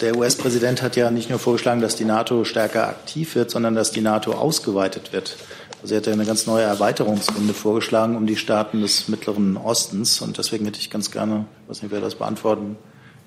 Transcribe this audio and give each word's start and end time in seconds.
der 0.00 0.16
US-Präsident 0.16 0.82
hat 0.82 0.96
ja 0.96 1.10
nicht 1.10 1.30
nur 1.30 1.38
vorgeschlagen, 1.38 1.80
dass 1.80 1.96
die 1.96 2.04
NATO 2.04 2.44
stärker 2.44 2.88
aktiv 2.88 3.34
wird, 3.34 3.50
sondern 3.50 3.74
dass 3.74 3.90
die 3.90 4.00
NATO 4.00 4.32
ausgeweitet 4.32 5.12
wird. 5.12 5.36
Also 5.82 5.94
er 5.94 5.98
hat 5.98 6.06
ja 6.06 6.12
eine 6.12 6.26
ganz 6.26 6.46
neue 6.46 6.64
Erweiterungsrunde 6.64 7.54
vorgeschlagen 7.54 8.16
um 8.16 8.26
die 8.26 8.36
Staaten 8.36 8.80
des 8.80 9.08
Mittleren 9.08 9.56
Ostens. 9.56 10.20
Und 10.20 10.38
deswegen 10.38 10.64
hätte 10.66 10.78
ich 10.78 10.90
ganz 10.90 11.10
gerne, 11.10 11.46
ich 11.64 11.70
weiß 11.70 11.82
nicht, 11.82 11.92
wer 11.92 12.00
das 12.00 12.16
beantworten 12.16 12.76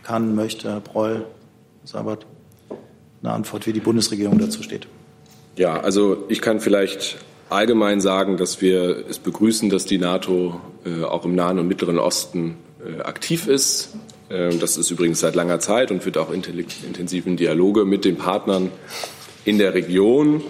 kann, 0.03 0.35
möchte, 0.35 0.69
Herr 0.69 0.79
Breul, 0.79 1.25
Sabat, 1.83 2.25
eine 3.21 3.33
Antwort, 3.33 3.65
wie 3.65 3.73
die 3.73 3.79
Bundesregierung 3.79 4.37
dazu 4.37 4.61
steht. 4.61 4.87
Ja, 5.55 5.79
also 5.79 6.25
ich 6.29 6.41
kann 6.41 6.59
vielleicht 6.59 7.17
allgemein 7.49 8.01
sagen, 8.01 8.37
dass 8.37 8.61
wir 8.61 9.07
es 9.09 9.19
begrüßen, 9.19 9.69
dass 9.69 9.85
die 9.85 9.97
NATO 9.97 10.59
äh, 10.85 11.03
auch 11.03 11.25
im 11.25 11.35
Nahen 11.35 11.59
und 11.59 11.67
Mittleren 11.67 11.99
Osten 11.99 12.57
äh, 12.85 13.01
aktiv 13.01 13.47
ist. 13.47 13.93
Äh, 14.29 14.55
das 14.57 14.77
ist 14.77 14.91
übrigens 14.91 15.19
seit 15.19 15.35
langer 15.35 15.59
Zeit 15.59 15.91
und 15.91 16.05
wird 16.05 16.17
auch 16.17 16.31
intensiven 16.31 17.37
Dialoge 17.37 17.85
mit 17.85 18.05
den 18.05 18.17
Partnern 18.17 18.71
in 19.45 19.57
der 19.57 19.73
Region. 19.73 20.41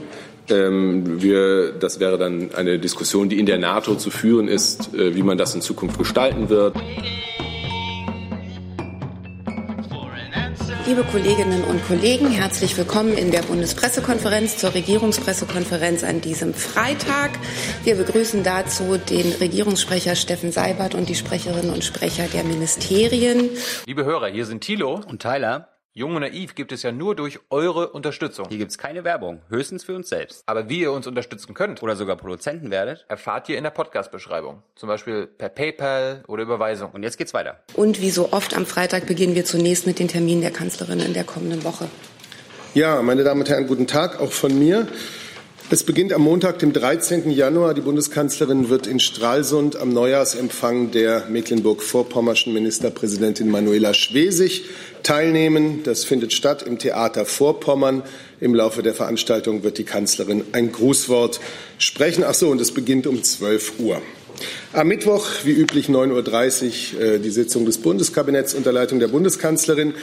Ähm, 0.49 1.21
wir, 1.21 1.71
das 1.71 1.99
wäre 1.99 2.17
dann 2.17 2.53
eine 2.53 2.79
Diskussion, 2.79 3.29
die 3.29 3.39
in 3.39 3.45
der 3.45 3.57
NATO 3.57 3.95
zu 3.95 4.09
führen 4.09 4.47
ist, 4.47 4.93
äh, 4.93 5.15
wie 5.15 5.23
man 5.23 5.37
das 5.37 5.55
in 5.55 5.61
Zukunft 5.61 5.97
gestalten 5.97 6.49
wird. 6.49 6.75
Liebe 10.85 11.05
Kolleginnen 11.05 11.63
und 11.63 11.81
Kollegen, 11.87 12.29
herzlich 12.29 12.77
willkommen 12.77 13.13
in 13.13 13.31
der 13.31 13.41
Bundespressekonferenz 13.41 14.57
zur 14.57 14.73
Regierungspressekonferenz 14.73 16.03
an 16.03 16.19
diesem 16.19 16.53
Freitag. 16.53 17.31
Wir 17.85 17.95
begrüßen 17.95 18.43
dazu 18.43 18.97
den 18.97 19.31
Regierungssprecher 19.31 20.17
Steffen 20.17 20.51
Seibert 20.51 20.93
und 20.93 21.07
die 21.07 21.15
Sprecherinnen 21.15 21.73
und 21.73 21.85
Sprecher 21.85 22.25
der 22.27 22.43
Ministerien. 22.43 23.49
Liebe 23.85 24.03
Hörer, 24.03 24.27
hier 24.27 24.45
sind 24.45 24.59
Thilo 24.59 24.99
und 25.07 25.21
Tyler. 25.21 25.72
Jung 25.95 26.15
und 26.15 26.21
Naiv 26.21 26.55
gibt 26.55 26.71
es 26.71 26.81
ja 26.81 26.91
nur 26.91 27.15
durch 27.15 27.39
eure 27.51 27.89
Unterstützung. 27.89 28.47
Hier 28.49 28.57
gibt 28.57 28.71
es 28.71 28.79
keine 28.79 29.03
Werbung, 29.03 29.43
höchstens 29.49 29.83
für 29.83 29.93
uns 29.93 30.09
selbst. 30.09 30.41
Aber 30.47 30.67
wie 30.67 30.79
ihr 30.79 30.91
uns 30.91 31.05
unterstützen 31.05 31.53
könnt 31.53 31.83
oder 31.83 31.95
sogar 31.95 32.15
Produzenten 32.15 32.71
werdet, 32.71 33.05
erfahrt 33.09 33.47
ihr 33.47 33.59
in 33.59 33.63
der 33.63 33.69
Podcast-Beschreibung. 33.69 34.63
Zum 34.73 34.89
Beispiel 34.89 35.27
per 35.27 35.49
PayPal 35.49 36.23
oder 36.27 36.41
Überweisung. 36.41 36.89
Und 36.93 37.03
jetzt 37.03 37.19
geht's 37.19 37.35
weiter. 37.35 37.59
Und 37.75 38.01
wie 38.01 38.09
so 38.09 38.33
oft 38.33 38.57
am 38.57 38.65
Freitag 38.65 39.05
beginnen 39.05 39.35
wir 39.35 39.45
zunächst 39.45 39.85
mit 39.85 39.99
den 39.99 40.07
Terminen 40.07 40.41
der 40.41 40.49
Kanzlerin 40.49 40.99
in 40.99 41.13
der 41.13 41.25
kommenden 41.25 41.63
Woche. 41.63 41.87
Ja, 42.73 42.99
meine 43.03 43.23
Damen 43.23 43.41
und 43.41 43.49
Herren, 43.49 43.67
guten 43.67 43.85
Tag 43.85 44.19
auch 44.19 44.31
von 44.31 44.57
mir. 44.57 44.87
Es 45.73 45.83
beginnt 45.83 46.13
am 46.13 46.21
Montag, 46.21 46.59
dem 46.59 46.71
13. 46.71 47.31
Januar. 47.31 47.73
Die 47.73 47.81
Bundeskanzlerin 47.81 48.69
wird 48.69 48.85
in 48.85 48.99
Stralsund 48.99 49.75
am 49.75 49.89
Neujahrsempfang 49.89 50.91
der 50.91 51.25
Mecklenburg-Vorpommerschen 51.29 52.53
Ministerpräsidentin 52.53 53.49
Manuela 53.49 53.95
Schwesig 53.95 54.65
teilnehmen. 55.01 55.81
Das 55.83 56.03
findet 56.03 56.31
statt 56.31 56.61
im 56.61 56.77
Theater 56.77 57.25
Vorpommern. 57.25 58.03
Im 58.39 58.53
Laufe 58.53 58.83
der 58.83 58.93
Veranstaltung 58.93 59.63
wird 59.63 59.79
die 59.79 59.83
Kanzlerin 59.83 60.43
ein 60.51 60.71
Grußwort 60.71 61.39
sprechen. 61.79 62.23
Ach 62.23 62.35
so, 62.35 62.49
und 62.49 62.61
es 62.61 62.71
beginnt 62.71 63.07
um 63.07 63.23
12 63.23 63.79
Uhr. 63.79 63.99
Am 64.73 64.87
Mittwoch, 64.87 65.27
wie 65.43 65.51
üblich, 65.51 65.87
9.30 65.87 66.95
Uhr, 66.95 67.01
äh, 67.01 67.19
die 67.19 67.29
Sitzung 67.29 67.65
des 67.65 67.77
Bundeskabinetts 67.77 68.53
unter 68.53 68.71
Leitung 68.71 68.99
der 68.99 69.07
Bundeskanzlerin. 69.07 69.93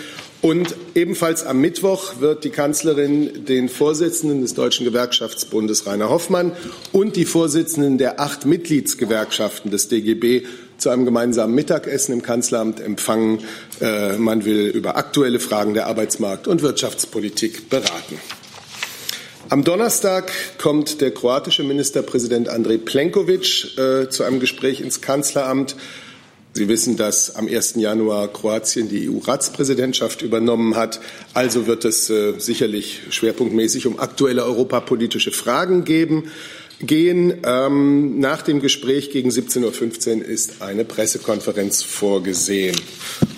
Und 0.43 0.75
ebenfalls 0.95 1.45
am 1.45 1.61
Mittwoch 1.61 2.21
wird 2.21 2.45
die 2.45 2.51
Kanzlerin 2.51 3.45
den 3.47 3.69
Vorsitzenden 3.69 4.41
des 4.41 4.55
Deutschen 4.55 4.85
Gewerkschaftsbundes 4.85 5.87
Rainer 5.87 6.09
Hoffmann 6.09 6.53
und 6.93 7.17
die 7.17 7.27
Vorsitzenden 7.27 7.99
der 7.99 8.21
acht 8.21 8.47
Mitgliedsgewerkschaften 8.47 9.71
des 9.71 9.89
DGB 9.89 10.47
zu 10.79 10.89
einem 10.89 11.05
gemeinsamen 11.05 11.55
Mittagessen 11.55 12.13
im 12.13 12.23
Kanzleramt 12.23 12.81
empfangen. 12.81 13.41
Äh, 13.81 14.17
man 14.17 14.45
will 14.45 14.69
über 14.69 14.97
aktuelle 14.97 15.41
Fragen 15.41 15.75
der 15.75 15.89
Arbeitsmarkt- 15.89 16.49
und 16.49 16.63
Wirtschaftspolitik 16.63 17.69
beraten. 17.69 18.19
Am 19.51 19.65
Donnerstag 19.65 20.31
kommt 20.59 21.01
der 21.01 21.11
kroatische 21.11 21.65
Ministerpräsident 21.65 22.49
Andrej 22.49 22.79
Plenković 22.85 23.77
äh, 23.81 24.09
zu 24.09 24.23
einem 24.23 24.39
Gespräch 24.39 24.81
ins 24.81 25.01
Kanzleramt. 25.01 25.75
Sie 26.53 26.69
wissen, 26.69 26.97
dass 26.97 27.35
am 27.35 27.49
1. 27.49 27.75
Januar 27.75 28.33
Kroatien 28.33 28.89
die 28.89 29.11
EU-Ratspräsidentschaft 29.11 30.23
übernommen 30.23 30.77
hat. 30.77 31.01
Also 31.35 31.67
wird 31.67 31.85
es 31.85 32.09
äh, 32.11 32.35
sicherlich 32.39 33.01
schwerpunktmäßig 33.11 33.89
um 33.89 33.99
aktuelle 33.99 34.45
europapolitische 34.45 35.33
Fragen 35.33 35.85
geben, 35.85 36.31
gehen. 36.79 37.39
Ähm, 37.45 38.21
nach 38.21 38.43
dem 38.43 38.61
Gespräch 38.61 39.11
gegen 39.11 39.31
17.15 39.31 40.19
Uhr 40.19 40.25
ist 40.27 40.63
eine 40.63 40.85
Pressekonferenz 40.85 41.83
vorgesehen. 41.83 42.77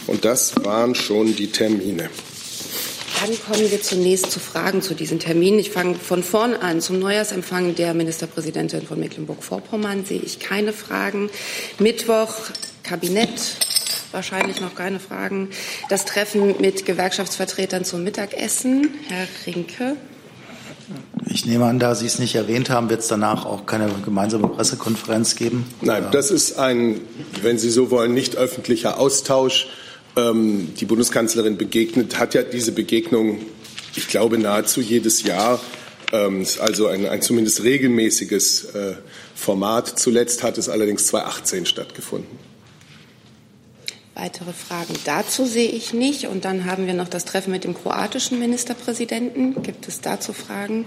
Und 0.07 0.27
das 0.27 0.63
waren 0.63 0.95
schon 0.95 1.35
die 1.35 1.51
Termine. 1.53 2.11
Dann 3.25 3.39
kommen 3.47 3.71
wir 3.71 3.81
zunächst 3.81 4.33
zu 4.33 4.41
Fragen 4.41 4.83
zu 4.83 4.95
diesen 4.95 5.21
Terminen. 5.21 5.61
Ich 5.61 5.71
fange 5.71 5.95
von 5.95 6.25
vorn 6.25 6.55
an. 6.55 6.81
Zum 6.81 6.99
Neujahrsempfang 6.99 7.77
der 7.77 7.95
Ministerpräsidentin 7.95 8.83
von 8.83 8.99
Mecklenburg-Vorpommern 8.99 10.05
sehe 10.05 10.21
ich 10.21 10.41
keine 10.41 10.73
Fragen. 10.73 11.31
Mittwoch 11.79 12.35
Kabinett. 12.83 13.31
Wahrscheinlich 14.11 14.61
noch 14.61 14.75
keine 14.75 14.99
Fragen. 14.99 15.51
Das 15.89 16.05
Treffen 16.05 16.61
mit 16.61 16.85
Gewerkschaftsvertretern 16.85 17.85
zum 17.85 18.03
Mittagessen. 18.03 18.91
Herr 19.07 19.29
Rinke. 19.47 19.97
Ich 21.27 21.47
nehme 21.47 21.67
an, 21.67 21.79
da 21.79 21.95
Sie 21.95 22.07
es 22.07 22.19
nicht 22.19 22.35
erwähnt 22.35 22.71
haben, 22.71 22.91
wird 22.91 23.03
es 23.03 23.09
danach 23.09 23.47
auch 23.47 23.67
keine 23.67 23.89
gemeinsame 24.05 24.49
Pressekonferenz 24.49 25.37
geben? 25.37 25.65
Nein, 25.81 26.07
das 26.11 26.33
ist 26.33 26.59
ein, 26.59 27.01
wenn 27.41 27.57
Sie 27.57 27.71
so 27.71 27.93
wollen, 27.93 28.15
nicht 28.15 28.35
öffentlicher 28.35 28.99
Austausch 28.99 29.69
ähm, 30.17 30.75
die 30.75 30.85
Bundeskanzlerin 30.85 31.57
begegnet, 31.57 32.19
hat 32.19 32.35
ja 32.35 32.43
diese 32.43 32.73
Begegnung, 32.73 33.41
ich 33.97 34.09
glaube, 34.09 34.39
nahezu 34.39 34.81
jedes 34.81 35.23
Jahr. 35.23 35.61
Ähm, 36.13 36.47
also 36.61 36.87
ein, 36.87 37.07
ein 37.07 37.23
zumindest 37.23 37.63
regelmäßiges 37.63 38.65
äh, 38.75 38.95
Format. 39.35 39.99
Zuletzt 39.99 40.43
hat 40.43 40.59
es 40.59 40.69
allerdings 40.69 41.07
2018 41.07 41.67
stattgefunden. 41.67 42.39
Weitere 44.15 44.53
Fragen 44.53 44.95
dazu 45.07 45.47
sehe 45.47 45.71
ich 45.71 45.95
nicht. 45.95 46.27
Und 46.27 46.45
dann 46.45 46.67
haben 46.67 46.87
wir 46.87 46.93
noch 46.93 47.09
das 47.09 47.25
Treffen 47.25 47.51
mit 47.51 47.65
dem 47.65 47.75
kroatischen 47.75 48.39
Ministerpräsidenten. 48.39 49.63
Gibt 49.63 49.89
es 49.89 50.03
dazu 50.03 50.35
Fragen? 50.35 50.85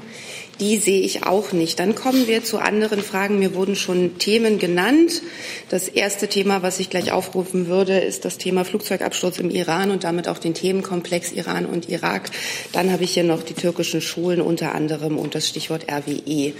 Die 0.59 0.77
sehe 0.77 1.01
ich 1.01 1.25
auch 1.25 1.51
nicht. 1.51 1.79
Dann 1.79 1.95
kommen 1.95 2.27
wir 2.27 2.43
zu 2.43 2.59
anderen 2.59 3.01
Fragen. 3.01 3.39
Mir 3.39 3.55
wurden 3.55 3.75
schon 3.75 4.17
Themen 4.17 4.57
genannt. 4.57 5.21
Das 5.69 5.89
erste 5.89 6.27
Thema, 6.29 6.63
was 6.63 6.79
ich 6.79 6.89
gleich 6.89 7.11
aufrufen 7.11 7.67
würde, 7.67 7.99
ist 7.99 8.23
das 8.23 8.38
Thema 8.38 8.63
Flugzeugabsturz 8.63 9.39
im 9.39 9.49
Iran 9.49 9.91
und 9.91 10.05
damit 10.05 10.27
auch 10.29 10.38
den 10.38 10.53
Themenkomplex 10.53 11.33
Iran 11.33 11.66
und 11.66 11.89
Irak. 11.89 12.31
Dann 12.71 12.91
habe 12.91 13.03
ich 13.03 13.13
hier 13.13 13.23
noch 13.23 13.43
die 13.43 13.53
türkischen 13.53 13.99
Schulen 13.99 14.39
unter 14.39 14.73
anderem 14.73 15.17
und 15.17 15.35
das 15.35 15.49
Stichwort 15.49 15.88
RWE. 15.91 16.53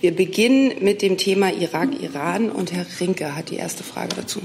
Wir 0.00 0.14
beginnen 0.14 0.74
mit 0.80 1.02
dem 1.02 1.16
Thema 1.16 1.52
Irak-Iran 1.52 2.50
und 2.50 2.72
Herr 2.72 2.86
Rinke 3.00 3.34
hat 3.34 3.50
die 3.50 3.56
erste 3.56 3.82
Frage 3.82 4.14
dazu. 4.16 4.40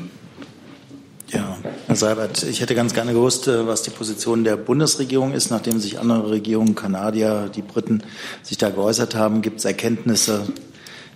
Ja, 1.32 1.58
Herr 1.88 1.96
Seibert, 1.96 2.44
ich 2.44 2.62
hätte 2.62 2.76
ganz 2.76 2.94
gerne 2.94 3.14
gewusst, 3.14 3.48
äh, 3.48 3.66
was 3.66 3.82
die 3.82 3.90
Position 3.90 4.44
der 4.44 4.58
Bundesregierung 4.58 5.34
ist, 5.34 5.50
nachdem 5.50 5.80
sich 5.80 6.00
andere 6.00 6.30
Regierungen, 6.30 6.76
Kanadier, 6.76 7.50
die 7.54 7.64
Briten, 7.64 8.04
sich 8.44 8.60
da 8.60 8.70
geäußert 8.70 9.16
haben. 9.16 9.42
Gibt 9.42 9.60
es 9.60 9.66
Erkenntnisse, 9.66 10.44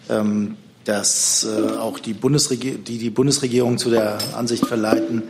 ähm, 0.09 0.58
dass 0.86 1.46
äh, 1.46 1.78
auch 1.78 2.00
die, 2.00 2.14
Bundesregierung, 2.14 2.84
die 2.84 2.98
die 2.98 3.12
Bundesregierung 3.12 3.78
zu 3.78 3.92
der 3.92 4.18
Ansicht 4.36 4.66
verleiten 4.66 5.24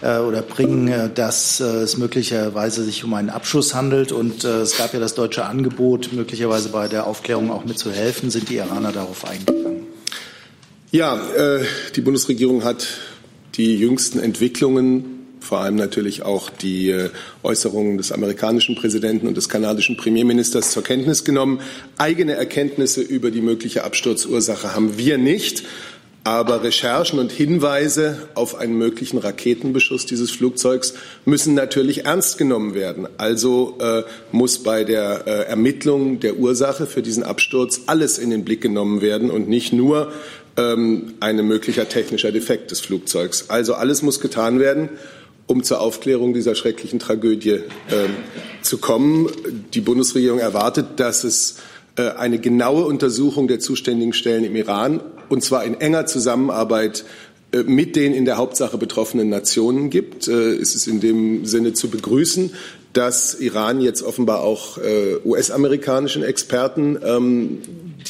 äh, 0.00 0.18
oder 0.18 0.42
bringen, 0.42 1.10
dass 1.16 1.58
es 1.58 1.96
möglicherweise 1.96 2.84
sich 2.84 3.02
um 3.02 3.14
einen 3.14 3.30
Abschuss 3.30 3.74
handelt? 3.74 4.12
Und 4.12 4.44
es 4.44 4.78
gab 4.78 4.94
ja 4.94 5.00
das 5.00 5.14
deutsche 5.14 5.44
Angebot, 5.44 6.12
möglicherweise 6.12 6.68
bei 6.68 6.86
der 6.86 7.08
Aufklärung 7.08 7.50
auch 7.50 7.64
mitzuhelfen. 7.64 8.30
Sind 8.30 8.48
die 8.48 8.56
Iraner 8.56 8.92
darauf 8.92 9.24
eingegangen? 9.28 9.86
Ja, 10.92 11.18
die 11.96 12.00
Bundesregierung 12.00 12.62
hat 12.62 12.86
die 13.54 13.76
jüngsten 13.76 14.18
Entwicklungen, 14.18 15.14
vor 15.40 15.60
allem 15.60 15.76
natürlich 15.76 16.22
auch 16.22 16.50
die 16.50 16.90
äh, 16.90 17.10
Äußerungen 17.42 17.98
des 17.98 18.12
amerikanischen 18.12 18.74
Präsidenten 18.74 19.28
und 19.28 19.36
des 19.36 19.48
kanadischen 19.48 19.96
Premierministers 19.96 20.70
zur 20.70 20.82
Kenntnis 20.82 21.24
genommen. 21.24 21.60
Eigene 21.98 22.32
Erkenntnisse 22.32 23.02
über 23.02 23.30
die 23.30 23.42
mögliche 23.42 23.84
Absturzursache 23.84 24.74
haben 24.74 24.96
wir 24.96 25.18
nicht. 25.18 25.64
Aber 26.26 26.62
Recherchen 26.64 27.18
und 27.18 27.30
Hinweise 27.30 28.16
auf 28.34 28.54
einen 28.54 28.78
möglichen 28.78 29.18
Raketenbeschuss 29.18 30.06
dieses 30.06 30.30
Flugzeugs 30.30 30.94
müssen 31.26 31.52
natürlich 31.52 32.06
ernst 32.06 32.38
genommen 32.38 32.74
werden. 32.74 33.06
Also 33.18 33.76
äh, 33.78 34.04
muss 34.32 34.62
bei 34.62 34.84
der 34.84 35.26
äh, 35.26 35.30
Ermittlung 35.50 36.20
der 36.20 36.38
Ursache 36.38 36.86
für 36.86 37.02
diesen 37.02 37.24
Absturz 37.24 37.82
alles 37.88 38.16
in 38.16 38.30
den 38.30 38.42
Blick 38.42 38.62
genommen 38.62 39.02
werden 39.02 39.30
und 39.30 39.50
nicht 39.50 39.74
nur 39.74 40.12
ähm, 40.56 41.14
ein 41.20 41.36
möglicher 41.46 41.88
technischer 41.88 42.32
Defekt 42.32 42.70
des 42.70 42.80
Flugzeugs. 42.80 43.50
Also 43.50 43.74
alles 43.74 44.02
muss 44.02 44.20
getan 44.20 44.60
werden, 44.60 44.88
um 45.46 45.62
zur 45.62 45.80
Aufklärung 45.80 46.32
dieser 46.32 46.54
schrecklichen 46.54 46.98
Tragödie 46.98 47.60
ähm, 47.90 48.14
zu 48.62 48.78
kommen. 48.78 49.30
Die 49.74 49.80
Bundesregierung 49.80 50.38
erwartet, 50.38 50.86
dass 50.96 51.24
es 51.24 51.56
äh, 51.96 52.10
eine 52.10 52.38
genaue 52.38 52.84
Untersuchung 52.86 53.48
der 53.48 53.60
zuständigen 53.60 54.12
Stellen 54.12 54.44
im 54.44 54.56
Iran, 54.56 55.00
und 55.28 55.42
zwar 55.42 55.64
in 55.64 55.80
enger 55.80 56.06
Zusammenarbeit 56.06 57.04
äh, 57.52 57.62
mit 57.62 57.96
den 57.96 58.14
in 58.14 58.24
der 58.24 58.36
Hauptsache 58.36 58.78
betroffenen 58.78 59.28
Nationen 59.28 59.90
gibt. 59.90 60.28
Äh, 60.28 60.54
es 60.54 60.74
ist 60.74 60.86
in 60.86 61.00
dem 61.00 61.44
Sinne 61.44 61.72
zu 61.72 61.88
begrüßen, 61.88 62.52
dass 62.92 63.34
Iran 63.34 63.80
jetzt 63.80 64.02
offenbar 64.02 64.42
auch 64.42 64.78
äh, 64.78 65.16
US-amerikanischen 65.24 66.22
Experten 66.22 66.98
ähm, 67.04 67.58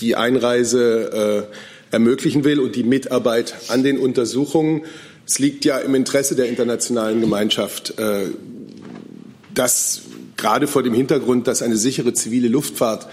die 0.00 0.14
Einreise 0.14 1.48
äh, 1.50 1.54
ermöglichen 1.94 2.44
will 2.44 2.60
und 2.60 2.74
die 2.76 2.82
Mitarbeit 2.82 3.54
an 3.68 3.82
den 3.82 3.98
Untersuchungen. 3.98 4.82
Es 5.26 5.38
liegt 5.38 5.64
ja 5.64 5.78
im 5.78 5.94
Interesse 5.94 6.34
der 6.34 6.48
internationalen 6.48 7.20
Gemeinschaft, 7.20 7.98
äh, 7.98 8.26
dass 9.54 10.02
gerade 10.36 10.66
vor 10.66 10.82
dem 10.82 10.92
Hintergrund, 10.92 11.46
dass 11.46 11.62
eine 11.62 11.76
sichere 11.76 12.12
zivile 12.12 12.48
Luftfahrt 12.48 13.06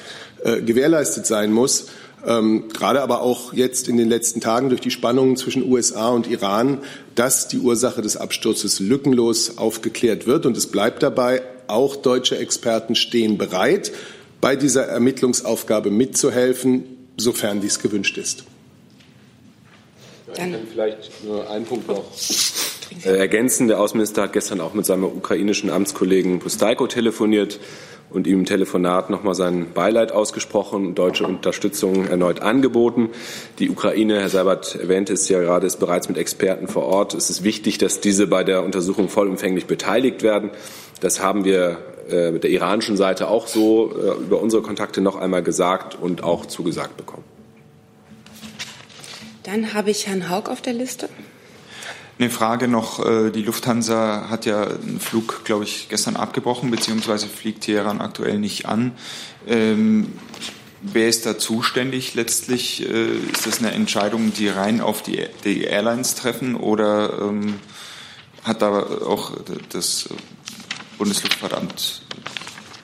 äh, 0.44 0.62
gewährleistet 0.62 1.28
sein 1.28 1.54
muss, 1.54 1.88
ähm, 2.25 2.69
gerade 2.69 3.01
aber 3.01 3.22
auch 3.22 3.54
jetzt 3.54 3.88
in 3.88 3.98
den 3.98 4.10
letzten 4.10 4.42
Tagen 4.42 4.69
durch 4.69 4.81
die 4.81 4.92
Spannungen 4.92 5.38
zwischen 5.38 5.63
USA 5.72 6.10
und 6.10 6.27
Iran, 6.27 6.80
dass 7.13 7.48
die 7.48 7.60
Ursache 7.60 8.01
des 8.01 8.18
Absturzes 8.18 8.80
lückenlos 8.80 9.57
aufgeklärt 9.60 10.25
wird. 10.25 10.45
Und 10.48 10.57
es 10.57 10.68
bleibt 10.68 11.04
dabei, 11.04 11.44
auch 11.68 11.95
deutsche 11.95 12.38
Experten 12.38 12.95
stehen 12.95 13.38
bereit, 13.38 13.92
bei 14.42 14.56
dieser 14.56 14.88
Ermittlungsaufgabe 14.88 15.92
mitzuhelfen, 15.92 16.84
sofern 17.18 17.62
dies 17.62 17.80
gewünscht 17.80 18.18
ist. 18.18 18.44
Dann 20.36 20.56
vielleicht 20.72 21.24
nur 21.24 21.50
einen 21.50 21.66
Punkt 21.66 21.88
noch 21.88 22.04
äh, 23.06 23.18
ergänzen. 23.18 23.68
Der 23.68 23.80
Außenminister 23.80 24.24
hat 24.24 24.33
gestern 24.33 24.62
auch 24.62 24.74
mit 24.74 24.86
seinem 24.86 25.06
ukrainischen 25.06 25.69
Amtskollegen 25.69 26.39
Pustaiko 26.39 26.88
telefoniert 26.88 27.60
und 28.10 28.28
ihm 28.28 28.39
im 28.39 28.45
Telefonat 28.45 29.10
nochmal 29.10 29.36
sein 29.36 29.68
Beileid 29.74 30.12
ausgesprochen 30.12 30.88
und 30.88 30.95
deutsche 30.95 31.25
Unterstützung 31.25 32.07
erneut 32.07 32.42
angeboten. 32.42 33.10
Die 33.60 33.69
Ukraine, 33.69 34.19
Herr 34.19 34.30
Seibert 34.30 34.75
erwähnte 34.75 35.13
es 35.13 35.28
ja 35.30 35.39
gerade, 35.39 35.66
ist 35.68 35.80
bereits 35.80 36.10
mit 36.10 36.18
Experten 36.18 36.68
vor 36.68 36.84
Ort. 36.84 37.13
Es 37.13 37.30
ist 37.30 37.44
wichtig, 37.44 37.77
dass 37.77 38.01
diese 38.01 38.27
bei 38.27 38.44
der 38.44 38.63
Untersuchung 38.63 39.07
vollumfänglich 39.10 39.66
beteiligt 39.66 40.24
werden. 40.24 40.51
Das 41.00 41.22
haben 41.22 41.45
wir 41.45 41.77
äh, 42.10 42.31
mit 42.31 42.44
der 42.44 42.51
iranischen 42.51 42.98
Seite 42.98 43.30
auch 43.30 43.48
so 43.48 43.92
äh, 43.92 44.22
über 44.22 44.42
unsere 44.42 44.62
Kontakte 44.62 45.01
noch 45.01 45.16
einmal 45.16 45.42
gesagt 45.42 45.98
und 46.00 46.24
auch 46.24 46.45
zugesagt 46.45 46.98
bekommen. 46.98 47.31
Dann 49.43 49.73
habe 49.73 49.91
ich 49.91 50.07
Herrn 50.07 50.29
Haug 50.29 50.49
auf 50.49 50.61
der 50.61 50.73
Liste. 50.73 51.09
Eine 52.19 52.29
Frage 52.29 52.67
noch. 52.67 53.03
Äh, 53.03 53.31
die 53.31 53.41
Lufthansa 53.41 54.29
hat 54.29 54.45
ja 54.45 54.63
einen 54.63 54.99
Flug, 54.99 55.43
glaube 55.43 55.63
ich, 55.63 55.89
gestern 55.89 56.15
abgebrochen, 56.15 56.69
beziehungsweise 56.69 57.27
fliegt 57.27 57.61
Teheran 57.61 57.99
aktuell 57.99 58.38
nicht 58.38 58.67
an. 58.67 58.91
Ähm, 59.47 60.13
wer 60.81 61.09
ist 61.09 61.25
da 61.25 61.39
zuständig 61.39 62.13
letztlich? 62.13 62.88
Äh, 62.88 63.17
ist 63.31 63.47
das 63.47 63.59
eine 63.59 63.71
Entscheidung, 63.71 64.33
die 64.33 64.49
rein 64.49 64.81
auf 64.81 65.01
die, 65.01 65.25
die 65.43 65.63
Airlines 65.63 66.13
treffen 66.13 66.55
oder 66.55 67.19
ähm, 67.21 67.59
hat 68.43 68.61
da 68.61 68.71
auch 68.71 69.33
das 69.69 70.09
Bundesluftfahrtamt 70.99 72.03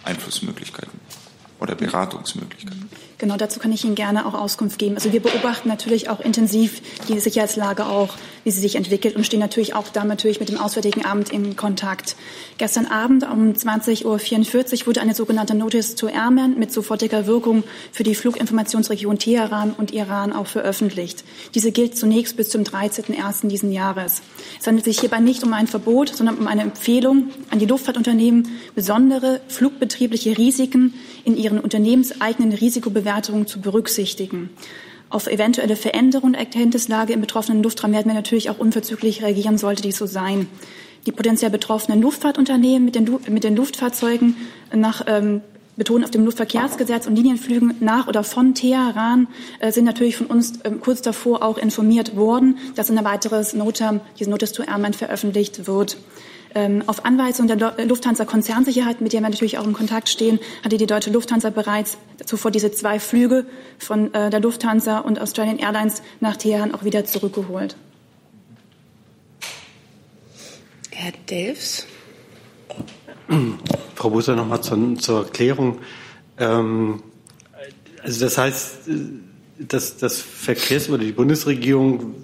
Einflussmöglichkeiten 0.04 1.00
oder 1.60 1.76
Beratungsmöglichkeiten? 1.76 2.90
Genau, 3.20 3.36
dazu 3.36 3.60
kann 3.60 3.72
ich 3.72 3.84
Ihnen 3.84 3.96
gerne 3.96 4.28
auch 4.28 4.36
Auskunft 4.36 4.78
geben. 4.78 4.94
Also 4.94 5.12
wir 5.12 5.22
beobachten 5.22 5.68
natürlich 5.68 6.08
auch 6.08 6.20
intensiv 6.20 6.84
die 7.08 7.20
Sicherheitslage 7.20 7.88
auch, 7.88 8.16
wie 8.44 8.52
sie 8.52 8.62
sich 8.62 8.76
entwickelt 8.76 9.16
und 9.16 9.26
stehen 9.26 9.40
natürlich 9.40 9.74
auch 9.74 9.88
da 9.88 10.04
natürlich 10.04 10.40
mit 10.40 10.50
dem 10.50 10.60
Auswärtigen 10.60 11.04
Amt 11.04 11.32
in 11.32 11.56
Kontakt. 11.56 12.16
Gestern 12.60 12.86
Abend 12.86 13.24
um 13.24 13.54
20.44 13.54 14.06
Uhr 14.82 14.88
wurde 14.88 15.02
eine 15.02 15.16
sogenannte 15.16 15.56
Notice 15.56 15.96
to 15.96 16.08
Airmen 16.08 16.60
mit 16.60 16.72
sofortiger 16.72 17.26
Wirkung 17.26 17.64
für 17.92 18.04
die 18.04 18.14
Fluginformationsregion 18.14 19.18
Teheran 19.18 19.74
und 19.76 19.92
Iran 19.92 20.32
auch 20.32 20.46
veröffentlicht. 20.46 21.24
Diese 21.56 21.72
gilt 21.72 21.98
zunächst 21.98 22.38
bis 22.38 22.50
zum 22.50 22.62
13.01. 22.62 23.48
diesen 23.48 23.72
Jahres. 23.72 24.22
Es 24.60 24.68
handelt 24.68 24.86
sich 24.86 25.00
hierbei 25.00 25.22
nicht 25.22 25.44
um 25.44 25.54
ein 25.54 25.66
Verbot, 25.66 26.16
sondern 26.16 26.38
um 26.38 26.46
eine 26.46 26.62
Empfehlung 26.62 27.32
an 27.50 27.58
die 27.58 27.66
Luftfahrtunternehmen, 27.66 28.48
besondere 28.76 29.42
flugbetriebliche 29.48 30.38
Risiken 30.38 30.94
in 31.26 31.36
ihren 31.36 31.60
unternehmenseigenen 31.60 32.54
Risikobewertungen 32.54 33.07
Bewertungen 33.08 33.48
zu 33.48 33.62
berücksichtigen. 33.62 34.50
Auf 35.10 35.28
eventuelle 35.28 35.78
Veränderungen 35.78 36.34
der 36.34 36.42
Erkenntnislage 36.42 37.14
im 37.14 37.22
betroffenen 37.22 37.64
Luftraum 37.64 37.94
werden 37.94 38.08
wir 38.08 38.14
natürlich 38.14 38.50
auch 38.50 38.60
unverzüglich 38.60 39.24
reagieren, 39.24 39.58
sollte 39.58 39.82
dies 39.82 39.98
so 39.98 40.06
sein. 40.06 40.50
Die 41.06 41.14
potenziell 41.14 41.50
betroffenen 41.50 42.02
Luftfahrtunternehmen 42.02 42.84
mit 42.84 42.96
den, 42.96 43.10
mit 43.30 43.46
den 43.46 43.56
Luftfahrzeugen 43.56 44.36
nach 44.74 45.06
ähm, 45.08 45.40
betonen 45.78 46.04
auf 46.04 46.12
dem 46.12 46.26
Luftverkehrsgesetz 46.26 47.08
und 47.08 47.16
Linienflügen 47.16 47.76
nach 47.80 48.10
oder 48.10 48.26
von 48.26 48.54
Teheran 48.54 49.30
äh, 49.60 49.72
sind 49.72 49.86
natürlich 49.86 50.18
von 50.18 50.28
uns 50.28 50.60
ähm, 50.66 50.82
kurz 50.82 51.02
davor 51.02 51.44
auch 51.44 51.58
informiert 51.58 52.18
worden, 52.18 52.58
dass 52.76 52.92
ein 52.92 53.06
weiteres 53.06 53.54
Notam, 53.54 54.02
diese 54.20 54.30
Notice 54.30 54.52
to 54.52 54.64
Airman 54.64 54.92
veröffentlicht 54.92 55.66
wird. 55.66 55.96
Ähm, 56.58 56.82
auf 56.88 57.06
Anweisung 57.06 57.46
der 57.46 57.86
Lufthansa 57.86 58.26
Konzernsicherheit, 58.26 59.00
mit 59.00 59.14
der 59.14 59.22
wir 59.22 59.30
natürlich 59.30 59.60
auch 59.60 59.68
in 59.68 59.74
Kontakt 59.74 60.10
stehen, 60.10 60.40
hatte 60.64 60.78
die 60.78 60.88
deutsche 60.88 61.12
Lufthansa 61.12 61.52
bereits 61.52 62.00
zuvor 62.26 62.50
diese 62.50 62.72
zwei 62.72 63.00
Flüge 63.00 63.46
von 63.78 64.12
äh, 64.16 64.32
der 64.32 64.40
Lufthansa 64.40 64.98
und 64.98 65.22
Australian 65.22 65.60
Airlines 65.60 66.02
nach 66.20 66.36
Teheran 66.36 66.74
auch 66.74 66.84
wieder 66.84 67.06
zurückgeholt. 67.06 67.76
Herr 70.90 71.14
Delfs. 71.30 71.86
Frau 73.94 74.10
Busser, 74.10 74.36
noch 74.36 74.48
mal 74.48 74.60
zur, 74.60 74.96
zur 74.98 75.26
Erklärung. 75.26 75.78
Ähm, 76.40 77.04
also 78.02 78.26
das 78.26 78.40
heißt, 78.40 78.78
dass 79.60 79.98
das 79.98 80.20
Verkehrs- 80.20 80.90
oder 80.90 81.04
die 81.04 81.12
Bundesregierung 81.12 82.16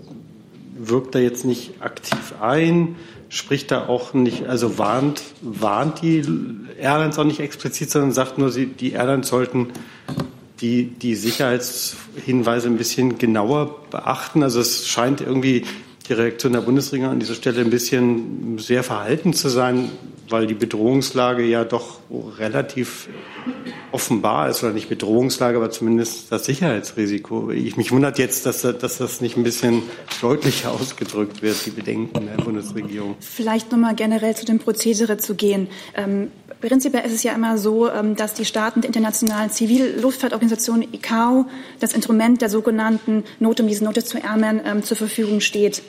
wirkt 0.76 1.14
da 1.14 1.20
jetzt 1.20 1.46
nicht 1.46 1.84
aktiv 1.84 2.34
ein, 2.42 2.96
spricht 3.34 3.72
da 3.72 3.88
auch 3.88 4.14
nicht, 4.14 4.46
also 4.46 4.78
warnt, 4.78 5.24
warnt 5.42 6.04
die 6.04 6.24
Airlines 6.80 7.18
auch 7.18 7.24
nicht 7.24 7.40
explizit, 7.40 7.90
sondern 7.90 8.12
sagt 8.12 8.38
nur, 8.38 8.52
sie, 8.52 8.68
die 8.68 8.92
Airlines 8.92 9.28
sollten 9.28 9.70
die, 10.62 10.86
die 10.86 11.16
Sicherheitshinweise 11.16 12.68
ein 12.68 12.78
bisschen 12.78 13.18
genauer 13.18 13.88
beachten. 13.90 14.44
Also 14.44 14.60
es 14.60 14.88
scheint 14.88 15.20
irgendwie 15.20 15.66
die 16.08 16.14
Reaktion 16.14 16.54
der 16.54 16.62
Bundesregierung 16.62 17.14
an 17.14 17.20
dieser 17.20 17.36
Stelle 17.36 17.62
ein 17.62 17.70
bisschen 17.70 18.58
sehr 18.58 18.84
verhalten 18.84 19.34
zu 19.34 19.50
sein, 19.50 19.90
weil 20.30 20.48
die 20.48 20.54
Bedrohungslage 20.54 21.44
ja 21.44 21.64
doch 21.64 22.00
relativ 22.38 23.08
offenbar 23.92 24.50
ist, 24.50 24.64
oder 24.64 24.74
nicht 24.74 24.90
Bedrohungslage, 24.90 25.58
aber 25.58 25.70
zumindest 25.70 26.32
das 26.32 26.46
Sicherheitsrisiko. 26.46 27.52
Ich, 27.52 27.78
mich 27.78 27.92
wundert 27.92 28.18
jetzt, 28.18 28.46
dass, 28.46 28.62
dass 28.62 28.98
das 28.98 29.22
nicht 29.22 29.38
ein 29.38 29.44
bisschen 29.44 29.84
deutlicher 30.22 30.72
ausgedrückt 30.72 31.42
wird, 31.42 31.66
die 31.66 31.70
Bedenken 31.70 32.26
der 32.26 32.44
Bundesregierung. 32.44 33.16
Vielleicht 33.20 33.72
nochmal 33.72 33.96
generell 33.96 34.36
zu 34.36 34.46
dem 34.46 34.60
Prozedere 34.60 35.18
zu 35.18 35.36
gehen. 35.36 35.68
Ähm, 35.96 36.32
prinzipiell 36.62 37.06
ist 37.06 37.14
es 37.14 37.24
ja 37.24 37.34
immer 37.34 37.58
so, 37.58 37.90
ähm, 37.90 38.16
dass 38.16 38.34
die 38.34 38.46
Staaten 38.46 38.82
der 38.82 38.88
internationalen 38.88 39.52
Zivilluftfahrtorganisation 39.52 40.82
ICAO 40.82 41.46
das 41.80 41.94
Instrument 41.94 42.42
der 42.42 42.50
sogenannten 42.50 43.24
Not 43.40 43.60
um 43.60 43.68
diese 43.68 43.84
Notice 43.84 44.06
zu 44.06 44.18
Airmen 44.18 44.62
ähm, 44.66 44.84
zur 44.84 44.98
Verfügung 44.98 45.42
steht. 45.42 45.84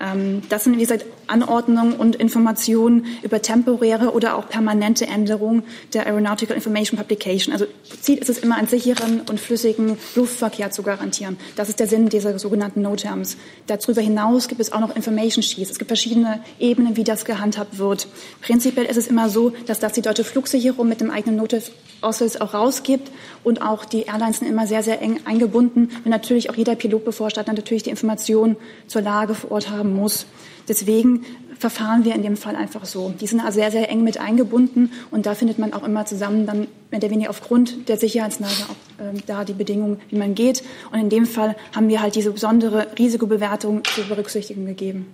Ähm, 0.00 0.42
das 0.48 0.64
sind, 0.64 0.76
wie 0.76 0.80
gesagt, 0.80 1.04
Anordnungen 1.26 1.92
und 1.94 2.16
Informationen 2.16 3.06
über 3.22 3.42
temporäre 3.42 4.12
oder 4.12 4.36
auch 4.36 4.48
permanente 4.48 5.06
Änderungen 5.06 5.62
der 5.92 6.06
Aeronautical 6.06 6.56
Information 6.56 6.98
Publication. 6.98 7.52
Also 7.52 7.66
Ziel 8.00 8.18
ist 8.18 8.30
es 8.30 8.38
immer, 8.38 8.56
einen 8.56 8.68
sicheren 8.68 9.22
und 9.28 9.38
flüssigen 9.38 9.98
Luftverkehr 10.14 10.70
zu 10.70 10.82
garantieren. 10.82 11.36
Das 11.56 11.68
ist 11.68 11.80
der 11.80 11.86
Sinn 11.86 12.08
dieser 12.08 12.38
sogenannten 12.38 12.82
No-Terms. 12.82 13.36
Darüber 13.66 14.00
hinaus 14.00 14.48
gibt 14.48 14.60
es 14.60 14.72
auch 14.72 14.80
noch 14.80 14.96
Information 14.96 15.42
Sheets. 15.42 15.70
Es 15.70 15.78
gibt 15.78 15.88
verschiedene 15.88 16.40
Ebenen, 16.58 16.96
wie 16.96 17.04
das 17.04 17.24
gehandhabt 17.24 17.78
wird. 17.78 18.08
Prinzipiell 18.40 18.86
ist 18.86 18.96
es 18.96 19.06
immer 19.06 19.28
so, 19.28 19.52
dass 19.66 19.80
das 19.80 19.92
die 19.92 20.02
deutsche 20.02 20.24
Flugsicherung 20.24 20.88
mit 20.88 21.00
dem 21.00 21.10
eigenen 21.10 21.36
Notice 21.36 21.72
Office 22.00 22.40
auch 22.40 22.54
rausgibt 22.54 23.10
und 23.42 23.60
auch 23.60 23.84
die 23.84 24.02
Airlines 24.02 24.38
sind 24.38 24.48
immer 24.48 24.68
sehr, 24.68 24.84
sehr 24.84 25.02
eng 25.02 25.20
eingebunden, 25.24 25.90
weil 26.04 26.10
natürlich 26.10 26.48
auch 26.48 26.54
jeder 26.54 26.76
Pilotbevorstand 26.76 27.48
natürlich 27.48 27.82
die 27.82 27.90
Informationen 27.90 28.56
zur 28.86 29.02
Lage 29.02 29.34
vor 29.34 29.50
Ort 29.50 29.70
haben 29.70 29.87
muss. 29.94 30.26
Deswegen 30.68 31.24
verfahren 31.58 32.04
wir 32.04 32.14
in 32.14 32.22
dem 32.22 32.36
Fall 32.36 32.56
einfach 32.56 32.84
so. 32.84 33.12
Die 33.20 33.26
sind 33.26 33.40
also 33.40 33.58
sehr, 33.58 33.70
sehr 33.70 33.90
eng 33.90 34.04
mit 34.04 34.20
eingebunden 34.20 34.92
und 35.10 35.26
da 35.26 35.34
findet 35.34 35.58
man 35.58 35.72
auch 35.72 35.82
immer 35.82 36.06
zusammen 36.06 36.46
dann 36.46 36.68
mehr 36.90 37.00
oder 37.00 37.10
weniger 37.10 37.30
aufgrund 37.30 37.88
der 37.88 37.96
Sicherheitslage 37.96 38.52
auch 38.68 39.04
äh, 39.04 39.18
da 39.26 39.44
die 39.44 39.54
Bedingungen, 39.54 40.00
wie 40.10 40.16
man 40.16 40.34
geht. 40.34 40.62
Und 40.92 41.00
in 41.00 41.08
dem 41.08 41.26
Fall 41.26 41.56
haben 41.74 41.88
wir 41.88 42.00
halt 42.00 42.14
diese 42.14 42.30
besondere 42.30 42.86
Risikobewertung 42.98 43.82
zu 43.84 44.02
berücksichtigen 44.02 44.66
gegeben. 44.66 45.06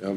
Ja, 0.00 0.12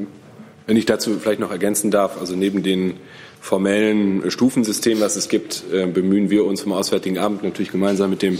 wenn 0.67 0.77
ich 0.77 0.86
dazu 0.86 1.17
vielleicht 1.17 1.39
noch 1.39 1.51
ergänzen 1.51 1.91
darf, 1.91 2.20
also 2.20 2.36
neben 2.36 2.62
den 2.62 2.96
formellen 3.39 4.29
Stufensystem, 4.29 5.00
was 5.00 5.15
es 5.15 5.29
gibt, 5.29 5.63
äh, 5.72 5.88
bemühen 5.88 6.29
wir 6.29 6.46
uns 6.46 6.62
vom 6.62 6.74
Auswärtigen 6.74 7.17
Amt 7.17 7.44
natürlich 7.44 7.72
gemeinsam 7.72 8.10
mit 8.10 8.22
dem 8.22 8.38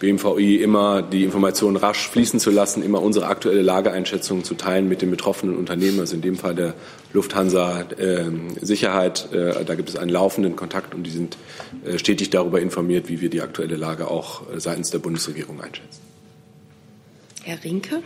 BMVI 0.00 0.56
immer 0.56 1.02
die 1.02 1.24
Informationen 1.24 1.76
rasch 1.76 2.08
fließen 2.08 2.38
zu 2.38 2.50
lassen, 2.50 2.82
immer 2.82 3.02
unsere 3.02 3.26
aktuelle 3.26 3.62
Lageeinschätzung 3.62 4.44
zu 4.44 4.54
teilen 4.54 4.88
mit 4.88 5.02
den 5.02 5.10
betroffenen 5.10 5.56
Unternehmen, 5.56 5.98
also 6.00 6.14
in 6.14 6.22
dem 6.22 6.36
Fall 6.36 6.54
der 6.54 6.74
Lufthansa 7.12 7.82
äh, 7.98 8.24
Sicherheit. 8.60 9.32
Äh, 9.32 9.64
da 9.64 9.74
gibt 9.74 9.88
es 9.88 9.96
einen 9.96 10.10
laufenden 10.10 10.56
Kontakt 10.56 10.94
und 10.94 11.02
die 11.02 11.10
sind 11.10 11.36
äh, 11.84 11.98
stetig 11.98 12.30
darüber 12.30 12.60
informiert, 12.60 13.08
wie 13.08 13.20
wir 13.20 13.30
die 13.30 13.42
aktuelle 13.42 13.76
Lage 13.76 14.08
auch 14.08 14.42
äh, 14.52 14.60
seitens 14.60 14.90
der 14.90 14.98
Bundesregierung 14.98 15.60
einschätzen. 15.60 16.00
Herr 17.42 17.62
Rinke. 17.64 18.02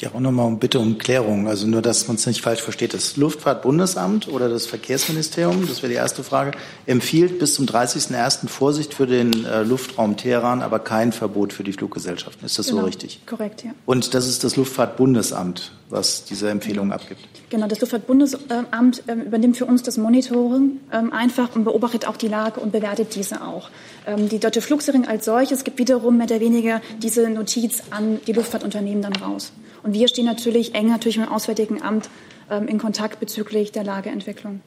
Ja, 0.00 0.10
auch 0.12 0.20
nochmal 0.20 0.46
um 0.46 0.58
Bitte 0.58 0.80
um 0.80 0.98
Klärung. 0.98 1.48
Also 1.48 1.66
nur, 1.66 1.82
dass 1.82 2.08
man 2.08 2.16
es 2.16 2.26
nicht 2.26 2.40
falsch 2.40 2.60
versteht. 2.60 2.94
Das 2.94 3.16
Luftfahrtbundesamt 3.16 4.28
oder 4.28 4.48
das 4.48 4.66
Verkehrsministerium, 4.66 5.66
das 5.68 5.82
wäre 5.82 5.90
die 5.90 5.96
erste 5.96 6.24
Frage, 6.24 6.52
empfiehlt 6.86 7.38
bis 7.38 7.54
zum 7.54 7.66
30.01. 7.66 8.48
Vorsicht 8.48 8.94
für 8.94 9.06
den 9.06 9.44
äh, 9.44 9.62
Luftraum 9.62 10.16
Teheran, 10.16 10.62
aber 10.62 10.80
kein 10.80 11.12
Verbot 11.12 11.52
für 11.52 11.64
die 11.64 11.72
Fluggesellschaften. 11.72 12.44
Ist 12.44 12.58
das 12.58 12.66
genau, 12.66 12.80
so 12.80 12.86
richtig? 12.86 13.20
Korrekt, 13.26 13.64
ja. 13.64 13.70
Und 13.86 14.14
das 14.14 14.28
ist 14.28 14.44
das 14.44 14.56
Luftfahrtbundesamt, 14.56 15.72
was 15.90 16.24
diese 16.24 16.50
Empfehlung 16.50 16.92
abgibt. 16.92 17.20
Genau, 17.50 17.68
das 17.68 17.80
Luftfahrtbundesamt 17.80 19.04
ähm, 19.06 19.22
übernimmt 19.22 19.56
für 19.56 19.66
uns 19.66 19.82
das 19.82 19.96
Monitoring 19.96 20.80
ähm, 20.92 21.12
einfach 21.12 21.54
und 21.54 21.64
beobachtet 21.64 22.08
auch 22.08 22.16
die 22.16 22.28
Lage 22.28 22.60
und 22.60 22.72
bewertet 22.72 23.14
diese 23.14 23.42
auch. 23.42 23.70
Ähm, 24.06 24.28
die 24.28 24.40
Deutsche 24.40 24.60
Flugsicherung 24.60 25.06
als 25.06 25.24
solches 25.24 25.62
gibt 25.62 25.78
wiederum 25.78 26.16
mehr 26.16 26.26
oder 26.26 26.40
weniger 26.40 26.80
diese 27.00 27.30
Notiz 27.30 27.84
an 27.90 28.18
die 28.26 28.32
Luftfahrtunternehmen 28.32 29.02
dann 29.02 29.14
raus. 29.16 29.52
Und 29.84 29.92
wir 29.92 30.08
stehen 30.08 30.24
natürlich 30.24 30.74
eng 30.74 30.88
natürlich 30.88 31.18
mit 31.18 31.26
dem 31.28 31.32
Auswärtigen 31.32 31.82
Amt 31.82 32.08
ähm, 32.50 32.66
in 32.68 32.78
Kontakt 32.78 33.20
bezüglich 33.20 33.70
der 33.70 33.84
Lageentwicklung. 33.84 34.62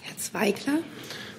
Herr 0.00 0.16
Zweigler. 0.16 0.78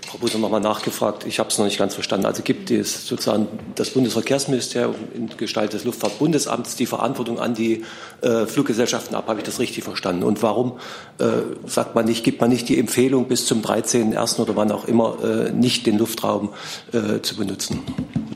Frau 0.06 0.20
Buser 0.20 0.38
noch 0.38 0.52
mal 0.52 0.60
nachgefragt. 0.60 1.26
Ich 1.26 1.40
habe 1.40 1.50
es 1.50 1.58
noch 1.58 1.66
nicht 1.66 1.80
ganz 1.80 1.96
verstanden. 1.96 2.28
Also 2.28 2.44
gibt 2.44 2.70
es 2.70 3.08
sozusagen 3.08 3.48
das 3.74 3.90
Bundesverkehrsministerium 3.90 4.94
in 5.16 5.30
Gestalt 5.36 5.74
des 5.74 5.84
Luftfahrtbundesamts 5.86 6.76
die 6.76 6.86
Verantwortung 6.86 7.40
an 7.40 7.56
die 7.56 7.84
äh, 8.22 8.46
Fluggesellschaften 8.46 9.16
ab? 9.16 9.28
Habe 9.28 9.40
ich 9.40 9.46
das 9.46 9.60
richtig 9.60 9.84
verstanden? 9.84 10.22
Und 10.22 10.44
warum 10.44 10.74
äh, 11.18 11.26
sagt 11.66 11.96
man 11.96 12.06
nicht, 12.06 12.24
gibt 12.24 12.42
man 12.42 12.52
nicht 12.52 12.70
die 12.70 12.78
Empfehlung 12.78 13.28
bis 13.28 13.48
zum 13.48 13.64
13.01. 13.64 14.40
oder 14.40 14.56
wann 14.56 14.72
auch 14.72 14.86
immer 14.86 15.18
äh, 15.24 15.52
nicht 15.52 15.88
den 15.88 15.98
Luftraum 15.98 16.50
äh, 16.94 17.22
zu 17.22 17.36
benutzen, 17.36 17.80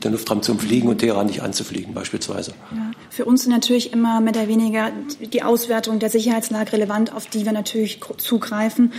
den 0.04 0.12
Luftraum 0.12 0.42
zum 0.42 0.58
Fliegen 0.58 0.88
und 0.88 0.98
Teheran 0.98 1.26
nicht 1.26 1.42
anzufliegen 1.42 1.94
beispielsweise? 1.94 2.52
Ja, 2.72 2.90
für 3.10 3.24
uns 3.24 3.42
sind 3.42 3.52
natürlich 3.52 3.92
immer 3.92 4.20
mehr 4.20 4.32
oder 4.32 4.48
weniger 4.48 4.90
die 5.20 5.42
Auswertung 5.42 5.98
der 5.98 6.10
Sicherheitslage 6.10 6.72
relevant, 6.72 7.12
auf 7.12 7.26
die 7.26 7.44
wir 7.44 7.52
natürlich 7.52 8.00
zugreifen. 8.18 8.92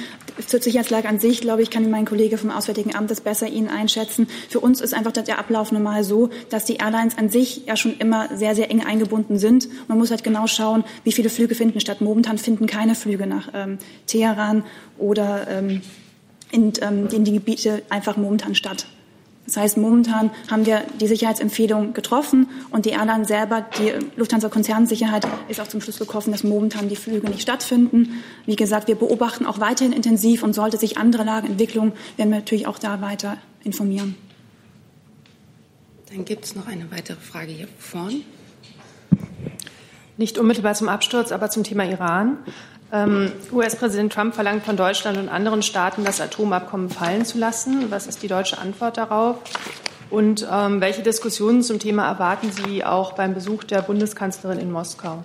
Zur 0.46 0.62
Sicherheitslage 0.62 1.08
an 1.08 1.20
sich, 1.20 1.42
glaube 1.42 1.62
ich, 1.62 1.70
kann 1.70 1.90
mein 1.90 2.06
Kollege 2.06 2.38
vom 2.38 2.52
Auswärtigen 2.52 2.96
Amt 2.96 3.12
das 3.12 3.22
besser 3.22 3.48
Ihnen 3.48 3.68
einschätzen. 3.68 4.28
Für 4.50 4.60
uns 4.60 4.82
ist 4.82 4.94
einfach 4.94 5.12
der 5.12 5.40
Ablauf 5.40 5.72
normal 5.72 6.04
so, 6.04 6.30
dass 6.50 6.66
die 6.66 6.76
Airlines 6.76 7.18
an 7.18 7.30
sich 7.30 7.66
ja 7.66 7.76
schon 7.76 7.98
immer 7.98 8.36
sehr, 8.36 8.56
sehr 8.56 8.70
eng 8.72 8.84
eingebunden 8.84 9.38
sind. 9.40 9.68
Man 9.88 9.98
muss 9.98 10.12
halt 10.12 10.24
genau 10.24 10.48
schauen, 10.48 10.84
wie 11.04 11.12
viele 11.12 11.30
Flüge 11.30 11.56
finden 11.56 11.80
statt. 11.80 12.02
Momentan 12.02 12.38
finden 12.38 12.68
keine 12.68 12.96
Flüge 12.96 13.28
nach 13.28 13.50
ähm, 13.54 13.78
Teheran 14.08 14.64
oder 14.98 15.48
ähm, 15.50 15.82
in, 16.52 16.74
ähm, 16.82 17.08
in 17.12 17.24
die 17.24 17.34
Gebiete 17.34 17.82
einfach 17.90 18.18
momentan 18.18 18.56
statt. 18.56 18.86
Das 19.52 19.58
heißt, 19.58 19.78
momentan 19.78 20.32
haben 20.50 20.66
wir 20.66 20.86
die 21.02 21.08
Sicherheitsempfehlung 21.08 21.92
getroffen 21.92 22.48
und 22.70 22.86
die 22.86 22.92
Airline 22.92 23.26
selber, 23.26 23.66
die 23.78 23.92
Lufthansa-Konzernsicherheit, 24.16 25.28
ist 25.50 25.60
auch 25.60 25.68
zum 25.68 25.82
Schluss 25.82 26.00
gekommen, 26.00 26.32
dass 26.32 26.46
momentan 26.46 26.88
die 26.88 26.96
Flüge 26.96 27.28
nicht 27.30 27.42
stattfinden. 27.42 28.24
Wie 28.46 28.56
gesagt, 28.56 28.88
wir 28.88 28.96
beobachten 28.96 29.46
auch 29.46 29.60
weiterhin 29.60 29.92
intensiv 29.92 30.44
und 30.44 30.54
sollte 30.54 30.78
sich 30.78 30.98
andere 30.98 31.26
Lagen 31.26 31.48
entwickeln, 31.48 31.92
werden 32.16 32.30
wir 32.30 32.38
natürlich 32.38 32.66
auch 32.66 32.80
da 32.80 33.02
weiter 33.02 33.40
informieren. 33.62 34.16
Dann 36.10 36.24
gibt 36.24 36.46
es 36.46 36.56
noch 36.56 36.68
eine 36.68 36.90
weitere 36.90 37.18
Frage 37.18 37.52
hier 37.52 37.68
vorn. 37.78 38.22
Nicht 40.16 40.38
unmittelbar 40.38 40.76
zum 40.76 40.88
Absturz, 40.88 41.34
aber 41.34 41.50
zum 41.50 41.66
Thema 41.66 41.84
Iran. 41.84 42.38
Ähm, 42.94 43.32
US-Präsident 43.54 44.12
Trump 44.12 44.36
verlangt 44.36 44.66
von 44.66 44.76
Deutschland 44.76 45.18
und 45.18 45.30
anderen 45.30 45.62
Staaten, 45.62 46.04
das 46.04 46.20
Atomabkommen 46.20 46.90
fallen 46.90 47.26
zu 47.26 47.38
lassen. 47.38 47.86
Was 47.90 48.06
ist 48.06 48.22
die 48.22 48.28
deutsche 48.28 48.58
Antwort 48.58 48.98
darauf? 48.98 49.38
Und 50.10 50.46
ähm, 50.52 50.82
welche 50.82 51.02
Diskussionen 51.02 51.64
zum 51.64 51.80
Thema 51.80 52.06
erwarten 52.10 52.52
Sie 52.52 52.84
auch 52.84 53.14
beim 53.14 53.34
Besuch 53.34 53.64
der 53.64 53.82
Bundeskanzlerin 53.82 54.60
in 54.60 54.72
Moskau? 54.72 55.24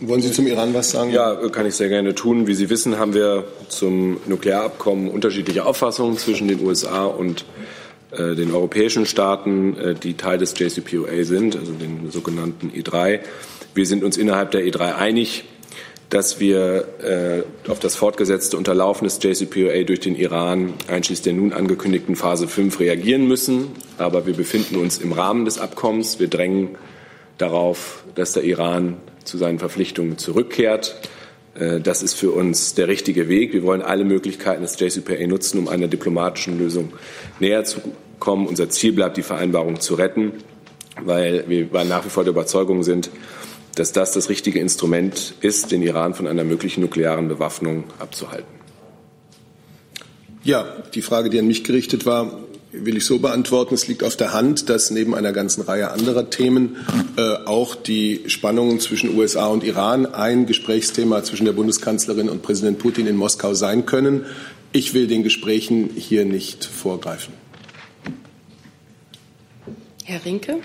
Wollen 0.00 0.20
Sie 0.20 0.32
zum 0.32 0.48
Iran 0.48 0.74
was 0.74 0.90
sagen? 0.90 1.10
Ja, 1.10 1.36
kann 1.50 1.64
ich 1.66 1.76
sehr 1.76 1.88
gerne 1.88 2.16
tun. 2.16 2.48
Wie 2.48 2.54
Sie 2.54 2.68
wissen, 2.68 2.98
haben 2.98 3.14
wir 3.14 3.44
zum 3.68 4.18
Nuklearabkommen 4.26 5.08
unterschiedliche 5.08 5.64
Auffassungen 5.64 6.18
zwischen 6.18 6.48
den 6.48 6.66
USA 6.66 7.04
und 7.04 7.44
äh, 8.10 8.34
den 8.34 8.52
europäischen 8.52 9.06
Staaten, 9.06 9.76
äh, 9.76 9.94
die 9.94 10.14
Teil 10.14 10.38
des 10.38 10.58
JCPOA 10.58 11.24
sind, 11.24 11.56
also 11.56 11.72
den 11.72 12.10
sogenannten 12.10 12.70
E3. 12.70 13.20
Wir 13.74 13.86
sind 13.86 14.04
uns 14.04 14.16
innerhalb 14.16 14.52
der 14.52 14.62
E3 14.62 14.94
einig, 14.94 15.44
dass 16.08 16.38
wir 16.38 16.86
äh, 17.02 17.68
auf 17.68 17.80
das 17.80 17.96
fortgesetzte 17.96 18.56
Unterlaufen 18.56 19.04
des 19.04 19.18
JCPOA 19.20 19.82
durch 19.82 19.98
den 19.98 20.14
Iran 20.14 20.74
einschließlich 20.86 21.24
der 21.24 21.32
nun 21.32 21.52
angekündigten 21.52 22.14
Phase 22.14 22.46
5 22.46 22.78
reagieren 22.78 23.26
müssen. 23.26 23.72
Aber 23.98 24.26
wir 24.26 24.34
befinden 24.34 24.76
uns 24.76 24.98
im 24.98 25.10
Rahmen 25.10 25.44
des 25.44 25.58
Abkommens. 25.58 26.20
Wir 26.20 26.28
drängen 26.28 26.76
darauf, 27.36 28.04
dass 28.14 28.32
der 28.32 28.44
Iran 28.44 28.98
zu 29.24 29.38
seinen 29.38 29.58
Verpflichtungen 29.58 30.18
zurückkehrt. 30.18 30.94
Äh, 31.58 31.80
das 31.80 32.04
ist 32.04 32.14
für 32.14 32.30
uns 32.30 32.74
der 32.74 32.86
richtige 32.86 33.28
Weg. 33.28 33.52
Wir 33.52 33.64
wollen 33.64 33.82
alle 33.82 34.04
Möglichkeiten 34.04 34.62
des 34.62 34.78
JCPOA 34.78 35.26
nutzen, 35.26 35.58
um 35.58 35.66
einer 35.66 35.88
diplomatischen 35.88 36.58
Lösung 36.58 36.92
näher 37.40 37.64
zu 37.64 37.80
kommen. 38.20 38.46
Unser 38.46 38.68
Ziel 38.70 38.92
bleibt, 38.92 39.16
die 39.16 39.22
Vereinbarung 39.22 39.80
zu 39.80 39.94
retten, 39.94 40.30
weil 41.02 41.42
wir 41.48 41.66
nach 41.82 42.04
wie 42.04 42.10
vor 42.10 42.22
der 42.22 42.30
Überzeugung 42.30 42.84
sind, 42.84 43.10
dass 43.74 43.92
das 43.92 44.12
das 44.12 44.28
richtige 44.28 44.60
Instrument 44.60 45.34
ist, 45.40 45.70
den 45.70 45.82
Iran 45.82 46.14
von 46.14 46.26
einer 46.26 46.44
möglichen 46.44 46.80
nuklearen 46.80 47.28
Bewaffnung 47.28 47.84
abzuhalten. 47.98 48.54
Ja, 50.42 50.66
die 50.94 51.02
Frage, 51.02 51.30
die 51.30 51.38
an 51.38 51.46
mich 51.46 51.64
gerichtet 51.64 52.04
war, 52.04 52.38
will 52.72 52.96
ich 52.96 53.04
so 53.04 53.18
beantworten. 53.18 53.74
Es 53.74 53.86
liegt 53.86 54.02
auf 54.02 54.16
der 54.16 54.32
Hand, 54.32 54.68
dass 54.68 54.90
neben 54.90 55.14
einer 55.14 55.32
ganzen 55.32 55.62
Reihe 55.62 55.90
anderer 55.90 56.28
Themen 56.28 56.76
äh, 57.16 57.46
auch 57.46 57.74
die 57.74 58.24
Spannungen 58.26 58.80
zwischen 58.80 59.16
USA 59.16 59.46
und 59.46 59.64
Iran 59.64 60.06
ein 60.06 60.46
Gesprächsthema 60.46 61.22
zwischen 61.22 61.44
der 61.44 61.52
Bundeskanzlerin 61.52 62.28
und 62.28 62.42
Präsident 62.42 62.78
Putin 62.78 63.06
in 63.06 63.16
Moskau 63.16 63.54
sein 63.54 63.86
können. 63.86 64.26
Ich 64.72 64.92
will 64.92 65.06
den 65.06 65.22
Gesprächen 65.22 65.90
hier 65.96 66.24
nicht 66.24 66.64
vorgreifen. 66.64 67.32
Herr 70.04 70.24
Rinke. 70.24 70.58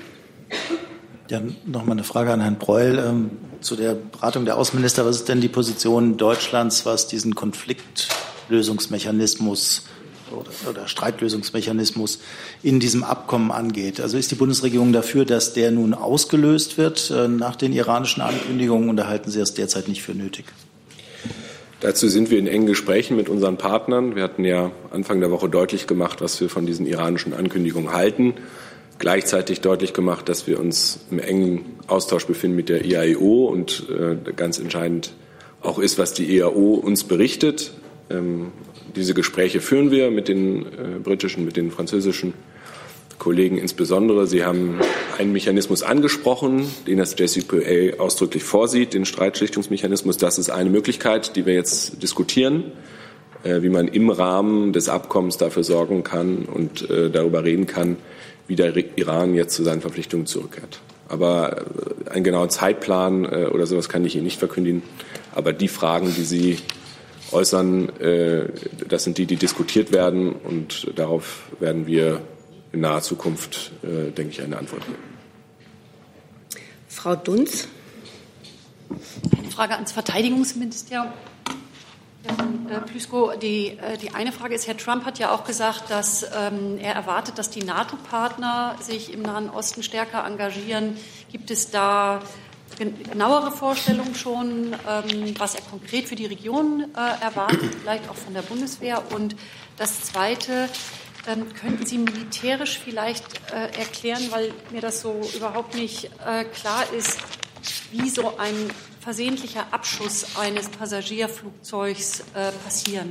Ja, 1.30 1.42
noch 1.68 1.86
mal 1.86 1.92
eine 1.92 2.04
Frage 2.04 2.34
an 2.34 2.42
Herrn 2.42 2.58
Breul 2.58 2.98
ähm, 2.98 3.30
zu 3.62 3.76
der 3.76 3.94
Beratung 3.94 4.46
der 4.46 4.58
Außenminister. 4.58 5.06
Was 5.06 5.18
ist 5.18 5.30
denn 5.30 5.42
die 5.42 5.48
Position 5.48 6.18
Deutschlands, 6.18 6.88
was 6.88 7.08
diesen 7.08 7.36
Konfliktlösungsmechanismus 7.36 9.84
oder, 10.32 10.50
oder 10.68 10.88
Streitlösungsmechanismus 10.88 12.22
in 12.64 12.80
diesem 12.80 13.04
Abkommen 13.04 13.52
angeht? 13.52 14.02
Also 14.02 14.18
ist 14.18 14.32
die 14.32 14.36
Bundesregierung 14.36 14.92
dafür, 14.92 15.24
dass 15.24 15.54
der 15.54 15.70
nun 15.70 15.94
ausgelöst 15.94 16.80
wird 16.80 17.12
äh, 17.12 17.28
nach 17.28 17.56
den 17.56 17.74
iranischen 17.74 18.24
Ankündigungen 18.24 18.90
und 18.90 19.06
halten 19.06 19.30
Sie 19.30 19.40
es 19.40 19.54
derzeit 19.54 19.88
nicht 19.88 20.02
für 20.02 20.16
nötig? 20.16 20.46
Dazu 21.80 22.08
sind 22.08 22.32
wir 22.32 22.40
in 22.40 22.48
engen 22.48 22.66
Gesprächen 22.66 23.16
mit 23.16 23.30
unseren 23.30 23.58
Partnern. 23.58 24.16
Wir 24.16 24.24
hatten 24.24 24.46
ja 24.46 24.72
Anfang 24.90 25.20
der 25.20 25.30
Woche 25.30 25.48
deutlich 25.48 25.86
gemacht, 25.86 26.22
was 26.22 26.42
wir 26.42 26.50
von 26.50 26.66
diesen 26.66 26.88
iranischen 26.88 27.36
Ankündigungen 27.36 27.94
halten 27.94 28.34
gleichzeitig 29.00 29.62
deutlich 29.62 29.94
gemacht, 29.94 30.30
dass 30.30 30.46
wir 30.46 30.60
uns 30.60 31.00
im 31.10 31.20
engen 31.20 31.66
Austausch 31.88 32.26
befinden 32.26 32.56
mit 32.56 32.70
der 32.70 32.86
IAEO 32.86 33.46
und 33.46 33.86
äh, 33.90 34.32
ganz 34.34 34.60
entscheidend 34.60 35.14
auch 35.62 35.80
ist, 35.80 35.98
was 35.98 36.14
die 36.14 36.36
IAEO 36.36 36.76
uns 36.76 37.06
berichtet. 37.06 37.72
Ähm, 38.10 38.52
diese 38.96 39.14
Gespräche 39.14 39.62
führen 39.62 39.92
wir 39.92 40.12
mit 40.12 40.28
den 40.28 40.66
äh, 40.66 41.00
britischen, 41.02 41.46
mit 41.46 41.58
den 41.58 41.72
französischen 41.72 42.34
Kollegen 43.18 43.58
insbesondere. 43.58 44.28
Sie 44.28 44.44
haben 44.44 44.80
einen 45.18 45.32
Mechanismus 45.34 45.84
angesprochen, 45.84 46.66
den 46.88 46.98
das 46.98 47.16
JCPOA 47.18 48.00
ausdrücklich 48.00 48.44
vorsieht, 48.44 48.94
den 48.94 49.06
Streitschlichtungsmechanismus. 49.06 50.18
Das 50.18 50.40
ist 50.40 50.50
eine 50.50 50.70
Möglichkeit, 50.70 51.36
die 51.36 51.46
wir 51.46 51.54
jetzt 51.54 52.02
diskutieren, 52.02 52.72
äh, 53.44 53.62
wie 53.62 53.70
man 53.70 53.88
im 53.88 54.10
Rahmen 54.10 54.74
des 54.74 54.90
Abkommens 54.90 55.38
dafür 55.38 55.64
sorgen 55.64 56.04
kann 56.04 56.46
und 56.46 56.90
äh, 56.90 57.10
darüber 57.10 57.44
reden 57.44 57.68
kann, 57.68 57.98
wie 58.50 58.56
der 58.56 58.76
Iran 58.98 59.36
jetzt 59.36 59.56
zu 59.56 59.64
seinen 59.64 59.80
Verpflichtungen 59.80 60.26
zurückkehrt. 60.26 60.82
Aber 61.08 61.66
äh, 62.08 62.10
einen 62.10 62.24
genauen 62.24 62.50
Zeitplan 62.50 63.26
äh, 63.26 63.46
oder 63.46 63.68
sowas 63.68 63.90
kann 63.90 64.04
ich 64.04 64.16
Ihnen 64.16 64.26
nicht 64.26 64.40
verkündigen. 64.40 64.82
Aber 65.34 65.54
die 65.54 65.68
Fragen, 65.68 66.14
die 66.16 66.24
Sie 66.24 66.58
äußern, 67.32 67.90
äh, 68.00 68.50
das 68.88 69.04
sind 69.04 69.20
die, 69.20 69.28
die 69.28 69.36
diskutiert 69.36 69.92
werden. 69.92 70.34
Und 70.34 70.92
darauf 70.96 71.44
werden 71.60 71.86
wir 71.86 72.22
in 72.72 72.82
naher 72.82 73.02
Zukunft, 73.02 73.72
denke 73.82 74.30
ich, 74.30 74.44
eine 74.44 74.56
Antwort 74.56 74.86
geben. 74.86 75.00
Frau 76.88 77.16
Dunz. 77.16 77.68
Eine 79.36 79.50
Frage 79.50 79.74
ans 79.74 79.92
Verteidigungsministerium. 79.92 81.08
Herr 82.24 82.82
Plüsko, 82.82 83.34
die, 83.42 83.78
äh, 83.78 83.98
die 83.98 84.14
eine 84.14 84.32
Frage 84.32 84.56
ist, 84.56 84.68
Herr 84.68 84.78
Trump 84.78 85.06
hat 85.06 85.20
ja 85.20 85.32
auch 85.32 85.44
gesagt, 85.44 85.90
dass 85.90 86.24
ähm, 86.24 86.78
er 86.80 86.94
erwartet, 86.94 87.38
dass 87.38 87.50
die 87.50 87.64
NATO-Partner 87.64 88.76
sich 88.82 89.14
im 89.14 89.22
Nahen 89.22 89.50
Osten 89.50 89.84
stärker 89.84 90.26
engagieren. 90.26 90.98
Gibt 91.32 91.50
es 91.50 91.72
da 91.72 92.22
genauere 92.78 93.52
Vorstellungen 93.52 94.16
schon, 94.16 94.74
ähm, 94.88 95.34
was 95.38 95.56
er 95.56 95.62
konkret 95.62 96.08
für 96.08 96.16
die 96.16 96.28
Region 96.28 96.86
äh, 96.96 97.24
erwartet, 97.24 97.76
vielleicht 97.82 98.10
auch 98.10 98.16
von 98.16 98.34
der 98.34 98.44
Bundeswehr? 98.44 99.02
Und 99.12 99.36
das 99.78 100.02
Zweite, 100.02 100.70
Ähm, 101.28 101.54
könnten 101.54 101.86
Sie 101.86 101.98
militärisch 101.98 102.80
vielleicht 102.80 103.24
äh, 103.52 103.78
erklären, 103.78 104.24
weil 104.32 104.54
mir 104.72 104.82
das 104.82 105.02
so 105.02 105.20
überhaupt 105.36 105.76
nicht 105.76 106.06
äh, 106.26 106.46
klar 106.46 106.86
ist, 106.98 107.20
wie 107.92 108.10
so 108.10 108.38
ein 108.38 108.72
versehentlicher 109.00 109.68
Abschuss 109.72 110.38
eines 110.38 110.70
Passagierflugzeugs 110.70 112.22
äh, 112.34 112.52
passieren 112.64 113.10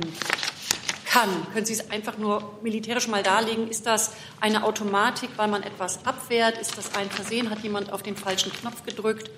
kann. 1.05 1.29
Können 1.53 1.65
Sie 1.65 1.73
es 1.73 1.89
einfach 1.89 2.17
nur 2.17 2.59
militärisch 2.61 3.07
mal 3.07 3.23
darlegen? 3.23 3.67
Ist 3.67 3.85
das 3.85 4.11
eine 4.39 4.63
Automatik, 4.63 5.31
weil 5.37 5.47
man 5.47 5.63
etwas 5.63 6.05
abwehrt? 6.05 6.57
Ist 6.59 6.77
das 6.77 6.95
ein 6.95 7.09
Versehen? 7.09 7.49
Hat 7.49 7.59
jemand 7.59 7.91
auf 7.91 8.03
den 8.03 8.15
falschen 8.15 8.51
Knopf 8.53 8.85
gedrückt? 8.85 9.31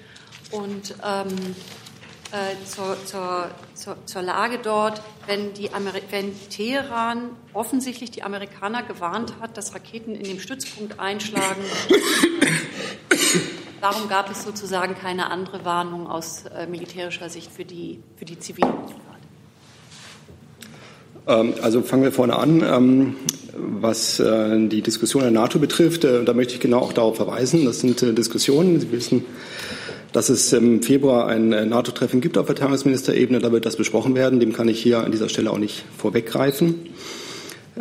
Und 0.52 0.96
ähm, 1.04 1.56
äh, 2.32 2.56
zur, 2.66 2.98
zur, 3.06 3.52
zur, 3.74 3.98
zur, 4.06 4.22
Lage 4.22 4.60
dort, 4.60 5.02
wenn, 5.28 5.54
die 5.54 5.70
wenn 6.10 6.50
Teheran 6.50 7.30
offensichtlich 7.54 8.12
die 8.12 8.24
Amerikaner 8.24 8.84
gewarnt 8.84 9.34
hat, 9.40 9.58
dass 9.58 9.74
Raketen 9.74 10.16
in 10.16 10.24
dem 10.24 10.40
Stützpunkt 10.40 11.00
einschlagen. 11.00 11.64
Warum 13.82 14.08
gab 14.08 14.30
es 14.30 14.44
sozusagen 14.44 14.94
keine 14.94 15.32
andere 15.32 15.66
Warnung 15.66 16.08
aus 16.08 16.46
äh, 16.46 16.68
militärischer 16.68 17.30
Sicht 17.30 17.52
für 17.52 17.66
die, 17.66 18.00
für 18.16 18.26
die 18.26 18.38
zivilen 18.38 18.72
ähm, 21.28 21.54
also 21.62 21.82
fangen 21.82 22.04
wir 22.04 22.12
vorne 22.12 22.36
an. 22.36 22.62
Ähm, 22.62 23.16
was 23.58 24.20
äh, 24.20 24.68
die 24.68 24.82
Diskussion 24.82 25.24
der 25.24 25.32
NATO 25.32 25.60
betrifft, 25.60 26.04
äh, 26.04 26.24
da 26.24 26.34
möchte 26.34 26.54
ich 26.54 26.60
genau 26.60 26.80
auch 26.80 26.94
darauf 26.94 27.16
verweisen. 27.16 27.66
Das 27.66 27.80
sind 27.80 28.02
äh, 28.04 28.14
Diskussionen. 28.14 28.80
Sie 28.80 28.92
wissen, 28.92 29.26
dass 30.14 30.30
es 30.30 30.54
im 30.54 30.84
Februar 30.84 31.28
ein 31.28 31.50
NATO-Treffen 31.50 32.22
gibt 32.22 32.38
auf 32.38 32.46
Verteidigungsministerebene. 32.46 33.40
Da 33.40 33.52
wird 33.52 33.66
das 33.66 33.78
besprochen 33.78 34.14
werden. 34.14 34.40
Dem 34.40 34.54
kann 34.54 34.68
ich 34.68 34.82
hier 34.82 35.04
an 35.04 35.12
dieser 35.12 35.30
Stelle 35.30 35.52
auch 35.52 35.58
nicht 35.58 35.86
vorweggreifen. 35.98 36.88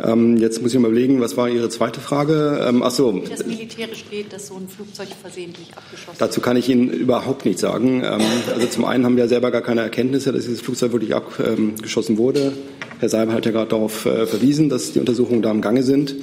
Ähm, 0.03 0.37
jetzt 0.37 0.61
muss 0.61 0.73
ich 0.73 0.79
mal 0.79 0.89
überlegen, 0.89 1.21
was 1.21 1.37
war 1.37 1.49
Ihre 1.49 1.69
zweite 1.69 1.99
Frage? 1.99 2.65
Ähm, 2.67 2.81
ach 2.83 2.91
so. 2.91 3.13
Wie 3.13 3.29
das 3.29 3.45
militärisch 3.45 4.05
geht, 4.09 4.33
dass 4.33 4.47
so 4.47 4.55
ein 4.55 4.67
Flugzeug 4.67 5.07
versehentlich 5.21 5.71
abgeschossen 5.75 6.17
Dazu 6.17 6.41
kann 6.41 6.57
ich 6.57 6.69
Ihnen 6.69 6.89
überhaupt 6.89 7.45
nichts 7.45 7.61
sagen. 7.61 8.03
Ähm, 8.03 8.21
also 8.53 8.67
zum 8.67 8.85
einen 8.85 9.05
haben 9.05 9.17
wir 9.17 9.27
selber 9.27 9.51
gar 9.51 9.61
keine 9.61 9.81
Erkenntnisse, 9.81 10.31
dass 10.31 10.43
dieses 10.43 10.61
Flugzeug 10.61 10.91
wirklich 10.91 11.13
abgeschossen 11.13 12.17
wurde. 12.17 12.53
Herr 12.99 13.09
Seibel 13.09 13.35
hat 13.35 13.45
ja 13.45 13.51
gerade 13.51 13.69
darauf 13.69 14.05
äh, 14.05 14.25
verwiesen, 14.25 14.69
dass 14.69 14.93
die 14.93 14.99
Untersuchungen 14.99 15.41
da 15.41 15.51
im 15.51 15.61
Gange 15.61 15.83
sind. 15.83 16.15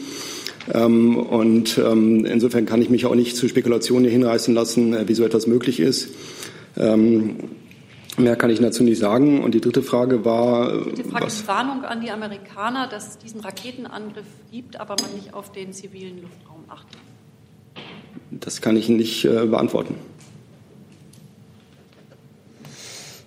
Ähm, 0.72 1.16
und 1.16 1.78
ähm, 1.78 2.24
insofern 2.24 2.66
kann 2.66 2.82
ich 2.82 2.90
mich 2.90 3.06
auch 3.06 3.14
nicht 3.14 3.36
zu 3.36 3.48
Spekulationen 3.48 4.10
hinreißen 4.10 4.54
lassen, 4.54 4.94
äh, 4.94 5.08
wie 5.08 5.14
so 5.14 5.24
etwas 5.24 5.46
möglich 5.46 5.80
ist. 5.80 6.08
Mehr 8.18 8.36
kann 8.36 8.50
ich 8.50 8.58
dazu 8.60 8.82
nicht 8.82 8.98
sagen. 8.98 9.42
Und 9.42 9.54
die 9.54 9.60
dritte 9.60 9.82
Frage 9.82 10.24
war. 10.24 10.84
Die 10.84 11.04
Frage 11.04 11.26
was? 11.26 11.34
ist 11.34 11.48
Warnung 11.48 11.84
an 11.84 12.00
die 12.00 12.10
Amerikaner, 12.10 12.88
dass 12.88 13.08
es 13.08 13.18
diesen 13.18 13.40
Raketenangriff 13.40 14.26
gibt, 14.50 14.78
aber 14.80 14.96
man 15.00 15.14
nicht 15.14 15.34
auf 15.34 15.52
den 15.52 15.72
zivilen 15.72 16.22
Luftraum 16.22 16.64
achtet. 16.68 16.98
Das 18.30 18.60
kann 18.60 18.76
ich 18.76 18.88
nicht 18.88 19.24
äh, 19.24 19.46
beantworten. 19.46 19.94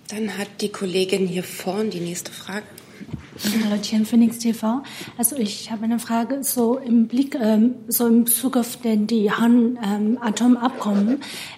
Dann 0.08 0.36
hat 0.36 0.48
die 0.60 0.68
Kollegin 0.68 1.26
hier 1.26 1.42
vorn 1.42 1.90
die 1.90 2.00
nächste 2.00 2.30
Frage. 2.30 2.66
Tian 3.82 4.04
Phoenix 4.04 4.38
TV. 4.38 4.82
Also 5.16 5.36
ich 5.36 5.70
habe 5.70 5.84
eine 5.84 5.98
Frage 5.98 6.42
so 6.42 6.78
im 6.78 7.08
Blick, 7.08 7.34
ähm, 7.34 7.74
so 7.88 8.06
im 8.06 8.24
Bezug 8.24 8.56
auf 8.56 8.76
den 8.76 9.06
die 9.06 9.30
Han 9.30 9.78
ähm, 9.82 10.18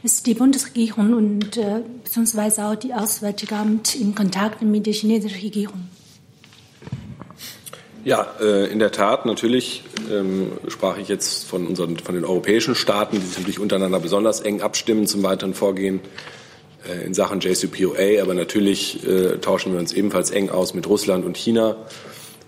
ist 0.02 0.26
die 0.26 0.34
Bundesregierung 0.34 1.14
und 1.14 1.56
äh, 1.56 1.82
beziehungsweise 2.02 2.64
auch 2.64 2.74
die 2.74 2.94
Auswärtige 2.94 3.56
Amt 3.56 3.94
in 3.94 4.14
Kontakt 4.14 4.62
mit 4.62 4.86
der 4.86 4.92
chinesischen 4.92 5.40
Regierung. 5.40 5.88
Ja, 8.04 8.26
äh, 8.40 8.70
in 8.70 8.78
der 8.78 8.92
Tat. 8.92 9.24
Natürlich 9.24 9.82
ähm, 10.12 10.52
sprach 10.68 10.98
ich 10.98 11.08
jetzt 11.08 11.44
von 11.44 11.66
unseren, 11.66 11.96
von 11.96 12.14
den 12.14 12.24
europäischen 12.24 12.74
Staaten, 12.74 13.18
die 13.18 13.26
sich 13.26 13.38
natürlich 13.38 13.58
untereinander 13.58 13.98
besonders 13.98 14.40
eng 14.40 14.60
abstimmen 14.60 15.06
zum 15.06 15.22
weiteren 15.22 15.54
Vorgehen 15.54 16.00
in 17.06 17.14
Sachen 17.14 17.40
JCPOA, 17.40 18.22
aber 18.22 18.34
natürlich 18.34 19.06
äh, 19.06 19.38
tauschen 19.38 19.72
wir 19.72 19.80
uns 19.80 19.92
ebenfalls 19.92 20.30
eng 20.30 20.50
aus 20.50 20.74
mit 20.74 20.86
Russland 20.86 21.24
und 21.24 21.36
China, 21.36 21.76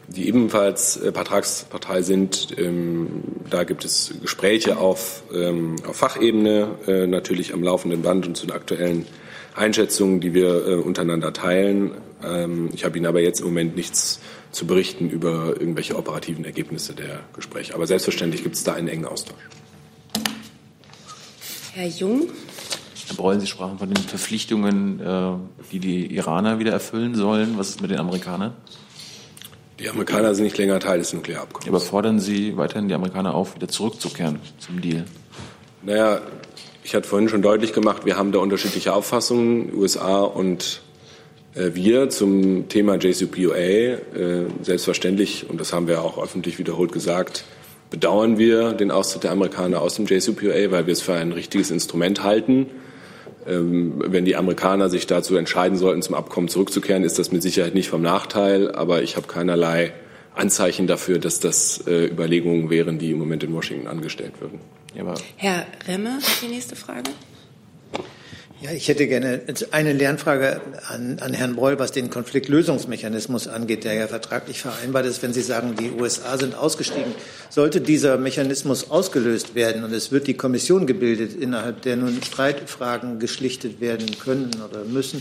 die 0.09 0.28
ebenfalls 0.28 0.97
äh, 1.00 1.12
Vertragspartei 1.12 2.03
sind. 2.03 2.49
Ähm, 2.59 3.22
da 3.51 3.64
gibt 3.64 3.85
es 3.85 4.14
Gespräche 4.20 4.79
auf, 4.79 5.22
ähm, 5.35 5.77
auf 5.87 5.96
Fachebene, 5.96 6.79
äh, 6.87 7.07
natürlich 7.07 7.55
am 7.55 7.62
laufenden 7.62 8.03
Band 8.03 8.27
und 8.27 8.37
zu 8.37 8.46
den 8.46 8.55
aktuellen 8.55 9.07
Einschätzungen, 9.55 10.20
die 10.20 10.35
wir 10.35 10.66
äh, 10.66 10.75
untereinander 10.75 11.33
teilen. 11.33 11.92
Ähm, 12.22 12.70
ich 12.75 12.85
habe 12.85 12.96
Ihnen 12.99 13.07
aber 13.07 13.20
jetzt 13.20 13.40
im 13.40 13.46
Moment 13.46 13.77
nichts 13.77 14.20
zu 14.53 14.66
berichten 14.66 15.11
über 15.11 15.55
irgendwelche 15.59 15.96
operativen 15.96 16.44
Ergebnisse 16.44 16.94
der 16.94 17.20
Gespräche. 17.35 17.75
Aber 17.75 17.87
selbstverständlich 17.87 18.42
gibt 18.42 18.55
es 18.55 18.64
da 18.64 18.75
einen 18.75 18.88
engen 18.88 19.07
Austausch. 19.07 19.37
Herr 21.75 21.88
Jung. 21.88 22.31
Herr 23.07 23.14
Breul, 23.14 23.38
Sie 23.38 23.47
sprachen 23.47 23.79
von 23.79 23.88
den 23.88 24.03
Verpflichtungen, 24.03 25.01
äh, 25.01 25.33
die 25.71 25.79
die 25.79 26.14
Iraner 26.16 26.59
wieder 26.59 26.73
erfüllen 26.73 27.14
sollen. 27.14 27.57
Was 27.57 27.71
ist 27.71 27.81
mit 27.81 27.90
den 27.90 27.99
Amerikanern? 27.99 28.53
Die 29.79 29.88
Amerikaner 29.88 30.35
sind 30.35 30.45
nicht 30.45 30.59
länger 30.59 30.81
Teil 30.81 30.99
des 30.99 31.12
Nuklearabkommens. 31.12 31.69
Aber 31.69 31.81
fordern 31.81 32.19
Sie 32.19 32.57
weiterhin 32.57 32.88
die 32.88 32.95
Amerikaner 32.95 33.35
auf, 33.35 33.55
wieder 33.55 33.69
zurückzukehren 33.69 34.40
zum 34.59 34.81
Deal? 34.81 35.05
Naja, 35.83 36.21
ich 36.83 36.95
hatte 36.95 37.09
vorhin 37.09 37.29
schon 37.29 37.42
deutlich 37.42 37.73
gemacht, 37.73 38.07
wir 38.07 38.16
haben 38.16 38.33
da 38.33 38.38
unterschiedliche 38.40 38.92
Auffassungen, 38.92 39.73
USA 39.75 40.23
und 40.23 40.81
äh, 41.55 41.71
wir 41.75 42.09
zum 42.09 42.69
Thema 42.69 42.97
JCPOA. 42.97 43.57
Äh, 43.57 43.99
selbstverständlich, 44.62 45.49
und 45.49 45.61
das 45.61 45.73
haben 45.73 45.87
wir 45.87 46.03
auch 46.03 46.21
öffentlich 46.21 46.59
wiederholt 46.59 46.90
gesagt, 46.90 47.45
bedauern 47.90 48.37
wir 48.37 48.73
den 48.73 48.90
Austritt 48.90 49.23
der 49.23 49.31
Amerikaner 49.31 49.81
aus 49.81 49.95
dem 49.95 50.07
JCPOA, 50.07 50.73
weil 50.73 50.87
wir 50.87 50.92
es 50.92 51.03
für 51.03 51.14
ein 51.14 51.31
richtiges 51.31 51.71
Instrument 51.71 52.25
halten 52.25 52.66
wenn 53.46 54.24
die 54.24 54.37
Amerikaner 54.37 54.88
sich 54.88 55.06
dazu 55.06 55.37
entscheiden 55.37 55.78
sollten, 55.78 56.02
zum 56.02 56.14
Abkommen 56.14 56.48
zurückzukehren, 56.48 57.04
ist 57.04 57.18
das 57.18 57.32
mit 57.32 57.42
Sicherheit 57.42 57.74
nicht 57.74 57.88
vom 57.88 58.02
Nachteil. 58.02 58.72
Aber 58.72 59.02
ich 59.02 59.16
habe 59.16 59.26
keinerlei 59.28 59.92
Anzeichen 60.35 60.87
dafür, 60.87 61.18
dass 61.18 61.40
das 61.40 61.87
äh, 61.87 62.06
Überlegungen 62.06 62.70
wären, 62.70 62.98
die 62.98 63.12
im 63.12 63.18
Moment 63.18 63.42
in 63.44 63.54
Washington 63.54 63.87
angestellt 63.87 64.35
würden. 64.40 64.61
Ja, 64.94 65.14
Herr 65.37 65.66
Remme, 65.87 66.18
die 66.42 66.48
nächste 66.48 66.76
Frage. 66.76 67.11
Ja, 68.62 68.71
ich 68.71 68.88
hätte 68.88 69.07
gerne 69.07 69.42
eine 69.71 69.92
Lernfrage 69.92 70.62
an, 70.88 71.19
an 71.21 71.35
Herrn 71.35 71.57
Breul, 71.57 71.79
was 71.79 71.92
den 71.92 72.09
Konfliktlösungsmechanismus 72.09 73.49
angeht, 73.49 73.85
der 73.85 73.92
ja 73.92 74.07
vertraglich 74.07 74.62
vereinbart 74.62 75.05
ist. 75.05 75.23
Wenn 75.23 75.35
Sie 75.35 75.42
sagen, 75.42 75.77
die 75.77 75.90
USA 75.90 76.38
sind 76.38 76.55
ausgestiegen, 76.55 77.14
sollte 77.51 77.83
dieser 77.83 78.16
Mechanismus 78.16 78.90
ausgelöst 78.90 79.55
werden 79.55 79.85
und 79.85 79.92
es 79.92 80.11
wird 80.11 80.27
die 80.27 80.35
Kommission 80.35 80.87
gebildet, 80.87 81.35
innerhalb 81.35 81.83
der 81.83 81.97
nun 81.97 82.23
Streitfragen 82.23 83.19
geschlichtet 83.19 83.83
werden 83.83 84.19
können 84.19 84.51
oder 84.66 84.85
müssen, 84.85 85.21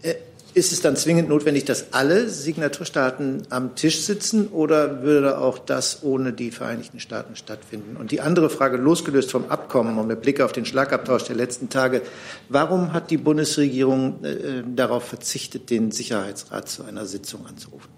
äh, 0.00 0.14
ist 0.54 0.72
es 0.72 0.80
dann 0.80 0.94
zwingend 0.96 1.28
notwendig, 1.28 1.64
dass 1.64 1.92
alle 1.92 2.28
Signaturstaaten 2.28 3.42
am 3.50 3.74
Tisch 3.74 4.02
sitzen 4.02 4.48
oder 4.48 5.02
würde 5.02 5.38
auch 5.38 5.58
das 5.58 6.02
ohne 6.02 6.32
die 6.32 6.52
Vereinigten 6.52 7.00
Staaten 7.00 7.34
stattfinden? 7.34 7.96
Und 7.96 8.12
die 8.12 8.20
andere 8.20 8.48
Frage, 8.48 8.76
losgelöst 8.76 9.32
vom 9.32 9.46
Abkommen 9.48 9.98
und 9.98 10.06
mit 10.06 10.22
Blick 10.22 10.40
auf 10.40 10.52
den 10.52 10.64
Schlagabtausch 10.64 11.24
der 11.24 11.34
letzten 11.34 11.70
Tage, 11.70 12.02
warum 12.48 12.92
hat 12.92 13.10
die 13.10 13.16
Bundesregierung 13.16 14.24
äh, 14.24 14.62
darauf 14.74 15.02
verzichtet, 15.02 15.70
den 15.70 15.90
Sicherheitsrat 15.90 16.68
zu 16.68 16.84
einer 16.84 17.04
Sitzung 17.04 17.46
anzurufen? 17.46 17.90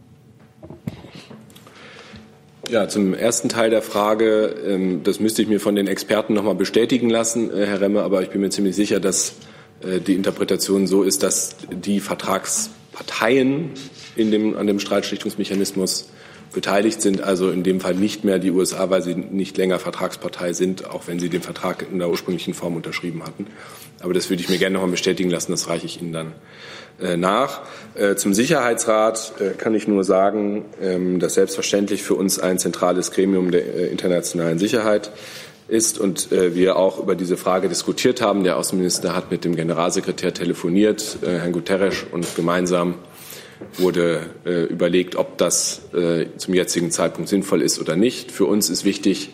Ja, 2.70 2.88
zum 2.88 3.12
ersten 3.12 3.50
Teil 3.50 3.68
der 3.68 3.82
Frage, 3.82 4.46
ähm, 4.66 5.02
das 5.04 5.20
müsste 5.20 5.42
ich 5.42 5.48
mir 5.48 5.60
von 5.60 5.76
den 5.76 5.86
Experten 5.86 6.32
noch 6.32 6.42
mal 6.42 6.54
bestätigen 6.54 7.10
lassen, 7.10 7.50
äh, 7.50 7.66
Herr 7.66 7.82
Remme, 7.82 8.02
aber 8.02 8.22
ich 8.22 8.30
bin 8.30 8.40
mir 8.40 8.50
ziemlich 8.50 8.74
sicher, 8.74 8.98
dass 8.98 9.30
äh, 9.30 9.55
die 10.06 10.14
Interpretation 10.14 10.86
so 10.86 11.02
ist, 11.02 11.22
dass 11.22 11.56
die 11.70 12.00
Vertragsparteien 12.00 13.70
in 14.16 14.30
dem, 14.30 14.56
an 14.56 14.66
dem 14.66 14.80
Streitschlichtungsmechanismus 14.80 16.08
beteiligt 16.52 17.02
sind, 17.02 17.20
also 17.20 17.50
in 17.50 17.62
dem 17.62 17.80
Fall 17.80 17.94
nicht 17.94 18.24
mehr 18.24 18.38
die 18.38 18.50
USA, 18.50 18.88
weil 18.88 19.02
sie 19.02 19.14
nicht 19.14 19.56
länger 19.58 19.78
Vertragspartei 19.78 20.52
sind, 20.52 20.88
auch 20.88 21.06
wenn 21.06 21.18
sie 21.18 21.28
den 21.28 21.42
Vertrag 21.42 21.86
in 21.90 21.98
der 21.98 22.08
ursprünglichen 22.08 22.54
Form 22.54 22.76
unterschrieben 22.76 23.22
hatten. 23.22 23.46
Aber 24.00 24.14
das 24.14 24.30
würde 24.30 24.42
ich 24.42 24.48
mir 24.48 24.58
gerne 24.58 24.74
noch 24.74 24.82
mal 24.82 24.90
bestätigen 24.90 25.30
lassen, 25.30 25.52
das 25.52 25.68
reiche 25.68 25.86
ich 25.86 26.00
Ihnen 26.00 26.12
dann 26.12 26.32
äh, 27.00 27.16
nach. 27.16 27.62
Äh, 27.94 28.14
zum 28.14 28.32
Sicherheitsrat 28.32 29.34
kann 29.58 29.74
ich 29.74 29.86
nur 29.86 30.02
sagen, 30.04 30.64
ähm, 30.80 31.18
dass 31.18 31.34
selbstverständlich 31.34 32.02
für 32.02 32.14
uns 32.14 32.38
ein 32.38 32.58
zentrales 32.58 33.10
Gremium 33.10 33.50
der 33.50 33.90
internationalen 33.90 34.58
Sicherheit 34.58 35.10
ist 35.68 35.98
und 35.98 36.30
äh, 36.32 36.54
wir 36.54 36.76
auch 36.76 36.98
über 37.00 37.14
diese 37.14 37.36
Frage 37.36 37.68
diskutiert 37.68 38.20
haben. 38.20 38.44
Der 38.44 38.56
Außenminister 38.56 39.14
hat 39.14 39.30
mit 39.30 39.44
dem 39.44 39.56
Generalsekretär 39.56 40.32
telefoniert, 40.32 41.18
äh, 41.22 41.38
Herrn 41.38 41.52
Guterres, 41.52 42.04
und 42.10 42.36
gemeinsam 42.36 42.94
wurde 43.78 44.20
äh, 44.44 44.64
überlegt, 44.64 45.16
ob 45.16 45.38
das 45.38 45.82
äh, 45.94 46.26
zum 46.36 46.54
jetzigen 46.54 46.90
Zeitpunkt 46.90 47.28
sinnvoll 47.28 47.62
ist 47.62 47.80
oder 47.80 47.96
nicht. 47.96 48.30
Für 48.30 48.46
uns 48.46 48.70
ist 48.70 48.84
wichtig, 48.84 49.30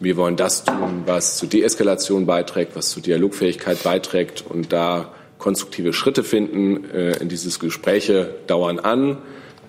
wir 0.00 0.16
wollen 0.16 0.36
das 0.36 0.64
tun, 0.64 1.04
was 1.06 1.38
zur 1.38 1.48
Deeskalation 1.48 2.26
beiträgt, 2.26 2.74
was 2.74 2.90
zur 2.90 3.02
Dialogfähigkeit 3.02 3.82
beiträgt 3.82 4.44
und 4.48 4.72
da 4.72 5.12
konstruktive 5.38 5.92
Schritte 5.92 6.24
finden. 6.24 6.90
Äh, 6.90 7.18
in 7.18 7.28
dieses 7.28 7.60
Gespräche 7.60 8.34
dauern 8.46 8.78
an. 8.78 9.18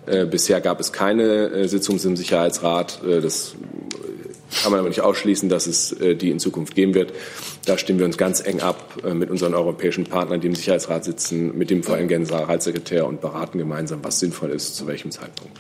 Äh, 0.06 0.26
bisher 0.26 0.60
gab 0.60 0.80
es 0.80 0.92
keine 0.92 1.68
Sitzung 1.70 1.98
im 2.04 2.18
Sicherheitsrat. 2.18 3.02
Das 3.04 3.56
kann 4.62 4.72
man 4.72 4.80
aber 4.80 4.90
nicht 4.90 5.02
ausschließen, 5.02 5.50
dass 5.50 5.68
es 5.68 5.92
äh, 5.94 6.16
die 6.16 6.30
in 6.30 6.40
Zukunft 6.40 6.76
geben 6.76 6.94
wird. 6.94 7.14
Da 7.66 7.78
stimmen 7.78 8.00
wir 8.00 8.06
uns 8.06 8.18
ganz 8.18 8.46
eng 8.46 8.62
ab 8.62 8.98
äh, 9.04 9.14
mit 9.14 9.30
unseren 9.30 9.54
europäischen 9.54 10.06
Partnern, 10.06 10.42
die 10.42 10.48
im 10.48 10.56
Sicherheitsrat 10.56 11.06
sitzen, 11.06 11.58
mit 11.58 11.70
dem 11.70 11.84
VN-Generalsekretär 11.84 13.06
und 13.06 13.22
beraten 13.22 13.58
gemeinsam, 13.58 14.04
was 14.04 14.20
sinnvoll 14.20 14.52
ist, 14.52 14.76
zu 14.76 14.88
welchem 14.88 15.12
Zeitpunkt. 15.12 15.58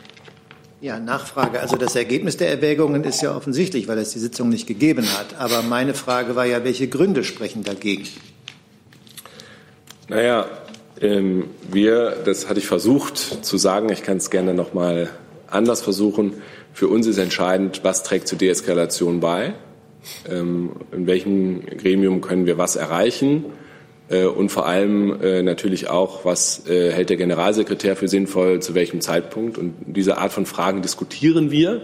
Ja, 0.84 0.99
Nachfrage. 0.99 1.62
Also 1.62 1.77
das 1.77 1.95
Ergebnis 1.95 2.36
der 2.36 2.49
Erwägungen 2.49 3.06
ist 3.06 3.21
ja 3.21 3.34
offensichtlich, 3.34 3.88
weil 3.88 3.97
es 3.99 4.10
die 4.10 4.19
Sitzung 4.19 4.49
nicht 4.49 4.67
gegeben 4.67 5.06
hat. 5.17 5.39
Aber 5.39 5.62
meine 5.62 5.93
Frage 5.93 6.36
war 6.36 6.45
ja, 6.45 6.65
welche 6.65 6.89
Gründe 6.89 7.23
sprechen 7.23 7.63
dagegen? 7.63 8.06
Naja, 10.10 10.45
ähm, 10.99 11.45
wir, 11.71 12.17
das 12.25 12.49
hatte 12.49 12.60
ich 12.60 12.67
versucht 12.67 13.17
zu 13.17 13.58
sagen, 13.58 13.89
ich 13.89 14.03
kann 14.03 14.17
es 14.17 14.29
gerne 14.29 14.53
noch 14.53 14.73
mal 14.73 15.10
anders 15.47 15.82
versuchen. 15.82 16.34
Für 16.73 16.88
uns 16.88 17.07
ist 17.07 17.17
entscheidend, 17.17 17.81
was 17.83 18.03
trägt 18.03 18.27
zur 18.27 18.38
Deeskalation 18.38 19.19
bei, 19.19 19.53
ähm, 20.29 20.71
in 20.91 21.07
welchem 21.07 21.65
Gremium 21.65 22.21
können 22.21 22.45
wir 22.45 22.57
was 22.57 22.75
erreichen 22.75 23.45
äh, 24.09 24.25
und 24.25 24.49
vor 24.49 24.65
allem 24.65 25.21
äh, 25.21 25.41
natürlich 25.41 25.89
auch, 25.89 26.25
was 26.25 26.67
äh, 26.67 26.91
hält 26.91 27.09
der 27.09 27.17
Generalsekretär 27.17 27.95
für 27.95 28.07
sinnvoll, 28.07 28.62
zu 28.62 28.75
welchem 28.75 29.01
Zeitpunkt. 29.01 29.57
Und 29.57 29.73
diese 29.86 30.17
Art 30.17 30.31
von 30.31 30.45
Fragen 30.45 30.81
diskutieren 30.81 31.51
wir. 31.51 31.83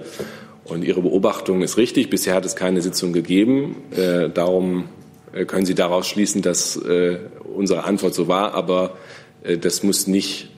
Und 0.66 0.84
Ihre 0.84 1.02
Beobachtung 1.02 1.64
ist 1.64 1.78
richtig. 1.78 2.10
Bisher 2.10 2.36
hat 2.36 2.46
es 2.46 2.56
keine 2.56 2.84
Sitzung 2.84 3.12
gegeben. 3.12 3.78
Darum 4.36 4.86
können 5.48 5.66
Sie 5.66 5.74
daraus 5.74 6.08
schließen, 6.08 6.44
dass 6.44 6.80
unsere 7.56 7.86
Antwort 7.86 8.14
so 8.14 8.28
war. 8.28 8.54
Aber 8.54 8.96
das 9.60 9.82
muss 9.82 10.06
nicht 10.06 10.52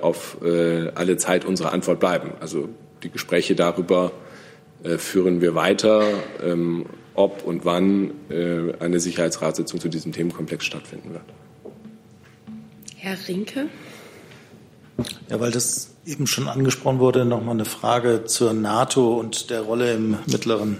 auf 0.00 0.38
alle 0.40 1.18
Zeit 1.18 1.44
unsere 1.44 1.72
Antwort 1.72 2.00
bleiben. 2.00 2.30
Also 2.40 2.70
die 3.02 3.10
Gespräche 3.10 3.54
darüber 3.54 4.12
führen 4.96 5.40
wir 5.40 5.56
weiter. 5.56 6.04
Ähm, 6.40 6.86
ob 7.18 7.44
und 7.44 7.64
wann 7.64 8.12
äh, 8.30 8.72
eine 8.78 9.00
Sicherheitsratssitzung 9.00 9.80
zu 9.80 9.88
diesem 9.88 10.12
Themenkomplex 10.12 10.64
stattfinden 10.64 11.12
wird. 11.12 11.24
Herr 12.96 13.16
Rinke. 13.26 13.66
Ja, 15.28 15.40
weil 15.40 15.50
das 15.50 15.90
eben 16.06 16.26
schon 16.26 16.48
angesprochen 16.48 17.00
wurde, 17.00 17.24
noch 17.24 17.42
mal 17.42 17.52
eine 17.52 17.64
Frage 17.64 18.24
zur 18.24 18.52
NATO 18.52 19.18
und 19.18 19.50
der 19.50 19.62
Rolle 19.62 19.94
im 19.94 20.18
Mittleren 20.26 20.78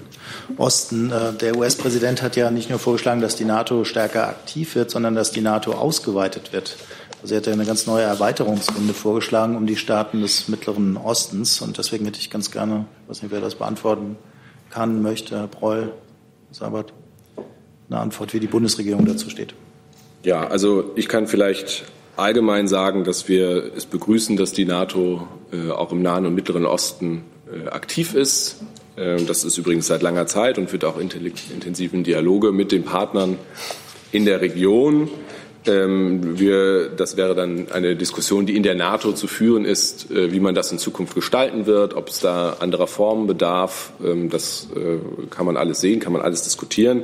Osten. 0.56 1.10
Äh, 1.10 1.32
der 1.34 1.56
US-Präsident 1.56 2.22
hat 2.22 2.36
ja 2.36 2.52
nicht 2.52 2.70
nur 2.70 2.78
vorgeschlagen, 2.78 3.20
dass 3.20 3.34
die 3.34 3.44
NATO 3.44 3.84
stärker 3.84 4.28
aktiv 4.28 4.76
wird, 4.76 4.92
sondern 4.92 5.16
dass 5.16 5.32
die 5.32 5.40
NATO 5.40 5.72
ausgeweitet 5.72 6.52
wird. 6.52 6.76
Also 7.20 7.34
er 7.34 7.38
hat 7.38 7.46
ja 7.46 7.52
eine 7.52 7.64
ganz 7.64 7.86
neue 7.86 8.04
Erweiterungsrunde 8.04 8.94
vorgeschlagen 8.94 9.56
um 9.56 9.66
die 9.66 9.76
Staaten 9.76 10.20
des 10.20 10.48
Mittleren 10.48 10.96
Ostens. 10.96 11.60
Und 11.60 11.78
deswegen 11.78 12.04
hätte 12.04 12.20
ich 12.20 12.30
ganz 12.30 12.50
gerne, 12.50 12.86
ich 13.02 13.10
weiß 13.10 13.22
nicht, 13.22 13.32
wer 13.32 13.40
das 13.40 13.56
beantworten 13.56 14.16
kann, 14.70 15.02
möchte, 15.02 15.36
Herr 15.36 15.48
Breul, 15.48 15.92
Sabat, 16.52 16.92
eine 17.90 18.00
Antwort, 18.00 18.34
wie 18.34 18.40
die 18.40 18.46
Bundesregierung 18.46 19.04
dazu 19.04 19.30
steht. 19.30 19.54
Ja, 20.22 20.46
also 20.46 20.92
ich 20.94 21.08
kann 21.08 21.26
vielleicht 21.26 21.84
allgemein 22.16 22.68
sagen, 22.68 23.04
dass 23.04 23.28
wir 23.28 23.72
es 23.76 23.86
begrüßen, 23.86 24.36
dass 24.36 24.52
die 24.52 24.64
NATO 24.64 25.26
äh, 25.52 25.70
auch 25.70 25.92
im 25.92 26.02
Nahen 26.02 26.26
und 26.26 26.34
Mittleren 26.34 26.66
Osten 26.66 27.24
äh, 27.52 27.68
aktiv 27.68 28.14
ist. 28.14 28.60
Äh, 28.96 29.22
das 29.24 29.44
ist 29.44 29.58
übrigens 29.58 29.86
seit 29.86 30.02
langer 30.02 30.26
Zeit 30.26 30.58
und 30.58 30.72
wird 30.72 30.84
auch 30.84 30.98
intensiven 30.98 32.04
Dialoge 32.04 32.52
mit 32.52 32.72
den 32.72 32.84
Partnern 32.84 33.38
in 34.12 34.24
der 34.24 34.40
Region. 34.40 35.08
Ähm, 35.68 36.38
wir, 36.38 36.88
das 36.88 37.16
wäre 37.16 37.34
dann 37.34 37.70
eine 37.70 37.94
Diskussion, 37.94 38.46
die 38.46 38.56
in 38.56 38.62
der 38.62 38.74
NATO 38.74 39.12
zu 39.12 39.26
führen 39.26 39.64
ist, 39.64 40.10
äh, 40.10 40.32
wie 40.32 40.40
man 40.40 40.54
das 40.54 40.72
in 40.72 40.78
Zukunft 40.78 41.14
gestalten 41.14 41.66
wird, 41.66 41.94
ob 41.94 42.08
es 42.08 42.20
da 42.20 42.56
anderer 42.60 42.86
Formen 42.86 43.26
bedarf. 43.26 43.92
Ähm, 44.02 44.30
das 44.30 44.68
äh, 44.74 44.98
kann 45.28 45.44
man 45.44 45.56
alles 45.56 45.80
sehen, 45.80 46.00
kann 46.00 46.12
man 46.12 46.22
alles 46.22 46.42
diskutieren. 46.42 47.02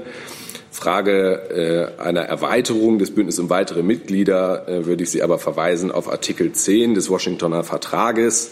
Frage 0.71 1.93
äh, 1.99 2.03
einer 2.03 2.23
Erweiterung 2.23 2.99
des 2.99 3.15
Bündnisses 3.15 3.39
um 3.39 3.51
weitere 3.51 3.83
Mitglieder 3.83 4.65
würde 4.67 5.05
ich 5.05 5.11
Sie 5.11 5.23
aber 5.23 5.39
verweisen 5.39 5.93
auf 5.93 6.11
Artikel 6.11 6.51
10 6.51 6.95
des 6.95 7.11
Washingtoner 7.11 7.63
Vertrages. 7.63 8.51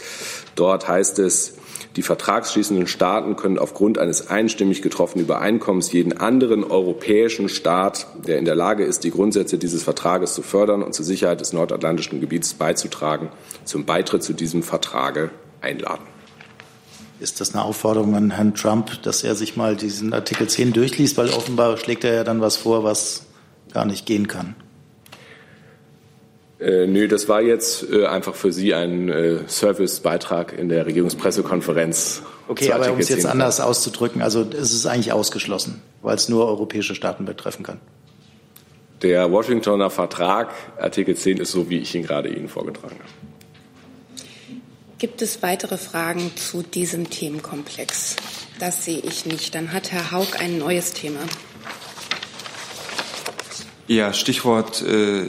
Dort 0.55 0.87
heißt 0.87 1.19
es, 1.19 1.55
die 1.97 2.03
vertragsschließenden 2.03 2.87
Staaten 2.87 3.37
können 3.37 3.59
aufgrund 3.59 3.99
eines 3.99 4.29
einstimmig 4.29 4.81
getroffenen 4.81 5.27
Übereinkommens 5.27 5.93
jeden 5.93 6.17
anderen 6.17 6.65
europäischen 6.65 7.49
Staat, 7.49 8.07
der 8.27 8.39
in 8.39 8.47
der 8.47 8.55
Lage 8.55 8.85
ist, 8.85 9.05
die 9.05 9.11
Grundsätze 9.11 9.59
dieses 9.59 9.83
Vertrages 9.83 10.33
zu 10.33 10.43
fördern 10.43 10.83
und 10.83 10.95
zur 10.95 11.05
Sicherheit 11.05 11.41
des 11.41 11.53
nordatlantischen 11.53 12.21
Gebiets 12.21 12.55
beizutragen, 12.55 13.29
zum 13.65 13.85
Beitritt 13.85 14.23
zu 14.23 14.33
diesem 14.33 14.63
Vertrage 14.63 15.31
einladen. 15.61 16.05
Ist 17.21 17.41
das 17.41 17.55
eine 17.55 17.63
Aufforderung 17.65 18.17
an 18.17 18.31
Herrn 18.33 18.55
Trump, 18.55 19.03
dass 19.03 19.23
er 19.23 19.35
sich 19.35 19.57
mal 19.57 19.77
diesen 19.77 20.13
Artikel 20.13 20.49
10 20.49 20.73
durchliest, 20.73 21.17
weil 21.19 21.29
offenbar 21.29 21.77
schlägt 21.77 22.05
er 22.05 22.15
ja 22.15 22.25
dann 22.25 22.41
was 22.41 22.57
vor, 22.57 22.85
was 22.85 23.27
gar 23.73 23.85
nicht 23.85 24.07
gehen 24.07 24.27
kann? 24.29 24.57
Äh, 26.63 26.87
nö, 26.87 27.09
das 27.09 27.29
war 27.29 27.43
jetzt 27.43 27.91
äh, 27.91 28.07
einfach 28.07 28.37
für 28.37 28.53
Sie 28.53 28.73
ein 28.73 29.09
äh, 29.09 29.39
Servicebeitrag 29.49 30.57
in 30.57 30.69
der 30.69 30.87
Regierungspressekonferenz. 30.87 32.23
Okay, 32.47 32.71
aber 32.71 32.93
um 32.93 32.99
es 32.99 33.09
jetzt 33.09 33.27
anders 33.27 33.61
auszudrücken, 33.61 34.23
also 34.23 34.43
es 34.43 34.73
ist 34.73 34.87
eigentlich 34.87 35.13
ausgeschlossen, 35.13 35.83
weil 36.03 36.15
es 36.15 36.29
nur 36.29 36.47
europäische 36.47 36.95
Staaten 36.95 37.25
betreffen 37.25 37.65
kann. 37.65 37.81
Der 39.03 39.33
Washingtoner 39.33 39.91
Vertrag, 39.91 40.55
Artikel 40.79 41.17
10, 41.17 41.39
ist 41.39 41.51
so, 41.51 41.69
wie 41.69 41.79
ich 41.79 41.93
ihn 41.97 42.05
gerade 42.05 42.29
Ihnen 42.29 42.49
vorgetragen 42.49 42.97
habe. 43.01 44.23
Gibt 44.99 45.21
es 45.21 45.43
weitere 45.43 45.79
Fragen 45.79 46.31
zu 46.37 46.63
diesem 46.63 47.11
Themenkomplex? 47.11 48.15
Das 48.61 48.85
sehe 48.85 49.01
ich 49.01 49.27
nicht. 49.27 49.57
Dann 49.57 49.73
hat 49.73 49.91
Herr 49.91 50.13
Haug 50.13 50.39
ein 50.39 50.59
neues 50.59 50.93
Thema. 50.93 51.19
Ja, 53.89 54.13
Stichwort 54.13 54.81
äh, 54.83 55.25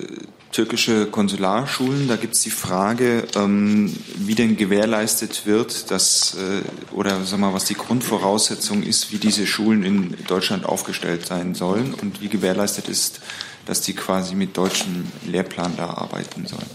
türkische 0.53 1.07
Konsularschulen. 1.07 2.07
Da 2.07 2.15
gibt 2.15 2.35
es 2.35 2.41
die 2.41 2.51
Frage, 2.51 3.23
ähm, 3.35 3.93
wie 4.17 4.35
denn 4.35 4.55
gewährleistet 4.55 5.45
wird, 5.45 5.91
dass 5.91 6.35
äh, 6.35 6.95
oder 6.95 7.25
sag 7.25 7.39
mal, 7.39 7.53
was 7.53 7.65
die 7.65 7.73
Grundvoraussetzung 7.73 8.83
ist, 8.83 9.11
wie 9.11 9.17
diese 9.17 9.45
Schulen 9.45 9.83
in 9.83 10.15
Deutschland 10.27 10.65
aufgestellt 10.65 11.25
sein 11.25 11.55
sollen 11.55 11.93
und 11.93 12.21
wie 12.21 12.29
gewährleistet 12.29 12.87
ist, 12.87 13.19
dass 13.65 13.81
die 13.81 13.93
quasi 13.93 14.35
mit 14.35 14.55
deutschem 14.55 15.05
Lehrplan 15.27 15.73
da 15.75 15.89
arbeiten 15.89 16.45
sollen. 16.45 16.69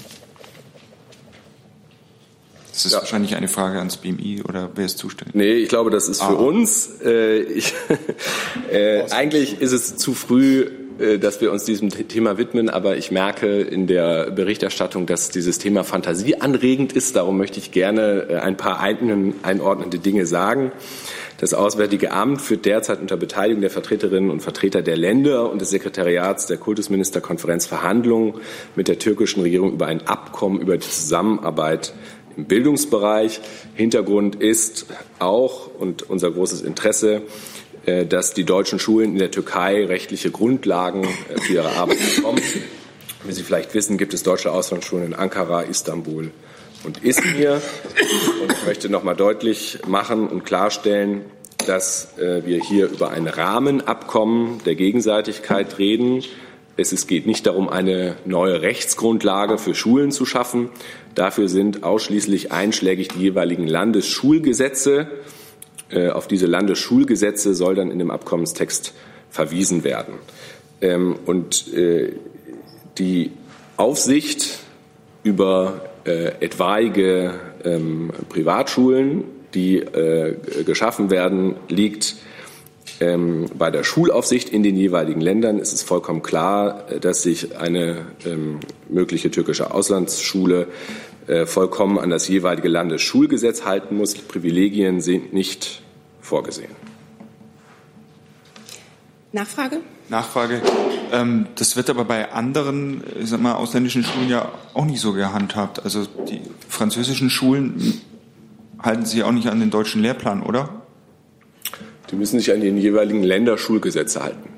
Das 2.73 2.85
ist 2.85 2.93
ja. 2.93 3.01
wahrscheinlich 3.01 3.35
eine 3.35 3.49
Frage 3.49 3.79
ans 3.79 3.97
BMI 3.97 4.43
oder 4.49 4.71
wer 4.77 4.87
ist 4.87 4.99
zuständig? 4.99 5.35
Nee, 5.35 5.55
ich 5.55 5.69
glaube, 5.69 5.91
das 5.91 6.09
ist 6.09 6.23
für 6.23 6.29
ah. 6.29 6.35
uns. 6.35 6.89
Äh, 7.05 7.41
ich, 7.41 7.75
äh, 8.71 9.11
eigentlich 9.11 9.61
ist 9.61 9.73
es 9.73 9.97
zu 9.97 10.15
früh, 10.15 10.71
dass 10.99 11.41
wir 11.41 11.53
uns 11.53 11.65
diesem 11.65 11.91
Thema 11.91 12.39
widmen, 12.39 12.69
aber 12.69 12.97
ich 12.97 13.11
merke 13.11 13.61
in 13.61 13.87
der 13.87 14.31
Berichterstattung, 14.31 15.07
dass 15.07 15.31
dieses 15.31 15.59
Thema 15.59 15.85
fantasieanregend 15.85 16.93
ist. 16.93 17.15
Darum 17.15 17.39
möchte 17.39 17.59
ich 17.59 17.71
gerne 17.71 18.27
äh, 18.29 18.37
ein 18.37 18.57
paar 18.57 18.81
einordnende 18.81 19.99
Dinge 19.99 20.27
sagen. 20.27 20.73
Das 21.39 21.55
Auswärtige 21.55 22.11
Amt 22.11 22.43
führt 22.43 22.65
derzeit 22.65 23.01
unter 23.01 23.17
Beteiligung 23.17 23.61
der 23.61 23.71
Vertreterinnen 23.71 24.29
und 24.29 24.41
Vertreter 24.41 24.83
der 24.83 24.97
Länder 24.97 25.53
und 25.53 25.61
des 25.61 25.71
Sekretariats 25.71 26.47
der 26.47 26.57
Kultusministerkonferenz 26.57 27.67
Verhandlungen 27.67 28.35
mit 28.75 28.89
der 28.89 28.99
türkischen 28.99 29.43
Regierung 29.43 29.73
über 29.75 29.87
ein 29.87 30.05
Abkommen 30.09 30.61
über 30.61 30.79
die 30.79 30.89
Zusammenarbeit 30.89 31.93
im 32.37 32.47
Bildungsbereich. 32.47 33.41
Hintergrund 33.75 34.37
ist 34.37 34.87
auch 35.21 35.71
und 35.79 36.11
unser 36.11 36.33
großes 36.33 36.63
Interesse, 36.63 37.17
äh, 37.17 37.21
dass 38.05 38.35
die 38.35 38.45
deutschen 38.45 38.79
Schulen 38.79 39.13
in 39.13 39.19
der 39.19 39.31
Türkei 39.31 39.87
rechtliche 39.87 40.31
Grundlagen 40.31 41.05
äh, 41.05 41.41
für 41.41 41.55
ihre 41.55 41.71
Arbeit 41.71 41.99
bekommen. 42.17 42.41
Wie 43.25 43.33
Sie 43.33 43.43
vielleicht 43.43 43.75
wissen, 43.75 43.99
gibt 43.99 44.15
es 44.15 44.23
deutsche 44.23 44.53
Auslandsschulen 44.53 45.07
in 45.07 45.15
Ankara, 45.15 45.63
Istanbul 45.63 46.31
und 46.85 47.05
Izmir. 47.05 47.61
Und 48.43 48.53
ich 48.53 48.67
möchte 48.67 48.89
noch 48.89 49.03
mal 49.03 49.15
deutlich 49.15 49.81
machen 49.87 50.29
und 50.29 50.45
klarstellen, 50.45 51.23
dass 51.67 52.17
äh, 52.19 52.47
wir 52.47 52.61
hier 52.61 52.87
über 52.89 53.11
ein 53.11 53.27
Rahmenabkommen 53.27 54.63
der 54.65 54.75
Gegenseitigkeit 54.75 55.79
reden. 55.79 56.23
Es 56.77 57.09
geht 57.09 57.27
nicht 57.27 57.47
darum, 57.47 57.69
eine 57.69 58.17
neue 58.25 58.63
Rechtsgrundlage 58.63 59.59
für 59.59 59.75
Schulen 59.75 60.13
zu 60.13 60.25
schaffen. 60.25 60.71
Dafür 61.17 61.49
sind 61.49 61.83
ausschließlich 61.83 62.53
einschlägig 62.53 63.09
die 63.09 63.19
jeweiligen 63.19 63.67
Landesschulgesetze 63.67 65.01
äh, 65.01 65.07
auf 66.13 66.29
diese 66.29 66.47
Landesschulgesetze 66.47 67.55
soll 67.55 67.75
dann 67.75 67.91
in 67.91 67.99
dem 67.99 68.11
Abkommenstext 68.11 68.93
verwiesen 69.31 69.85
werden. 69.85 70.15
Ähm, 70.81 71.17
und 71.27 71.73
äh, 71.75 72.13
die 72.99 73.33
Aufsicht 73.77 74.59
über 75.23 75.83
äh, 76.05 76.33
etwaige 76.41 77.35
ähm, 77.65 78.11
Privatschulen, 78.29 79.25
die 79.55 79.83
geschaffen 80.67 81.11
werden, 81.11 81.57
liegt 81.69 82.17
ähm, 83.01 83.47
bei 83.57 83.71
der 83.71 83.83
Schulaufsicht 83.83 84.51
in 84.51 84.63
den 84.63 84.77
jeweiligen 84.77 85.23
Ländern. 85.23 85.59
Es 85.59 85.73
ist 85.73 85.85
vollkommen 85.85 86.23
klar, 86.23 86.85
dass 87.01 87.23
sich 87.23 87.57
eine 87.57 88.05
mögliche 88.91 89.31
türkische 89.31 89.73
Auslandsschule 89.73 90.63
äh, 90.63 90.67
vollkommen 91.47 91.99
an 91.99 92.11
das 92.11 92.29
jeweilige 92.29 92.69
Landesschulgesetz 92.69 93.65
halten 93.65 93.97
muss. 93.97 94.15
Privilegien 94.15 95.01
sind 95.01 95.33
nicht 95.33 95.83
vorgesehen. 96.21 96.71
Nachfrage? 99.33 99.81
Nachfrage. 100.09 100.63
Ähm, 101.13 101.47
das 101.57 101.77
wird 101.77 101.91
aber 101.91 102.05
bei 102.05 102.33
anderen, 102.33 103.03
ich 103.21 103.29
sag 103.29 103.41
mal, 103.41 103.55
ausländischen 103.55 104.05
Schulen 104.05 104.29
ja 104.29 104.53
auch 104.75 104.87
nicht 104.87 105.01
so 105.01 105.13
gehandhabt. 105.13 105.85
Also 105.85 106.07
die 106.07 106.41
französischen 106.69 107.29
Schulen 107.29 108.01
halten 108.79 109.05
sich 109.05 109.23
auch 109.23 109.33
nicht 109.33 109.49
an 109.49 109.61
den 109.61 109.71
deutschen 109.71 110.03
Lehrplan, 110.03 110.43
oder? 110.43 110.83
Die 112.11 112.17
müssen 112.17 112.39
sich 112.39 112.53
an 112.53 112.61
den 112.61 112.79
jeweiligen 112.79 113.23
Länderschulgesetze 113.23 114.23
halten. 114.23 114.49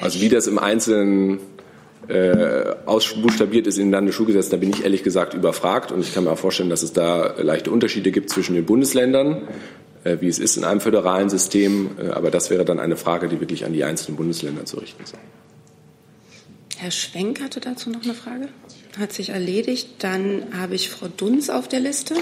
Also 0.00 0.20
wie 0.20 0.28
das 0.28 0.46
im 0.46 0.58
Einzelnen 0.58 1.40
äh, 2.12 2.76
ausbuchstabiert 2.84 3.66
ist 3.66 3.78
in 3.78 3.86
den 3.86 3.92
Landesschulgesetzen, 3.92 4.50
da 4.50 4.56
bin 4.58 4.70
ich 4.70 4.84
ehrlich 4.84 5.02
gesagt 5.02 5.32
überfragt. 5.32 5.92
Und 5.92 6.00
ich 6.00 6.12
kann 6.12 6.24
mir 6.24 6.30
auch 6.30 6.38
vorstellen, 6.38 6.68
dass 6.68 6.82
es 6.82 6.92
da 6.92 7.34
leichte 7.38 7.70
Unterschiede 7.70 8.10
gibt 8.10 8.28
zwischen 8.28 8.54
den 8.54 8.66
Bundesländern, 8.66 9.48
äh, 10.04 10.18
wie 10.20 10.28
es 10.28 10.38
ist 10.38 10.58
in 10.58 10.64
einem 10.64 10.80
föderalen 10.80 11.30
System. 11.30 11.92
Äh, 11.98 12.08
aber 12.08 12.30
das 12.30 12.50
wäre 12.50 12.66
dann 12.66 12.78
eine 12.78 12.96
Frage, 12.96 13.28
die 13.28 13.40
wirklich 13.40 13.64
an 13.64 13.72
die 13.72 13.82
einzelnen 13.82 14.16
Bundesländer 14.16 14.66
zu 14.66 14.78
richten 14.78 15.02
ist. 15.02 15.14
Herr 16.76 16.90
Schwenk 16.90 17.40
hatte 17.40 17.60
dazu 17.60 17.88
noch 17.88 18.02
eine 18.02 18.14
Frage. 18.14 18.48
Hat 18.98 19.12
sich 19.12 19.30
erledigt. 19.30 19.88
Dann 20.00 20.42
habe 20.52 20.74
ich 20.74 20.90
Frau 20.90 21.08
Dunz 21.08 21.48
auf 21.48 21.66
der 21.66 21.80
Liste. 21.80 22.14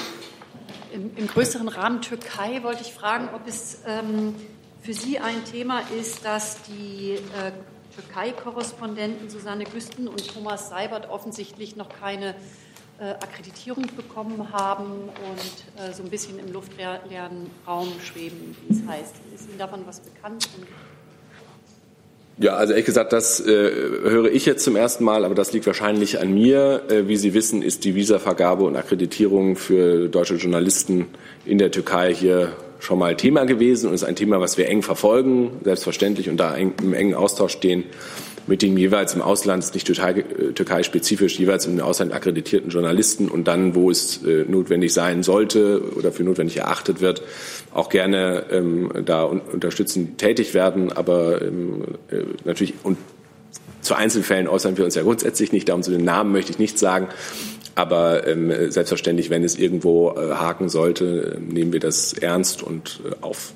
Im, 0.95 1.11
im 1.17 1.27
größeren 1.27 1.67
Rahmen 1.67 2.01
Türkei 2.01 2.63
wollte 2.63 2.83
ich 2.83 2.93
fragen, 2.93 3.29
ob 3.35 3.49
es 3.49 3.79
ähm, 3.89 4.35
für 4.83 4.93
Sie 4.93 5.19
ein 5.19 5.45
Thema 5.51 5.83
ist, 5.99 6.25
dass 6.25 6.59
die 6.63 7.15
äh, 7.15 7.53
Türkei-Korrespondenten 7.95 9.29
Susanne 9.31 9.65
Güsten 9.65 10.09
und 10.09 10.27
Thomas 10.33 10.69
Seibert 10.69 11.11
offensichtlich 11.11 11.77
noch 11.77 11.89
keine 11.89 12.35
äh, 13.01 13.11
Akkreditierung 13.13 13.87
bekommen 13.97 14.53
haben 14.53 15.09
und 15.09 15.83
äh, 15.83 15.93
so 15.95 16.03
ein 16.03 16.11
bisschen 16.11 16.39
im 16.39 16.53
luftleeren 16.53 17.51
Raum 17.67 17.89
schweben, 18.03 18.57
wie 18.69 18.75
es 18.75 18.87
heißt. 18.87 19.15
Ist 19.35 19.49
Ihnen 19.49 19.59
davon 19.59 19.81
was 19.87 20.01
bekannt? 20.01 20.49
Ja, 22.39 22.57
also 22.57 22.73
ehrlich 22.73 22.87
gesagt, 22.87 23.13
das 23.13 23.41
äh, 23.41 23.47
höre 23.51 24.33
ich 24.33 24.47
jetzt 24.47 24.65
zum 24.65 24.75
ersten 24.75 25.05
Mal, 25.05 25.27
aber 25.27 25.35
das 25.35 25.53
liegt 25.53 25.67
wahrscheinlich 25.67 26.21
an 26.21 26.33
mir. 26.33 26.85
Äh, 26.89 27.07
wie 27.07 27.17
Sie 27.17 27.35
wissen, 27.35 27.61
ist 27.61 27.85
die 27.85 27.95
Visavergabe 27.95 28.65
und 28.65 28.77
Akkreditierung 28.77 29.57
für 29.57 30.09
deutsche 30.09 30.37
Journalisten 30.37 31.09
in 31.45 31.59
der 31.59 31.71
Türkei 31.71 32.15
hier 32.15 32.55
schon 32.81 32.99
mal 32.99 33.17
Thema 33.17 33.45
gewesen 33.45 33.89
und 33.89 33.95
ist 33.95 34.05
ein 34.05 34.17
Thema, 34.17 34.41
was 34.41 34.59
wir 34.59 34.69
eng 34.69 34.83
verfolgen, 34.83 35.53
selbstverständlich 35.63 36.29
und 36.29 36.39
da 36.39 36.55
im 36.55 36.93
engen 36.93 37.15
Austausch 37.15 37.53
stehen 37.53 37.85
mit 38.47 38.63
den 38.63 38.77
jeweils 38.77 39.15
im 39.15 39.23
Ausland, 39.23 39.73
nicht 39.75 39.87
Türkei-spezifisch, 39.87 41.39
jeweils 41.39 41.67
im 41.67 41.81
Ausland 41.81 42.13
akkreditierten 42.13 42.71
Journalisten 42.71 43.29
und 43.29 43.47
dann, 43.47 43.75
wo 43.75 43.91
es 43.91 44.25
äh, 44.25 44.45
notwendig 44.49 44.93
sein 44.93 45.23
sollte 45.23 45.83
oder 45.97 46.11
für 46.11 46.25
notwendig 46.25 46.57
erachtet 46.57 47.01
wird, 47.01 47.23
auch 47.73 47.89
gerne 47.89 48.45
ähm, 48.51 48.91
da 49.05 49.25
un 49.25 49.41
unterstützend 49.41 50.19
tätig 50.19 50.53
werden. 50.53 50.93
Aber 50.93 51.41
ähm, 51.43 51.85
äh, 52.11 52.25
natürlich 52.45 52.75
und 52.83 52.99
zu 53.83 53.95
Einzelfällen 53.95 54.49
äußern 54.49 54.77
wir 54.77 54.85
uns 54.85 54.95
ja 54.95 55.03
grundsätzlich 55.03 55.53
nicht. 55.53 55.69
Darum 55.69 55.83
zu 55.83 55.91
den 55.91 56.05
Namen 56.05 56.33
möchte 56.33 56.51
ich 56.51 56.59
nichts 56.59 56.81
sagen. 56.81 57.09
Aber 57.75 58.27
ähm, 58.27 58.71
selbstverständlich, 58.71 59.31
wenn 59.31 59.45
es 59.45 59.57
irgendwo 59.57 60.11
äh, 60.11 60.35
haken 60.35 60.69
sollte, 60.69 61.39
nehmen 61.41 61.73
wir 61.73 61.81
das 61.81 62.13
ernst 62.13 62.63
und 62.63 63.01
äh, 63.05 63.15
auf. 63.21 63.53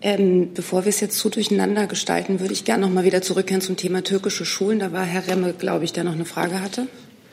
Ähm, 0.00 0.50
bevor 0.54 0.84
wir 0.84 0.90
es 0.90 1.00
jetzt 1.00 1.18
zu 1.18 1.28
durcheinander 1.28 1.86
gestalten, 1.88 2.38
würde 2.38 2.52
ich 2.52 2.64
gerne 2.64 2.86
noch 2.86 2.92
mal 2.92 3.04
wieder 3.04 3.20
zurückkehren 3.20 3.60
zum 3.60 3.76
Thema 3.76 4.04
türkische 4.04 4.44
Schulen. 4.44 4.78
Da 4.78 4.92
war 4.92 5.04
Herr 5.04 5.26
Remme, 5.26 5.54
glaube 5.54 5.84
ich, 5.84 5.92
der 5.92 6.04
noch 6.04 6.12
eine 6.12 6.24
Frage 6.24 6.60
hatte. 6.60 6.86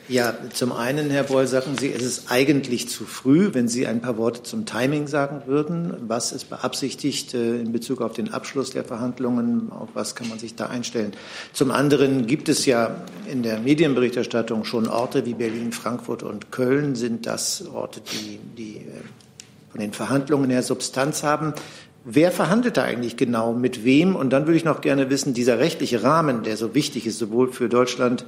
Ja, 0.08 0.32
zum 0.52 0.70
einen, 0.70 1.10
Herr 1.10 1.24
Boll, 1.24 1.48
sagen 1.48 1.76
Sie, 1.80 1.92
es 1.92 2.04
ist 2.04 2.30
eigentlich 2.30 2.88
zu 2.88 3.04
früh, 3.04 3.50
wenn 3.54 3.66
Sie 3.66 3.88
ein 3.88 4.00
paar 4.00 4.16
Worte 4.16 4.44
zum 4.44 4.64
Timing 4.64 5.08
sagen 5.08 5.42
würden. 5.46 5.96
Was 6.06 6.30
ist 6.30 6.48
beabsichtigt 6.48 7.34
äh, 7.34 7.58
in 7.58 7.72
Bezug 7.72 8.00
auf 8.00 8.12
den 8.12 8.32
Abschluss 8.32 8.70
der 8.70 8.84
Verhandlungen? 8.84 9.72
Auf 9.72 9.88
was 9.94 10.14
kann 10.14 10.28
man 10.28 10.38
sich 10.38 10.54
da 10.54 10.66
einstellen? 10.66 11.12
Zum 11.52 11.72
anderen 11.72 12.28
gibt 12.28 12.48
es 12.48 12.66
ja 12.66 13.02
in 13.28 13.42
der 13.42 13.58
Medienberichterstattung 13.58 14.64
schon 14.64 14.86
Orte 14.86 15.26
wie 15.26 15.34
Berlin, 15.34 15.72
Frankfurt 15.72 16.22
und 16.22 16.52
Köln. 16.52 16.94
Sind 16.94 17.26
das 17.26 17.66
Orte, 17.66 18.00
die, 18.00 18.38
die 18.56 18.76
äh, 18.76 19.02
von 19.72 19.80
den 19.80 19.92
Verhandlungen 19.92 20.50
her 20.50 20.62
Substanz 20.62 21.24
haben? 21.24 21.52
Wer 22.04 22.30
verhandelt 22.30 22.76
da 22.76 22.84
eigentlich 22.84 23.16
genau 23.16 23.54
mit 23.54 23.84
wem? 23.84 24.14
Und 24.14 24.30
dann 24.30 24.46
würde 24.46 24.56
ich 24.56 24.64
noch 24.64 24.82
gerne 24.82 25.10
wissen, 25.10 25.34
dieser 25.34 25.58
rechtliche 25.58 26.04
Rahmen, 26.04 26.44
der 26.44 26.56
so 26.56 26.76
wichtig 26.76 27.08
ist, 27.08 27.18
sowohl 27.18 27.52
für 27.52 27.68
Deutschland 27.68 28.24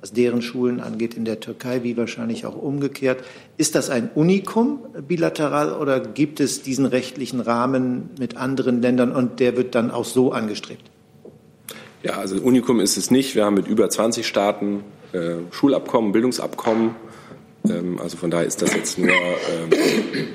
was 0.00 0.12
deren 0.12 0.42
Schulen 0.42 0.80
angeht 0.80 1.14
in 1.14 1.24
der 1.24 1.40
Türkei, 1.40 1.82
wie 1.82 1.96
wahrscheinlich 1.96 2.46
auch 2.46 2.56
umgekehrt. 2.56 3.24
Ist 3.56 3.74
das 3.74 3.90
ein 3.90 4.10
Unikum 4.14 4.80
bilateral 5.06 5.72
oder 5.72 6.00
gibt 6.00 6.40
es 6.40 6.62
diesen 6.62 6.86
rechtlichen 6.86 7.40
Rahmen 7.40 8.10
mit 8.18 8.36
anderen 8.36 8.80
Ländern 8.80 9.12
und 9.12 9.40
der 9.40 9.56
wird 9.56 9.74
dann 9.74 9.90
auch 9.90 10.04
so 10.04 10.32
angestrebt? 10.32 10.82
Ja, 12.02 12.12
also 12.18 12.36
Unikum 12.36 12.78
ist 12.78 12.96
es 12.96 13.10
nicht. 13.10 13.34
Wir 13.34 13.44
haben 13.44 13.54
mit 13.54 13.66
über 13.66 13.90
20 13.90 14.26
Staaten 14.26 14.84
äh, 15.12 15.36
Schulabkommen, 15.50 16.12
Bildungsabkommen. 16.12 16.94
Ähm, 17.68 17.98
also 18.00 18.16
von 18.16 18.30
daher 18.30 18.46
ist 18.46 18.62
das 18.62 18.74
jetzt 18.74 18.98
nur 18.98 19.10
ähm, 19.10 19.70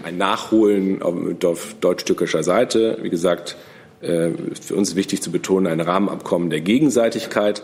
ein 0.04 0.17
Nachholen 0.17 1.02
auf, 1.02 1.76
deutsch-türkischer 1.80 2.43
Seite. 2.43 2.97
Wie 3.02 3.10
gesagt, 3.10 3.56
äh, 4.02 4.32
für 4.62 4.76
uns 4.76 4.89
ist 4.89 4.95
wichtig 4.97 5.21
zu 5.21 5.32
betonen, 5.32 5.67
ein 5.67 5.80
Rahmenabkommen 5.80 6.49
der 6.49 6.60
Gegenseitigkeit. 6.60 7.63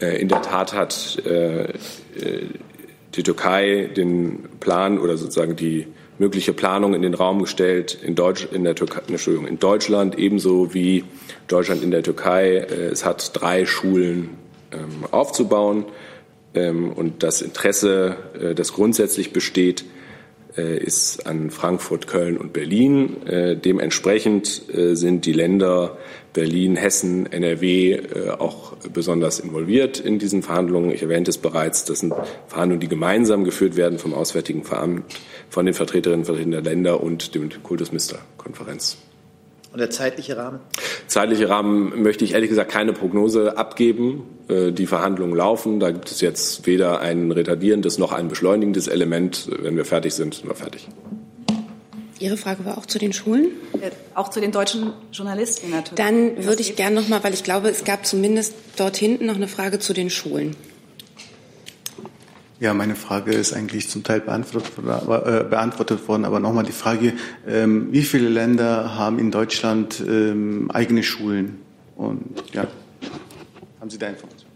Äh, 0.00 0.20
in 0.20 0.28
der 0.28 0.42
Tat 0.42 0.72
hat 0.72 1.22
äh, 1.24 1.62
äh, 1.64 1.68
die 3.14 3.22
Türkei 3.22 3.90
den 3.96 4.44
Plan 4.60 4.98
oder 4.98 5.16
sozusagen 5.16 5.56
die 5.56 5.86
mögliche 6.18 6.52
Planung 6.52 6.94
in 6.94 7.02
den 7.02 7.14
Raum 7.14 7.40
gestellt 7.40 7.98
in, 8.02 8.14
Deutsch, 8.14 8.48
in, 8.50 8.64
der 8.64 8.74
Türkei, 8.74 9.02
Entschuldigung, 9.08 9.46
in 9.46 9.58
Deutschland 9.58 10.18
ebenso 10.18 10.74
wie 10.74 11.04
Deutschland 11.46 11.82
in 11.82 11.90
der 11.90 12.02
Türkei. 12.02 12.56
Es 12.56 13.04
hat 13.04 13.30
drei 13.40 13.66
Schulen 13.66 14.30
ähm, 14.72 15.04
aufzubauen 15.10 15.84
ähm, 16.54 16.92
und 16.92 17.22
das 17.22 17.40
Interesse, 17.40 18.16
das 18.56 18.72
grundsätzlich 18.72 19.32
besteht, 19.32 19.84
ist 20.58 21.26
an 21.26 21.50
Frankfurt, 21.50 22.06
Köln 22.06 22.36
und 22.36 22.52
Berlin. 22.52 23.16
Dementsprechend 23.64 24.62
sind 24.72 25.26
die 25.26 25.32
Länder 25.32 25.96
Berlin, 26.38 26.76
Hessen, 26.76 27.26
NRW 27.26 27.94
äh, 27.94 28.30
auch 28.30 28.76
besonders 28.92 29.40
involviert 29.40 29.98
in 29.98 30.20
diesen 30.20 30.44
Verhandlungen. 30.44 30.92
Ich 30.92 31.02
erwähnte 31.02 31.30
es 31.30 31.38
bereits, 31.38 31.84
das 31.84 31.98
sind 31.98 32.14
Verhandlungen, 32.46 32.78
die 32.78 32.86
gemeinsam 32.86 33.42
geführt 33.42 33.74
werden 33.74 33.98
vom 33.98 34.14
Auswärtigen 34.14 34.62
Veramt, 34.62 35.02
von 35.48 35.66
den 35.66 35.74
Vertreterinnen 35.74 36.20
und 36.20 36.26
Vertretern 36.26 36.52
der 36.52 36.62
Länder 36.62 37.02
und 37.02 37.34
dem 37.34 37.50
Kultusministerkonferenz. 37.62 38.98
Und 39.72 39.78
der 39.78 39.90
zeitliche 39.90 40.36
Rahmen? 40.36 40.60
Zeitliche 41.06 41.48
Rahmen 41.48 42.02
möchte 42.02 42.24
ich 42.24 42.34
ehrlich 42.34 42.48
gesagt 42.48 42.70
keine 42.70 42.92
Prognose 42.92 43.58
abgeben. 43.58 44.22
Äh, 44.48 44.72
die 44.72 44.86
Verhandlungen 44.86 45.36
laufen. 45.36 45.78
Da 45.80 45.90
gibt 45.90 46.10
es 46.10 46.20
jetzt 46.20 46.66
weder 46.66 47.00
ein 47.00 47.30
retardierendes 47.30 47.98
noch 47.98 48.12
ein 48.12 48.28
beschleunigendes 48.28 48.88
Element. 48.88 49.48
Wenn 49.60 49.76
wir 49.76 49.84
fertig 49.84 50.14
sind, 50.14 50.34
sind 50.34 50.48
wir 50.48 50.54
fertig. 50.54 50.88
Ihre 52.20 52.36
Frage 52.36 52.64
war 52.64 52.78
auch 52.78 52.86
zu 52.86 52.98
den 52.98 53.12
Schulen? 53.12 53.50
Äh, 53.80 53.90
auch 54.14 54.30
zu 54.30 54.40
den 54.40 54.50
deutschen 54.50 54.92
Journalisten 55.12 55.70
natürlich. 55.70 55.96
Dann 55.96 56.44
würde 56.44 56.62
ich 56.62 56.74
gerne 56.76 57.00
noch 57.00 57.08
mal, 57.08 57.22
weil 57.22 57.34
ich 57.34 57.44
glaube, 57.44 57.68
es 57.68 57.84
gab 57.84 58.06
zumindest 58.06 58.54
dort 58.76 58.96
hinten 58.96 59.26
noch 59.26 59.36
eine 59.36 59.48
Frage 59.48 59.78
zu 59.78 59.92
den 59.92 60.10
Schulen. 60.10 60.56
Ja, 62.60 62.74
meine 62.74 62.96
Frage 62.96 63.32
ist 63.32 63.52
eigentlich 63.52 63.88
zum 63.88 64.02
Teil 64.02 64.20
beantwortet, 64.20 64.72
äh, 64.78 66.08
worden, 66.08 66.24
aber 66.24 66.40
nochmal 66.40 66.64
die 66.64 66.72
Frage, 66.72 67.12
ähm, 67.46 67.88
wie 67.92 68.02
viele 68.02 68.28
Länder 68.28 68.96
haben 68.96 69.20
in 69.20 69.30
Deutschland 69.30 70.00
ähm, 70.00 70.68
eigene 70.72 71.04
Schulen? 71.04 71.60
Und 71.96 72.42
ja, 72.52 72.66
haben 73.80 73.90
Sie 73.90 73.98
da 73.98 74.08
Informationen? 74.08 74.50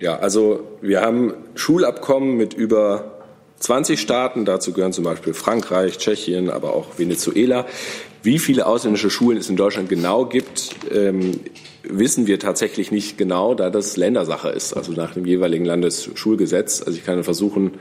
Ja, 0.00 0.16
also 0.16 0.66
wir 0.82 1.02
haben 1.02 1.34
Schulabkommen 1.54 2.36
mit 2.36 2.52
über 2.52 3.22
20 3.60 4.00
Staaten, 4.00 4.44
dazu 4.44 4.72
gehören 4.72 4.92
zum 4.92 5.04
Beispiel 5.04 5.34
Frankreich, 5.34 5.98
Tschechien, 5.98 6.50
aber 6.50 6.74
auch 6.74 6.98
Venezuela. 6.98 7.64
Wie 8.24 8.38
viele 8.38 8.64
ausländische 8.64 9.10
Schulen 9.10 9.36
es 9.36 9.50
in 9.50 9.56
Deutschland 9.56 9.90
genau 9.90 10.24
gibt, 10.24 10.70
ähm, 10.90 11.40
wissen 11.82 12.26
wir 12.26 12.38
tatsächlich 12.38 12.90
nicht 12.90 13.18
genau, 13.18 13.54
da 13.54 13.68
das 13.68 13.98
Ländersache 13.98 14.48
ist, 14.48 14.72
also 14.72 14.92
nach 14.92 15.12
dem 15.12 15.26
jeweiligen 15.26 15.66
Landesschulgesetz. 15.66 16.80
Also 16.80 16.98
ich 16.98 17.04
kann 17.04 17.22
versuchen, 17.22 17.72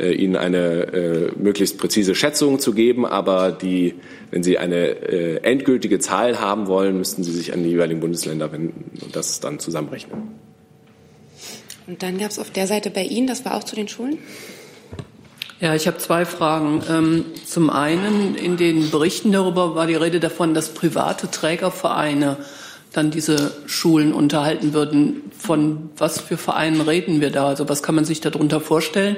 äh, 0.00 0.12
Ihnen 0.12 0.34
eine 0.34 0.92
äh, 0.92 1.30
möglichst 1.40 1.78
präzise 1.78 2.16
Schätzung 2.16 2.58
zu 2.58 2.74
geben, 2.74 3.06
aber 3.06 3.52
die, 3.52 3.94
wenn 4.32 4.42
Sie 4.42 4.58
eine 4.58 4.88
äh, 4.88 5.36
endgültige 5.44 6.00
Zahl 6.00 6.40
haben 6.40 6.66
wollen, 6.66 6.98
müssten 6.98 7.22
Sie 7.22 7.30
sich 7.30 7.52
an 7.52 7.62
die 7.62 7.70
jeweiligen 7.70 8.00
Bundesländer 8.00 8.50
wenden 8.50 8.98
und 9.00 9.14
das 9.14 9.38
dann 9.38 9.60
zusammenrechnen. 9.60 10.22
Und 11.86 12.02
dann 12.02 12.18
gab 12.18 12.32
es 12.32 12.40
auf 12.40 12.50
der 12.50 12.66
Seite 12.66 12.90
bei 12.90 13.04
Ihnen, 13.04 13.28
das 13.28 13.44
war 13.44 13.54
auch 13.54 13.62
zu 13.62 13.76
den 13.76 13.86
Schulen? 13.86 14.18
Ja, 15.60 15.74
ich 15.74 15.86
habe 15.86 15.98
zwei 15.98 16.24
Fragen. 16.24 16.82
Ähm, 16.90 17.24
zum 17.46 17.70
einen, 17.70 18.34
in 18.34 18.56
den 18.56 18.90
Berichten 18.90 19.30
darüber 19.30 19.76
war 19.76 19.86
die 19.86 19.94
Rede 19.94 20.18
davon, 20.18 20.52
dass 20.52 20.74
private 20.74 21.30
Trägervereine 21.30 22.38
dann 22.92 23.10
diese 23.10 23.52
Schulen 23.66 24.12
unterhalten 24.12 24.72
würden. 24.72 25.30
von 25.36 25.90
was 25.96 26.20
für 26.20 26.36
Vereinen 26.36 26.80
reden 26.80 27.20
wir 27.20 27.30
da? 27.30 27.46
Also 27.48 27.68
was 27.68 27.82
kann 27.82 27.94
man 27.94 28.04
sich 28.04 28.20
darunter 28.20 28.60
vorstellen? 28.60 29.16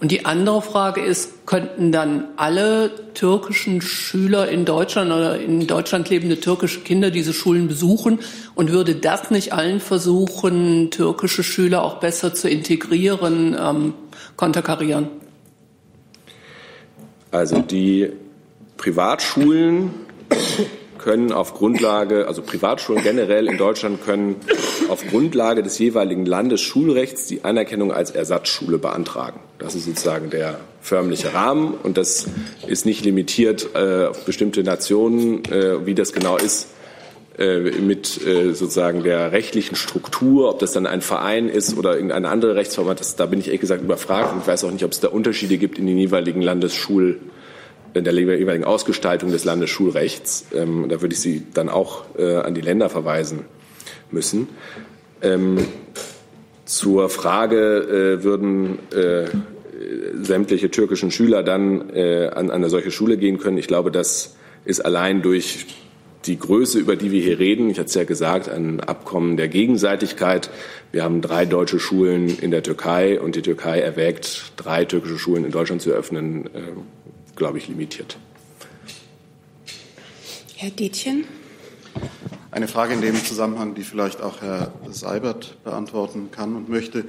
Und 0.00 0.10
die 0.10 0.24
andere 0.24 0.62
Frage 0.62 1.00
ist, 1.00 1.46
könnten 1.46 1.92
dann 1.92 2.24
alle 2.36 2.90
türkischen 3.14 3.80
Schüler 3.80 4.48
in 4.48 4.64
Deutschland 4.64 5.12
oder 5.12 5.38
in 5.38 5.66
Deutschland 5.68 6.10
lebende 6.10 6.40
türkische 6.40 6.80
Kinder 6.80 7.10
diese 7.10 7.32
Schulen 7.32 7.68
besuchen? 7.68 8.18
Und 8.54 8.72
würde 8.72 8.96
das 8.96 9.30
nicht 9.30 9.52
allen 9.52 9.80
versuchen, 9.80 10.90
türkische 10.90 11.44
Schüler 11.44 11.82
auch 11.82 12.00
besser 12.00 12.34
zu 12.34 12.48
integrieren, 12.48 13.56
ähm, 13.58 13.94
konterkarieren? 14.36 15.21
Also 17.32 17.60
die 17.60 18.12
Privatschulen 18.76 19.90
können 20.98 21.32
auf 21.32 21.54
Grundlage, 21.54 22.28
also 22.28 22.42
Privatschulen 22.42 23.02
generell 23.02 23.48
in 23.48 23.56
Deutschland 23.56 24.04
können 24.04 24.36
auf 24.88 25.04
Grundlage 25.08 25.62
des 25.62 25.78
jeweiligen 25.78 26.26
Landesschulrechts 26.26 27.26
die 27.26 27.42
Anerkennung 27.44 27.92
als 27.92 28.10
Ersatzschule 28.12 28.78
beantragen. 28.78 29.40
Das 29.58 29.74
ist 29.74 29.86
sozusagen 29.86 30.30
der 30.30 30.60
förmliche 30.80 31.34
Rahmen 31.34 31.74
und 31.82 31.96
das 31.96 32.26
ist 32.66 32.86
nicht 32.86 33.04
limitiert 33.04 33.70
äh, 33.74 34.06
auf 34.06 34.24
bestimmte 34.24 34.62
Nationen, 34.62 35.44
äh, 35.46 35.84
wie 35.86 35.94
das 35.94 36.12
genau 36.12 36.36
ist 36.36 36.68
mit 37.38 38.26
äh, 38.26 38.52
sozusagen 38.52 39.02
der 39.04 39.32
rechtlichen 39.32 39.74
Struktur, 39.74 40.50
ob 40.50 40.58
das 40.58 40.72
dann 40.72 40.86
ein 40.86 41.00
Verein 41.00 41.48
ist 41.48 41.78
oder 41.78 41.94
irgendeine 41.94 42.28
andere 42.28 42.54
Rechtsform, 42.56 42.94
das, 42.94 43.16
da 43.16 43.24
bin 43.24 43.40
ich 43.40 43.46
ehrlich 43.46 43.62
gesagt 43.62 43.82
überfragt 43.82 44.34
und 44.34 44.40
ich 44.42 44.46
weiß 44.46 44.64
auch 44.64 44.70
nicht, 44.70 44.84
ob 44.84 44.92
es 44.92 45.00
da 45.00 45.08
Unterschiede 45.08 45.56
gibt 45.56 45.78
in 45.78 45.86
den 45.86 45.96
jeweiligen 45.96 46.42
Landesschul 46.42 47.20
in 47.94 48.04
der 48.04 48.14
jeweiligen 48.14 48.64
Ausgestaltung 48.64 49.32
des 49.32 49.44
Landesschulrechts. 49.44 50.46
Ähm, 50.54 50.86
da 50.88 51.00
würde 51.00 51.14
ich 51.14 51.20
Sie 51.20 51.46
dann 51.52 51.68
auch 51.68 52.04
äh, 52.16 52.36
an 52.36 52.54
die 52.54 52.60
Länder 52.60 52.88
verweisen 52.88 53.44
müssen. 54.10 54.48
Ähm, 55.20 55.58
zur 56.64 57.08
Frage, 57.10 58.18
äh, 58.20 58.24
würden 58.24 58.78
äh, 58.92 59.26
sämtliche 60.22 60.70
türkischen 60.70 61.10
Schüler 61.10 61.42
dann 61.42 61.90
äh, 61.90 62.28
an 62.28 62.50
eine 62.50 62.70
solche 62.70 62.90
Schule 62.90 63.18
gehen 63.18 63.38
können? 63.38 63.58
Ich 63.58 63.66
glaube, 63.66 63.90
das 63.90 64.36
ist 64.64 64.80
allein 64.80 65.22
durch 65.22 65.66
die 66.24 66.38
Größe, 66.38 66.78
über 66.78 66.96
die 66.96 67.10
wir 67.10 67.22
hier 67.22 67.38
reden, 67.38 67.70
ich 67.70 67.78
hatte 67.78 67.88
es 67.88 67.94
ja 67.94 68.04
gesagt, 68.04 68.48
ein 68.48 68.80
Abkommen 68.80 69.36
der 69.36 69.48
Gegenseitigkeit. 69.48 70.50
Wir 70.92 71.04
haben 71.04 71.20
drei 71.20 71.46
deutsche 71.46 71.80
Schulen 71.80 72.38
in 72.38 72.50
der 72.50 72.62
Türkei 72.62 73.20
und 73.20 73.36
die 73.36 73.42
Türkei 73.42 73.80
erwägt, 73.80 74.52
drei 74.56 74.84
türkische 74.84 75.18
Schulen 75.18 75.44
in 75.44 75.50
Deutschland 75.50 75.82
zu 75.82 75.90
eröffnen. 75.90 76.46
Äh, 76.46 76.60
glaube 77.36 77.58
ich, 77.58 77.68
limitiert. 77.68 78.18
Herr 80.56 80.70
Dietjen. 80.70 81.24
Eine 82.50 82.68
Frage 82.68 82.94
in 82.94 83.00
dem 83.00 83.16
Zusammenhang, 83.16 83.74
die 83.74 83.82
vielleicht 83.82 84.20
auch 84.20 84.42
Herr 84.42 84.72
Seibert 84.90 85.56
beantworten 85.64 86.28
kann 86.30 86.54
und 86.54 86.68
möchte. 86.68 87.06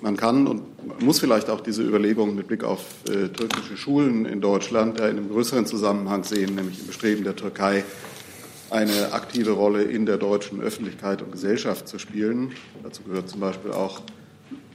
Man 0.00 0.16
kann 0.16 0.46
und 0.46 1.02
muss 1.02 1.18
vielleicht 1.18 1.50
auch 1.50 1.60
diese 1.60 1.82
Überlegungen 1.82 2.36
mit 2.36 2.46
Blick 2.46 2.62
auf 2.62 2.84
äh, 3.08 3.28
türkische 3.28 3.76
Schulen 3.76 4.24
in 4.26 4.40
Deutschland 4.40 4.98
ja 5.00 5.08
in 5.08 5.18
einem 5.18 5.30
größeren 5.30 5.66
Zusammenhang 5.66 6.24
sehen, 6.24 6.54
nämlich 6.54 6.80
im 6.80 6.86
Bestreben 6.86 7.24
der 7.24 7.36
Türkei, 7.36 7.84
eine 8.70 9.12
aktive 9.12 9.52
Rolle 9.52 9.82
in 9.82 10.06
der 10.06 10.16
deutschen 10.16 10.60
Öffentlichkeit 10.60 11.22
und 11.22 11.32
Gesellschaft 11.32 11.88
zu 11.88 11.98
spielen. 11.98 12.52
Dazu 12.82 13.02
gehört 13.02 13.28
zum 13.28 13.40
Beispiel 13.40 13.72
auch 13.72 14.00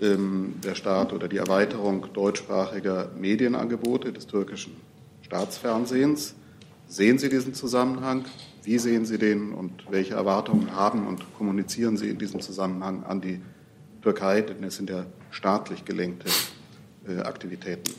ähm, 0.02 0.56
der 0.64 0.76
Staat 0.76 1.14
oder 1.14 1.28
die 1.28 1.38
Erweiterung 1.38 2.08
deutschsprachiger 2.14 3.10
Medienangebote 3.18 4.14
des 4.14 4.28
türkischen 4.28 4.76
Staatsfernsehens. 5.22 6.36
Sehen 6.88 7.18
Sie 7.20 7.30
diesen 7.30 7.54
Zusammenhang? 7.54 8.26
Wie 8.64 8.80
sehen 8.80 9.06
Sie 9.06 9.18
den 9.18 9.54
und 9.54 9.92
welche 9.92 10.16
Erwartungen 10.16 10.76
haben 10.76 11.08
und 11.08 11.34
kommunizieren 11.38 11.98
Sie 11.98 12.10
in 12.10 12.18
diesem 12.18 12.42
Zusammenhang 12.42 13.04
an 13.04 13.22
die 13.22 13.42
Türkei? 14.02 14.42
Denn 14.42 14.64
es 14.64 14.76
sind 14.78 14.90
ja 14.90 15.06
staatlich 15.32 15.86
gelenkte 15.86 16.30
äh, 17.08 17.20
Aktivitäten. 17.20 17.94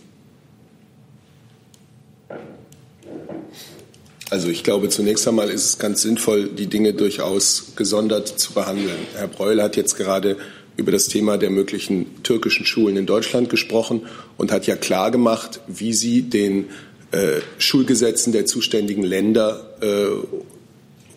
Also 4.31 4.49
ich 4.49 4.62
glaube, 4.62 4.88
zunächst 4.88 5.27
einmal 5.27 5.51
ist 5.51 5.64
es 5.64 5.79
ganz 5.79 6.03
sinnvoll, 6.03 6.49
die 6.49 6.69
Dinge 6.69 6.95
durchaus 6.95 7.73
gesondert 7.75 8.29
zu 8.29 8.53
behandeln. 8.53 8.99
Herr 9.16 9.27
Breul 9.27 9.61
hat 9.61 9.77
jetzt 9.77 9.97
gerade 9.97 10.37
über 10.77 10.93
das 10.93 11.09
Thema 11.09 11.37
der 11.37 11.51
möglichen 11.51 12.23
türkischen 12.23 12.64
Schulen 12.64 12.97
in 12.97 13.07
Deutschland 13.07 13.51
gesprochen 13.51 14.03
und 14.37 14.53
hat 14.53 14.69
ja 14.69 14.77
klar 14.77 15.11
gemacht, 15.11 15.61
wie 15.66 15.93
sie 15.93 16.23
den 16.23 16.66
äh, 17.11 17.40
Schulgesetzen 17.59 18.33
der 18.33 18.47
zuständigen 18.47 19.03
Länder 19.03 19.75
äh, 19.81 20.07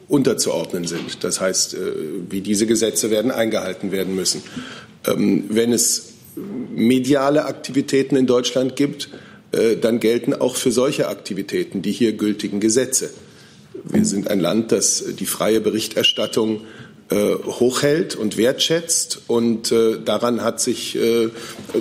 unterzuordnen 0.08 0.88
sind. 0.88 1.24
Das 1.24 1.40
heißt, 1.40 1.76
äh, 1.76 1.78
wie 2.30 2.42
diese 2.42 2.66
Gesetze 2.66 3.12
werden 3.12 3.30
eingehalten 3.30 3.92
werden 3.92 4.16
müssen. 4.16 4.42
Ähm, 5.06 5.46
wenn 5.50 5.72
es 5.72 6.14
mediale 6.76 7.46
Aktivitäten 7.46 8.16
in 8.16 8.26
Deutschland 8.26 8.76
gibt, 8.76 9.10
dann 9.82 10.00
gelten 10.00 10.34
auch 10.34 10.56
für 10.56 10.72
solche 10.72 11.08
Aktivitäten 11.08 11.82
die 11.82 11.92
hier 11.92 12.14
gültigen 12.14 12.60
Gesetze. 12.60 13.12
Wir 13.84 14.04
sind 14.04 14.30
ein 14.30 14.40
Land, 14.40 14.72
das 14.72 15.04
die 15.20 15.26
freie 15.26 15.62
Berichterstattung 15.62 16.62
äh, 17.10 17.36
hochhält 17.36 18.16
und 18.16 18.38
wertschätzt 18.38 19.22
und 19.28 19.72
äh, 19.72 20.00
daran 20.04 20.42
hat 20.42 20.60
sich 20.60 20.98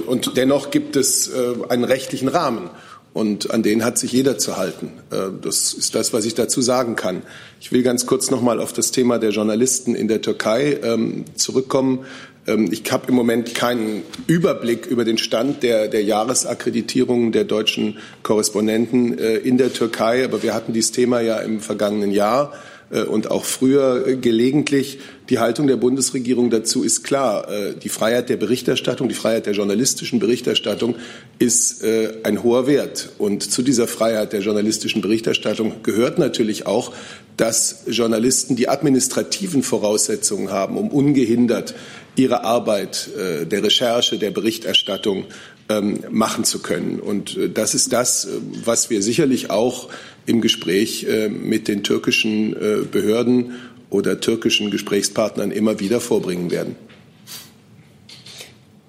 und 0.06 0.37
dennoch 0.37 0.70
gibt 0.70 0.96
es 0.96 1.30
einen 1.68 1.85
rechtlichen 1.85 2.28
Rahmen 2.28 2.68
und 3.12 3.50
an 3.50 3.62
den 3.62 3.85
hat 3.85 3.98
sich 3.98 4.12
jeder 4.12 4.38
zu 4.38 4.56
halten. 4.56 4.92
Äh, 5.11 5.28
das 5.40 5.74
ist 5.74 5.94
das, 5.94 6.12
was 6.12 6.24
ich 6.24 6.35
dazu 6.35 6.62
sagen 6.62 6.96
kann. 6.96 7.22
Ich 7.61 7.72
will 7.72 7.82
ganz 7.82 8.06
kurz 8.06 8.30
noch 8.30 8.40
mal 8.40 8.61
auf 8.61 8.72
das 8.72 8.90
Thema 8.90 9.18
der 9.18 9.30
Journalisten 9.30 9.94
in 9.94 10.08
der 10.08 10.22
Türkei 10.22 10.78
ähm, 10.82 11.24
zurückkommen. 11.35 12.06
Ähm, 12.46 12.68
ich 12.70 12.90
habe 12.90 13.09
im 13.09 13.14
Moment 13.14 13.55
keinen 13.55 14.02
Überblick 14.26 14.87
über 14.87 15.05
den 15.05 15.18
Stand 15.18 15.62
der, 15.62 15.88
der 15.88 16.02
Jahresakkreditierung 16.02 17.33
der 17.33 17.44
deutschen 17.44 17.98
Korrespondenten 18.22 19.18
äh, 19.18 19.37
in 19.37 19.59
der 19.59 19.72
Türkei, 19.72 20.24
aber 20.24 20.42
wir 20.42 20.55
hatten 20.55 20.72
dieses 20.72 20.92
Thema 20.92 21.20
ja 21.20 21.38
im 21.38 21.61
vergangenen 21.61 22.11
Jahr 22.11 22.52
äh, 22.90 23.02
und 23.02 23.31
auch 23.31 23.44
früher 23.44 24.16
gelegentlich. 24.16 24.98
Die 25.33 25.38
Haltung 25.38 25.66
der 25.66 25.79
Bundesregierung 25.79 26.51
dazu 26.51 26.85
ist 26.85 27.05
klar. 27.05 27.51
Äh, 27.51 27.75
die 27.83 27.88
Freiheit 27.88 28.29
der 28.29 28.37
Berichterstattung, 28.37 29.09
die 29.09 29.14
Freiheit 29.14 29.47
der 29.47 29.55
journalistischen 29.55 30.18
Berichterstattung 30.18 30.97
ist 31.38 31.83
äh, 31.83 32.18
ein 32.23 32.42
hoher 32.42 32.66
Wert. 32.66 33.09
Und 33.16 33.42
zu 33.42 33.62
dieser 33.62 33.88
Freiheit 33.88 34.35
der 34.35 34.40
journalistischen 34.40 35.01
Berichterstattung 35.01 35.83
gehört 35.85 36.18
natürlich 36.18 36.66
auch, 36.66 36.92
dass 37.38 37.85
Journalisten 37.87 38.57
die 38.57 38.68
administrativen 38.68 39.62
Voraussetzungen 39.62 40.51
haben, 40.51 40.77
um 40.77 40.90
ungehindert 40.90 41.73
ihre 42.14 42.45
Arbeit 42.45 43.09
der 43.16 43.62
Recherche, 43.62 44.18
der 44.18 44.31
Berichterstattung 44.31 45.25
ähm, 45.71 46.01
machen 46.11 46.45
zu 46.45 46.59
können. 46.59 47.01
Und 47.01 47.38
das 47.55 47.75
ist 47.75 47.90
das, 47.95 48.29
was 48.62 48.90
wir 48.90 49.01
sicherlich 49.01 49.49
auch 49.49 49.88
im 50.27 50.40
Gespräch 50.40 51.05
äh, 51.05 51.29
mit 51.29 51.68
den 51.68 51.83
türkischen 51.83 52.53
äh, 52.55 52.85
Behörden 52.90 53.53
oder 53.92 54.20
türkischen 54.20 54.70
Gesprächspartnern 54.70 55.50
immer 55.50 55.81
wieder 55.81 56.00
vorbringen 56.00 56.50
werden. 56.50 56.76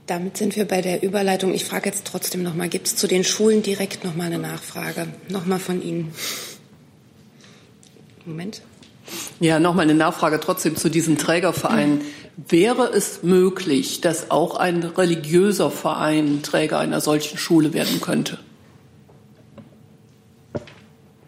Damit 0.08 0.38
sind 0.38 0.56
wir 0.56 0.66
bei 0.66 0.82
der 0.82 1.02
Überleitung. 1.02 1.54
Ich 1.54 1.66
frage 1.66 1.89
jetzt 1.89 2.06
trotzdem 2.06 2.44
noch 2.44 2.56
mal, 2.56 2.68
gibt 2.68 2.88
es 2.88 2.96
zu 2.96 3.08
den 3.08 3.24
Schulen 3.24 3.63
direkt 3.63 4.04
noch 4.04 4.16
mal 4.16 4.26
eine 4.26 4.39
Nachfrage? 4.39 5.08
Noch 5.30 5.46
mal 5.46 5.60
von 5.60 5.82
Ihnen. 5.82 6.13
Moment. 8.26 8.62
Ja, 9.39 9.60
noch 9.60 9.74
mal 9.74 9.84
eine 9.84 9.94
Nachfrage 9.94 10.39
trotzdem 10.39 10.76
zu 10.76 10.89
diesen 10.89 11.18
Trägervereinen. 11.18 12.02
Wäre 12.36 12.88
es 12.88 13.24
möglich, 13.24 14.02
dass 14.02 14.32
auch 14.32 14.56
ein 14.58 14.84
religiöser 14.84 15.72
Verein 15.72 16.42
Träger 16.42 16.80
einer 16.80 17.00
solchen 17.00 17.38
Schule 17.38 17.74
werden 17.74 18.02
könnte? 18.02 18.39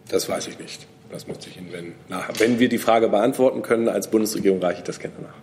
Das 0.10 0.28
weiß 0.30 0.48
ich 0.48 0.60
nicht. 0.60 0.88
Das 1.16 1.28
müsste 1.28 1.50
ich 1.50 1.56
Ihnen, 1.56 1.72
wenn, 1.72 1.94
nach, 2.10 2.30
wenn 2.40 2.60
wir 2.60 2.68
die 2.68 2.78
Frage 2.78 3.08
beantworten 3.08 3.62
können 3.62 3.88
als 3.88 4.12
Bundesregierung, 4.12 4.60
reiche 4.60 4.80
ich 4.80 4.84
das 4.84 5.00
gerne 5.00 5.16
nach. 5.22 5.34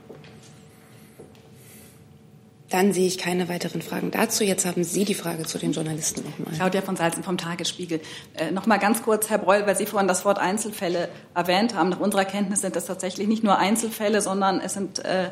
Dann 2.68 2.92
sehe 2.92 3.06
ich 3.06 3.16
keine 3.16 3.48
weiteren 3.48 3.80
Fragen 3.80 4.10
dazu. 4.10 4.44
Jetzt 4.44 4.66
haben 4.66 4.84
Sie 4.84 5.06
die 5.06 5.14
Frage 5.14 5.44
zu 5.44 5.58
den 5.58 5.72
Journalisten 5.72 6.24
nochmal. 6.24 6.54
Claudia 6.54 6.82
von 6.82 6.96
Salzen 6.96 7.22
vom 7.22 7.38
Tagesspiegel. 7.38 8.00
Äh, 8.34 8.50
noch 8.50 8.66
mal 8.66 8.76
ganz 8.76 9.02
kurz, 9.02 9.30
Herr 9.30 9.38
Breul, 9.38 9.66
weil 9.66 9.74
Sie 9.74 9.86
vorhin 9.86 10.08
das 10.08 10.26
Wort 10.26 10.38
Einzelfälle 10.38 11.08
erwähnt 11.34 11.74
haben. 11.74 11.88
Nach 11.88 12.00
unserer 12.00 12.26
Kenntnis 12.26 12.60
sind 12.60 12.76
das 12.76 12.84
tatsächlich 12.84 13.26
nicht 13.26 13.42
nur 13.42 13.58
Einzelfälle, 13.58 14.20
sondern 14.20 14.60
es 14.60 14.74
sind 14.74 15.02
äh, 15.06 15.30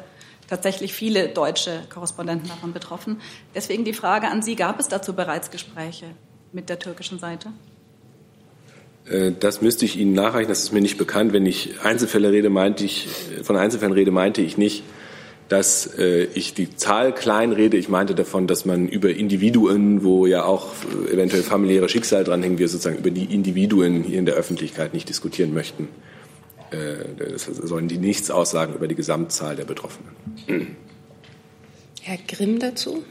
tatsächlich 0.49 0.95
viele 0.95 1.29
deutsche 1.29 1.83
Korrespondenten 1.93 2.49
davon 2.49 2.73
betroffen. 2.73 3.21
Deswegen 3.55 3.85
die 3.85 3.93
Frage 3.93 4.29
an 4.29 4.41
Sie, 4.41 4.57
gab 4.57 4.81
es 4.81 4.89
dazu 4.89 5.13
bereits 5.13 5.51
Gespräche 5.51 6.07
mit 6.53 6.71
der 6.71 6.79
türkischen 6.79 7.19
Seite? 7.19 7.53
Äh, 9.11 9.33
das 9.39 9.61
müsste 9.61 9.85
ich 9.85 9.99
Ihnen 9.99 10.13
nachreichen. 10.13 10.49
Das 10.49 10.61
ist 10.61 10.73
mir 10.73 10.81
nicht 10.81 10.99
bekannt. 10.99 11.33
Wenn 11.33 11.47
ich 11.47 11.81
Einzelfälle 11.83 12.33
rede, 12.33 12.51
meinte 12.51 12.85
ich, 12.85 13.09
von 13.43 13.57
Einzelfällen 13.57 13.93
rede, 13.93 14.11
meinte 14.11 14.41
ich 14.41 14.57
nicht, 14.57 14.85
dass 15.49 15.99
äh, 15.99 16.29
ich 16.35 16.55
die 16.55 16.77
Zahl 16.77 17.13
klein 17.13 17.53
rede. 17.53 17.77
Ich 17.77 17.89
meinte 17.89 18.15
davon, 18.15 18.47
dass 18.47 18.65
man 18.65 18.89
über 18.89 19.11
Individuen, 19.11 20.05
wo 20.05 20.27
ja 20.27 20.45
auch 20.45 20.69
eventuell 21.13 21.43
familiäre 21.43 21.89
Schicksal 21.89 22.25
dranhängen, 22.25 22.59
wir 22.59 22.69
sozusagen 22.69 22.99
über 22.99 23.11
die 23.11 23.25
Individuen 23.25 24.05
hier 24.05 24.19
in 24.19 24.27
der 24.27 24.37
Öffentlichkeit 24.37 24.95
nicht 24.95 25.09
diskutieren 25.09 25.53
möchten. 25.53 25.89
Äh, 26.71 27.33
das 27.33 27.45
sollen 27.45 27.89
die 27.89 27.99
nichts 27.99 28.31
aussagen 28.31 28.75
über 28.75 28.87
die 28.87 28.95
Gesamtzahl 28.95 29.57
der 29.57 29.65
Betroffenen. 29.65 30.11
Herr 32.01 32.19
Grimm 32.29 32.61
dazu. 32.61 33.03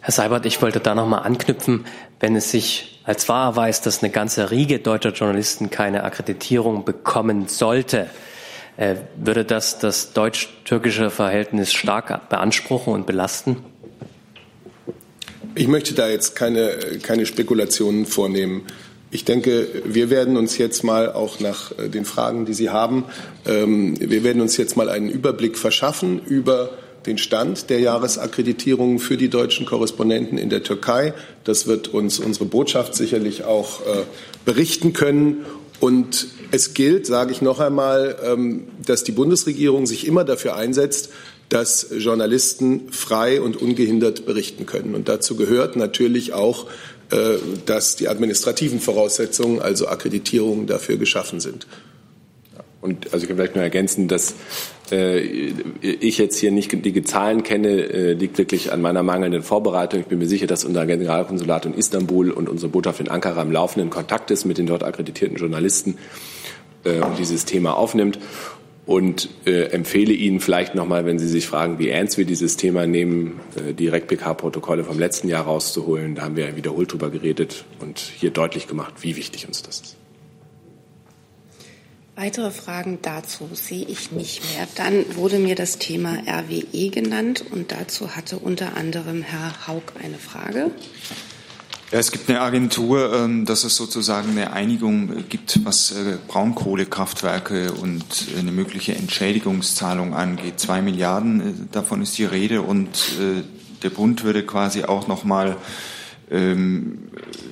Herr 0.00 0.12
Seibert, 0.12 0.44
ich 0.46 0.60
wollte 0.60 0.80
da 0.80 0.94
nochmal 0.94 1.22
anknüpfen. 1.22 1.84
Wenn 2.18 2.34
es 2.34 2.50
sich 2.50 2.93
als 3.04 3.28
wahr 3.28 3.50
erweist, 3.50 3.86
dass 3.86 4.02
eine 4.02 4.10
ganze 4.10 4.50
Riege 4.50 4.78
deutscher 4.78 5.12
Journalisten 5.12 5.70
keine 5.70 6.04
Akkreditierung 6.04 6.84
bekommen 6.84 7.48
sollte, 7.48 8.08
äh, 8.76 8.96
würde 9.16 9.44
das 9.44 9.78
das 9.78 10.12
deutsch-türkische 10.12 11.10
Verhältnis 11.10 11.72
stark 11.72 12.28
beanspruchen 12.28 12.92
und 12.92 13.06
belasten? 13.06 13.58
Ich 15.54 15.68
möchte 15.68 15.94
da 15.94 16.08
jetzt 16.08 16.34
keine, 16.34 16.70
keine 17.02 17.26
Spekulationen 17.26 18.06
vornehmen. 18.06 18.62
Ich 19.12 19.24
denke, 19.24 19.68
wir 19.84 20.10
werden 20.10 20.36
uns 20.36 20.58
jetzt 20.58 20.82
mal 20.82 21.12
auch 21.12 21.38
nach 21.38 21.78
äh, 21.78 21.88
den 21.88 22.04
Fragen, 22.04 22.46
die 22.46 22.54
Sie 22.54 22.70
haben, 22.70 23.04
ähm, 23.46 23.94
wir 24.00 24.24
werden 24.24 24.42
uns 24.42 24.56
jetzt 24.56 24.76
mal 24.76 24.88
einen 24.88 25.08
Überblick 25.08 25.56
verschaffen 25.56 26.20
über 26.26 26.70
den 27.06 27.18
Stand 27.18 27.70
der 27.70 27.80
Jahresakkreditierungen 27.80 28.98
für 28.98 29.16
die 29.16 29.28
deutschen 29.28 29.66
Korrespondenten 29.66 30.38
in 30.38 30.50
der 30.50 30.62
Türkei. 30.62 31.14
Das 31.44 31.66
wird 31.66 31.88
uns 31.88 32.18
unsere 32.18 32.46
Botschaft 32.46 32.94
sicherlich 32.94 33.44
auch 33.44 33.80
äh, 33.80 34.04
berichten 34.44 34.92
können. 34.92 35.44
Und 35.80 36.28
es 36.50 36.72
gilt, 36.72 37.06
sage 37.06 37.32
ich 37.32 37.42
noch 37.42 37.60
einmal, 37.60 38.16
ähm, 38.24 38.68
dass 38.84 39.04
die 39.04 39.12
Bundesregierung 39.12 39.86
sich 39.86 40.06
immer 40.06 40.24
dafür 40.24 40.56
einsetzt, 40.56 41.10
dass 41.48 41.88
Journalisten 41.98 42.90
frei 42.90 43.40
und 43.40 43.60
ungehindert 43.60 44.24
berichten 44.24 44.66
können. 44.66 44.94
Und 44.94 45.08
dazu 45.08 45.36
gehört 45.36 45.76
natürlich 45.76 46.32
auch, 46.32 46.66
äh, 47.10 47.36
dass 47.66 47.96
die 47.96 48.08
administrativen 48.08 48.80
Voraussetzungen, 48.80 49.60
also 49.60 49.86
Akkreditierungen, 49.88 50.66
dafür 50.66 50.96
geschaffen 50.96 51.40
sind. 51.40 51.66
Und 52.84 53.14
also 53.14 53.22
ich 53.22 53.28
kann 53.28 53.38
vielleicht 53.38 53.54
nur 53.54 53.64
ergänzen, 53.64 54.08
dass 54.08 54.34
äh, 54.92 55.18
ich 55.80 56.18
jetzt 56.18 56.36
hier 56.36 56.50
nicht 56.50 56.70
die 56.70 57.02
Zahlen 57.02 57.42
kenne, 57.42 57.70
äh, 57.70 58.12
liegt 58.12 58.36
wirklich 58.36 58.74
an 58.74 58.82
meiner 58.82 59.02
mangelnden 59.02 59.42
Vorbereitung. 59.42 60.00
Ich 60.00 60.06
bin 60.06 60.18
mir 60.18 60.26
sicher, 60.26 60.46
dass 60.46 60.66
unser 60.66 60.84
Generalkonsulat 60.84 61.64
in 61.64 61.72
Istanbul 61.72 62.30
und 62.30 62.46
unsere 62.46 62.70
Botschaft 62.70 63.00
in 63.00 63.08
Ankara 63.08 63.40
im 63.40 63.52
laufenden 63.52 63.88
Kontakt 63.88 64.30
ist 64.30 64.44
mit 64.44 64.58
den 64.58 64.66
dort 64.66 64.82
akkreditierten 64.82 65.38
Journalisten 65.38 65.96
äh, 66.84 67.00
und 67.00 67.18
dieses 67.18 67.46
Thema 67.46 67.74
aufnimmt. 67.74 68.18
Und 68.84 69.30
äh, 69.46 69.70
empfehle 69.70 70.12
Ihnen 70.12 70.40
vielleicht 70.40 70.74
nochmal, 70.74 71.06
wenn 71.06 71.18
Sie 71.18 71.28
sich 71.28 71.46
fragen, 71.46 71.78
wie 71.78 71.88
ernst 71.88 72.18
wir 72.18 72.26
dieses 72.26 72.58
Thema 72.58 72.86
nehmen, 72.86 73.40
äh, 73.56 73.72
die 73.72 73.88
REC-PK-Protokolle 73.88 74.84
vom 74.84 74.98
letzten 74.98 75.28
Jahr 75.28 75.44
rauszuholen. 75.44 76.16
Da 76.16 76.24
haben 76.24 76.36
wir 76.36 76.54
wiederholt 76.54 76.92
drüber 76.92 77.08
geredet 77.08 77.64
und 77.80 77.98
hier 77.98 78.28
deutlich 78.28 78.68
gemacht, 78.68 78.92
wie 79.00 79.16
wichtig 79.16 79.48
uns 79.48 79.62
das 79.62 79.80
ist. 79.80 80.03
Weitere 82.16 82.52
Fragen 82.52 83.00
dazu 83.02 83.48
sehe 83.54 83.84
ich 83.84 84.12
nicht 84.12 84.40
mehr. 84.54 84.68
Dann 84.76 85.16
wurde 85.16 85.40
mir 85.40 85.56
das 85.56 85.78
Thema 85.78 86.18
RWE 86.28 86.90
genannt 86.90 87.44
und 87.50 87.72
dazu 87.72 88.14
hatte 88.14 88.38
unter 88.38 88.76
anderem 88.76 89.22
Herr 89.22 89.66
Haug 89.66 89.82
eine 90.00 90.18
Frage. 90.18 90.70
Ja, 91.90 91.98
es 91.98 92.12
gibt 92.12 92.28
eine 92.28 92.40
Agentur, 92.40 93.12
ähm, 93.12 93.46
dass 93.46 93.64
es 93.64 93.74
sozusagen 93.74 94.30
eine 94.30 94.52
Einigung 94.52 95.28
gibt, 95.28 95.64
was 95.64 95.90
äh, 95.90 96.18
Braunkohlekraftwerke 96.28 97.72
und 97.72 98.04
eine 98.38 98.52
mögliche 98.52 98.94
Entschädigungszahlung 98.94 100.14
angeht. 100.14 100.60
Zwei 100.60 100.82
Milliarden, 100.82 101.40
äh, 101.40 101.52
davon 101.72 102.00
ist 102.00 102.16
die 102.16 102.26
Rede 102.26 102.62
und 102.62 102.90
äh, 103.20 103.42
der 103.82 103.90
Bund 103.90 104.22
würde 104.22 104.46
quasi 104.46 104.84
auch 104.84 105.08
noch 105.08 105.24
mal 105.24 105.56
ähm, 106.34 106.98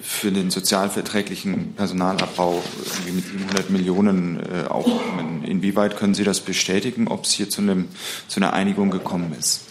für 0.02 0.32
den 0.32 0.50
sozialverträglichen 0.50 1.74
Personalabbau 1.74 2.62
mit 3.06 3.24
700 3.24 3.70
Millionen 3.70 4.40
äh, 4.40 4.66
aufkommen. 4.68 5.44
Inwieweit 5.44 5.96
können 5.96 6.14
Sie 6.14 6.24
das 6.24 6.40
bestätigen, 6.40 7.06
ob 7.08 7.24
es 7.24 7.32
hier 7.32 7.48
zu, 7.48 7.62
einem, 7.62 7.88
zu 8.26 8.40
einer 8.40 8.52
Einigung 8.52 8.90
gekommen 8.90 9.34
ist? 9.38 9.62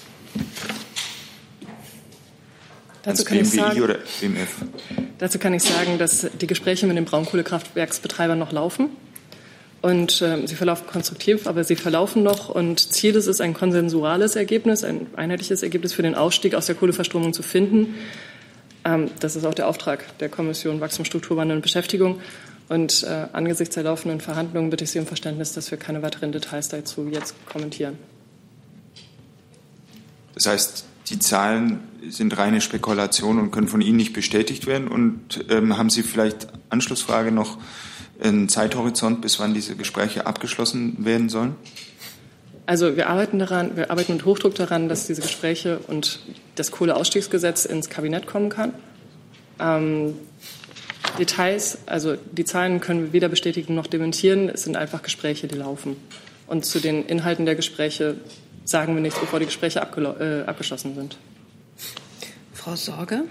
Dazu 3.04 3.26
kann, 3.26 3.44
sagen, 3.44 3.98
dazu 5.18 5.40
kann, 5.40 5.54
ich 5.56 5.64
sagen, 5.64 5.98
dass 5.98 6.28
die 6.40 6.48
Gespräche 6.48 6.86
mit 6.86 6.96
den 6.96 7.06
Braunkohlekraftwerksbetreibern 7.06 8.38
noch 8.38 8.52
laufen. 8.52 8.90
Und 9.82 10.22
äh, 10.22 10.46
sie 10.46 10.54
verlaufen 10.56 10.86
konstruktiv, 10.86 11.48
aber 11.48 11.64
sie 11.64 11.76
verlaufen 11.76 12.22
noch. 12.22 12.50
Und 12.50 12.80
Ziel 12.94 13.16
ist 13.16 13.26
es, 13.26 13.42
ein 13.42 13.56
konsensuales 13.56 14.36
Ergebnis, 14.36 14.84
ein 14.84 15.08
einheitliches 15.16 15.64
Ergebnis 15.64 15.94
für 15.94 16.04
den 16.04 16.14
Ausstieg 16.14 16.54
aus 16.54 16.68
der 16.68 16.76
Kohleverstromung 16.76 17.34
zu 17.34 17.42
finden. 17.42 17.96
Ähm, 18.86 19.12
das 19.20 19.36
ist 19.36 19.46
auch 19.46 19.54
der 19.54 19.68
Auftrag 19.68 20.18
der 20.20 20.30
Kommission 20.30 20.82
Wachstum, 20.82 21.06
Strukturwandel 21.06 21.58
und 21.58 21.62
Beschäftigung. 21.62 22.22
Und 22.70 23.04
äh, 23.04 23.28
angesichts 23.34 23.76
der 23.76 23.84
laufenden 23.84 24.22
Verhandlungen 24.22 24.70
bitte 24.70 24.86
ich 24.86 24.92
Sie 24.92 25.00
um 25.00 25.06
Verständnis, 25.06 25.54
dass 25.54 25.72
wir 25.72 25.78
keine 25.78 26.02
weiteren 26.02 26.32
Details 26.32 26.70
dazu 26.70 27.08
jetzt 27.12 27.36
kommentieren. 27.46 27.98
Das 30.36 30.46
heißt, 30.46 30.86
die 31.10 31.20
Zahlen 31.20 31.82
sind 32.08 32.38
reine 32.38 32.62
Spekulation 32.62 33.40
und 33.40 33.52
können 33.52 33.68
von 33.68 33.82
Ihnen 33.82 33.98
nicht 33.98 34.14
bestätigt 34.14 34.68
werden. 34.68 34.88
Und 34.88 35.46
ähm, 35.50 35.78
haben 35.78 35.90
Sie 35.90 36.04
vielleicht 36.04 36.48
Anschlussfrage 36.70 37.32
noch 37.32 37.58
einen 38.24 38.48
Zeithorizont, 38.48 39.22
bis 39.22 39.40
wann 39.40 39.54
diese 39.54 39.76
Gespräche 39.76 40.26
abgeschlossen 40.26 41.04
werden 41.04 41.28
sollen? 41.28 41.56
Also 42.66 42.96
wir 42.96 43.10
arbeiten 43.10 43.40
daran, 43.40 43.76
wir 43.76 43.92
arbeiten 43.92 44.14
mit 44.14 44.24
Hochdruck 44.24 44.56
daran, 44.56 44.88
dass 44.88 45.08
diese 45.08 45.22
Gespräche 45.22 45.80
und 45.88 46.20
das 46.62 46.72
Kohleausstiegsgesetz 46.72 47.66
ins 47.66 47.90
Kabinett 47.90 48.28
kommen 48.28 48.50
kann. 48.50 48.74
Ähm, 49.60 50.16
Details, 51.18 51.80
also 51.88 52.16
die 52.16 52.46
Zahlen 52.46 52.80
können 52.80 53.06
wir 53.06 53.14
weder 53.14 53.30
bestätigen 53.30 53.76
noch 53.76 53.88
dementieren. 53.88 54.48
Es 54.48 54.64
sind 54.64 54.78
einfach 54.78 55.02
Gespräche, 55.02 55.48
die 55.48 55.56
laufen. 55.56 55.98
Und 56.48 56.64
zu 56.66 56.80
den 56.80 57.06
Inhalten 57.06 57.46
der 57.46 57.56
Gespräche 57.56 58.16
sagen 58.64 58.94
wir 58.94 59.02
nichts, 59.02 59.20
bevor 59.20 59.40
die 59.40 59.46
Gespräche 59.46 59.80
äh, 59.80 60.48
abgeschlossen 60.48 60.96
sind. 60.96 61.18
Frau 62.54 62.76
Sorge? 62.76 63.24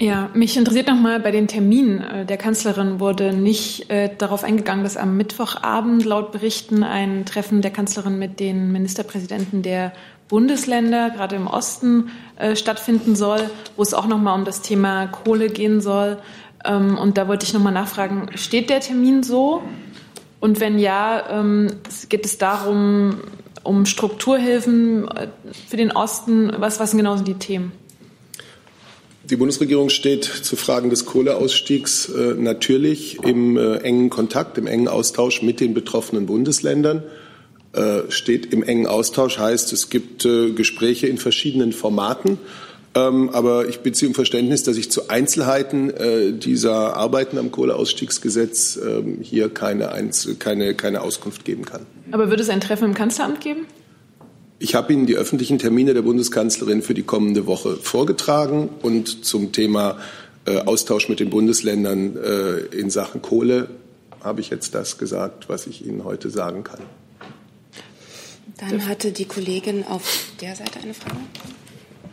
Ja, 0.00 0.30
mich 0.34 0.56
interessiert 0.56 0.88
noch 0.88 0.96
mal 0.96 1.20
bei 1.20 1.30
den 1.30 1.46
Terminen. 1.46 2.00
Äh, 2.00 2.26
der 2.26 2.36
Kanzlerin 2.36 3.00
wurde 3.00 3.32
nicht 3.32 3.90
äh, 3.90 4.10
darauf 4.16 4.44
eingegangen, 4.44 4.82
dass 4.82 4.96
am 4.96 5.16
Mittwochabend 5.16 6.04
laut 6.04 6.32
Berichten 6.32 6.82
ein 6.82 7.24
Treffen 7.24 7.62
der 7.62 7.70
Kanzlerin 7.70 8.18
mit 8.18 8.40
den 8.40 8.72
Ministerpräsidenten 8.72 9.62
der 9.62 9.92
Bundesländer, 10.28 11.10
gerade 11.10 11.36
im 11.36 11.46
Osten, 11.46 12.10
äh, 12.36 12.56
stattfinden 12.56 13.14
soll, 13.16 13.50
wo 13.76 13.82
es 13.82 13.94
auch 13.94 14.06
noch 14.06 14.18
mal 14.18 14.34
um 14.34 14.44
das 14.44 14.62
Thema 14.62 15.06
Kohle 15.06 15.48
gehen 15.48 15.80
soll. 15.80 16.18
Ähm, 16.64 16.96
und 16.98 17.18
da 17.18 17.28
wollte 17.28 17.44
ich 17.44 17.52
noch 17.52 17.62
mal 17.62 17.70
nachfragen: 17.70 18.30
Steht 18.34 18.70
der 18.70 18.80
Termin 18.80 19.22
so? 19.22 19.62
Und 20.40 20.60
wenn 20.60 20.78
ja, 20.78 21.40
ähm, 21.40 21.68
geht 22.08 22.26
es 22.26 22.38
darum, 22.38 23.16
um 23.62 23.86
Strukturhilfen 23.86 25.08
äh, 25.08 25.28
für 25.68 25.76
den 25.76 25.92
Osten? 25.92 26.52
Was, 26.58 26.80
was 26.80 26.90
sind 26.90 26.98
genau 26.98 27.16
die 27.16 27.34
Themen? 27.34 27.72
Die 29.24 29.36
Bundesregierung 29.36 29.88
steht 29.88 30.24
zu 30.24 30.54
Fragen 30.54 30.90
des 30.90 31.06
Kohleausstiegs 31.06 32.10
äh, 32.10 32.34
natürlich 32.34 33.24
im 33.24 33.56
äh, 33.56 33.76
engen 33.78 34.10
Kontakt, 34.10 34.58
im 34.58 34.66
engen 34.66 34.86
Austausch 34.86 35.40
mit 35.40 35.60
den 35.60 35.72
betroffenen 35.72 36.26
Bundesländern. 36.26 37.02
Äh, 37.74 38.08
steht 38.10 38.52
im 38.52 38.62
engen 38.62 38.86
Austausch 38.86 39.38
heißt, 39.38 39.72
es 39.72 39.88
gibt 39.90 40.24
äh, 40.24 40.52
Gespräche 40.52 41.08
in 41.08 41.18
verschiedenen 41.18 41.72
Formaten. 41.72 42.38
Ähm, 42.94 43.30
aber 43.30 43.66
ich 43.66 43.80
beziehe 43.80 44.08
um 44.08 44.14
Verständnis, 44.14 44.62
dass 44.62 44.76
ich 44.76 44.92
zu 44.92 45.08
Einzelheiten 45.08 45.90
äh, 45.90 46.32
dieser 46.32 46.96
Arbeiten 46.96 47.36
am 47.36 47.50
Kohleausstiegsgesetz 47.50 48.76
ähm, 48.76 49.18
hier 49.22 49.48
keine, 49.48 49.90
Einzel 49.90 50.36
keine, 50.36 50.74
keine 50.74 51.00
Auskunft 51.00 51.44
geben 51.44 51.64
kann. 51.64 51.84
Aber 52.12 52.30
wird 52.30 52.38
es 52.38 52.48
ein 52.48 52.60
Treffen 52.60 52.84
im 52.84 52.94
Kanzleramt 52.94 53.40
geben? 53.40 53.66
Ich 54.60 54.76
habe 54.76 54.92
Ihnen 54.92 55.06
die 55.06 55.16
öffentlichen 55.16 55.58
Termine 55.58 55.94
der 55.94 56.02
Bundeskanzlerin 56.02 56.80
für 56.80 56.94
die 56.94 57.02
kommende 57.02 57.48
Woche 57.48 57.76
vorgetragen 57.76 58.68
und 58.82 59.24
zum 59.24 59.50
Thema 59.50 59.98
Austausch 60.64 61.08
mit 61.08 61.20
den 61.20 61.28
Bundesländern 61.28 62.16
in 62.70 62.88
Sachen 62.88 63.20
Kohle 63.20 63.68
habe 64.22 64.40
ich 64.40 64.50
jetzt 64.50 64.74
das 64.74 64.96
gesagt, 64.96 65.48
was 65.48 65.66
ich 65.66 65.84
Ihnen 65.84 66.04
heute 66.04 66.30
sagen 66.30 66.64
kann. 66.64 66.80
Dann 68.58 68.88
hatte 68.88 69.12
die 69.12 69.24
Kollegin 69.24 69.84
auf 69.86 70.30
der 70.40 70.54
Seite 70.54 70.80
eine 70.82 70.94
Frage. 70.94 71.16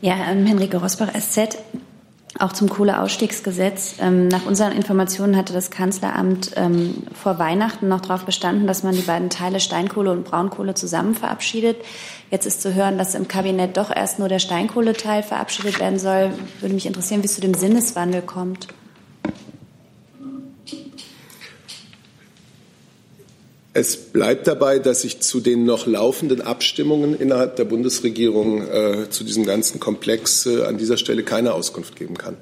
Ja, 0.01 0.15
ähm, 0.31 0.45
Henrike 0.45 0.77
Rosbach, 0.77 1.09
SZ. 1.13 1.57
Auch 2.39 2.53
zum 2.53 2.69
Kohleausstiegsgesetz. 2.69 3.95
Ähm, 3.99 4.27
nach 4.29 4.45
unseren 4.45 4.71
Informationen 4.71 5.35
hatte 5.37 5.53
das 5.53 5.69
Kanzleramt 5.69 6.53
ähm, 6.55 7.03
vor 7.13 7.37
Weihnachten 7.37 7.87
noch 7.87 8.01
darauf 8.01 8.25
bestanden, 8.25 8.65
dass 8.65 8.83
man 8.83 8.95
die 8.95 9.01
beiden 9.01 9.29
Teile 9.29 9.59
Steinkohle 9.59 10.11
und 10.11 10.23
Braunkohle 10.23 10.73
zusammen 10.73 11.13
verabschiedet. 11.13 11.77
Jetzt 12.31 12.45
ist 12.47 12.61
zu 12.61 12.73
hören, 12.73 12.97
dass 12.97 13.13
im 13.13 13.27
Kabinett 13.27 13.77
doch 13.77 13.95
erst 13.95 14.17
nur 14.17 14.29
der 14.29 14.39
Steinkohleteil 14.39 15.21
verabschiedet 15.21 15.79
werden 15.79 15.99
soll. 15.99 16.31
Würde 16.61 16.73
mich 16.73 16.85
interessieren, 16.85 17.21
wie 17.21 17.27
es 17.27 17.35
zu 17.35 17.41
dem 17.41 17.53
Sinneswandel 17.53 18.21
kommt. 18.21 18.67
Es 23.73 23.95
bleibt 23.95 24.47
dabei, 24.47 24.79
dass 24.79 25.05
ich 25.05 25.21
zu 25.21 25.39
den 25.39 25.63
noch 25.63 25.87
laufenden 25.87 26.41
Abstimmungen 26.41 27.17
innerhalb 27.17 27.55
der 27.55 27.63
Bundesregierung 27.63 28.67
äh, 28.67 29.09
zu 29.09 29.23
diesem 29.23 29.45
ganzen 29.45 29.79
Komplex 29.79 30.45
äh, 30.45 30.63
an 30.65 30.77
dieser 30.77 30.97
Stelle 30.97 31.23
keine 31.23 31.53
Auskunft 31.53 31.95
geben 31.95 32.17
kann. 32.17 32.35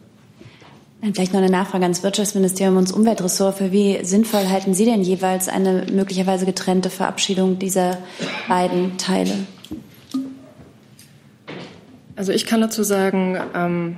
Dann 1.01 1.13
vielleicht 1.13 1.31
noch 1.31 1.39
eine 1.39 1.51
Nachfrage 1.51 1.83
ans 1.83 2.01
Wirtschaftsministerium 2.01 2.77
und 2.77 2.91
Umweltressort. 2.91 3.57
Für 3.59 3.71
wie 3.71 4.03
sinnvoll 4.03 4.49
halten 4.49 4.73
Sie 4.73 4.85
denn 4.85 5.01
jeweils 5.01 5.47
eine 5.47 5.85
möglicherweise 5.91 6.45
getrennte 6.45 6.89
Verabschiedung 6.89 7.59
dieser 7.59 7.99
beiden 8.47 8.97
Teile? 8.97 9.31
Also 12.15 12.33
ich 12.33 12.45
kann 12.45 12.59
dazu 12.59 12.83
sagen, 12.83 13.39
ähm, 13.55 13.95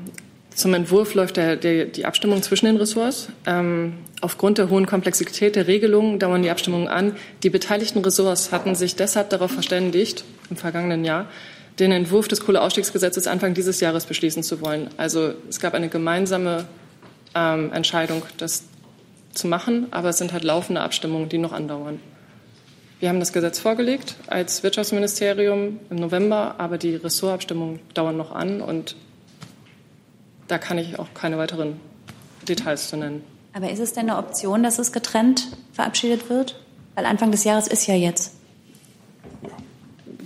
zum 0.54 0.74
Entwurf 0.74 1.14
läuft 1.14 1.38
der, 1.38 1.56
der, 1.56 1.86
die 1.86 2.06
Abstimmung 2.06 2.44
zwischen 2.44 2.66
den 2.66 2.78
Ressorts. 2.78 3.30
Ähm, 3.46 3.94
aufgrund 4.20 4.58
der 4.58 4.70
hohen 4.70 4.86
Komplexität 4.86 5.56
der 5.56 5.68
Regelungen 5.68 6.20
dauern 6.20 6.44
die 6.44 6.50
Abstimmungen 6.50 6.88
an. 6.88 7.16
Die 7.44 7.50
beteiligten 7.50 8.04
Ressorts 8.04 8.52
hatten 8.52 8.76
sich 8.76 8.96
deshalb 8.96 9.30
darauf 9.30 9.52
verständigt, 9.52 10.24
im 10.50 10.58
vergangenen 10.58 11.06
Jahr, 11.06 11.28
den 11.80 11.92
Entwurf 11.92 12.28
des 12.28 12.42
Kohleausstiegsgesetzes 12.42 13.28
Anfang 13.28 13.54
dieses 13.54 13.80
Jahres 13.80 14.06
beschließen 14.06 14.44
zu 14.44 14.62
wollen. 14.62 14.90
Also 14.98 15.34
es 15.50 15.60
gab 15.60 15.74
eine 15.74 15.88
gemeinsame 15.88 16.66
ähm, 17.34 17.72
Entscheidung, 17.72 18.24
das 18.38 18.66
zu 19.34 19.48
machen, 19.48 19.88
aber 19.92 20.10
es 20.10 20.18
sind 20.18 20.34
halt 20.34 20.44
laufende 20.44 20.82
Abstimmungen, 20.82 21.30
die 21.30 21.38
noch 21.38 21.54
andauern. 21.54 22.00
Wir 23.00 23.10
haben 23.10 23.20
das 23.20 23.34
Gesetz 23.34 23.58
vorgelegt 23.58 24.16
als 24.28 24.62
Wirtschaftsministerium 24.62 25.80
im 25.90 25.98
November, 25.98 26.56
aber 26.60 26.78
die 26.78 26.96
Ressortabstimmungen 26.96 27.80
dauern 27.94 28.18
noch 28.18 28.32
an 28.32 28.62
und 28.62 28.96
da 30.52 30.58
kann 30.58 30.78
ich 30.78 31.00
auch 31.00 31.08
keine 31.14 31.38
weiteren 31.38 31.80
Details 32.46 32.90
zu 32.90 32.98
nennen. 32.98 33.24
Aber 33.54 33.72
ist 33.72 33.80
es 33.80 33.94
denn 33.94 34.10
eine 34.10 34.18
Option, 34.18 34.64
dass 34.64 34.80
es 34.80 34.92
getrennt 34.92 35.48
verabschiedet 35.72 36.30
wird? 36.30 36.60
Weil 36.96 37.06
Anfang 37.06 37.32
des 37.32 37.46
Jahres 37.46 37.68
ist 37.68 37.88
ja 37.88 37.96
jetzt. 37.96 38.34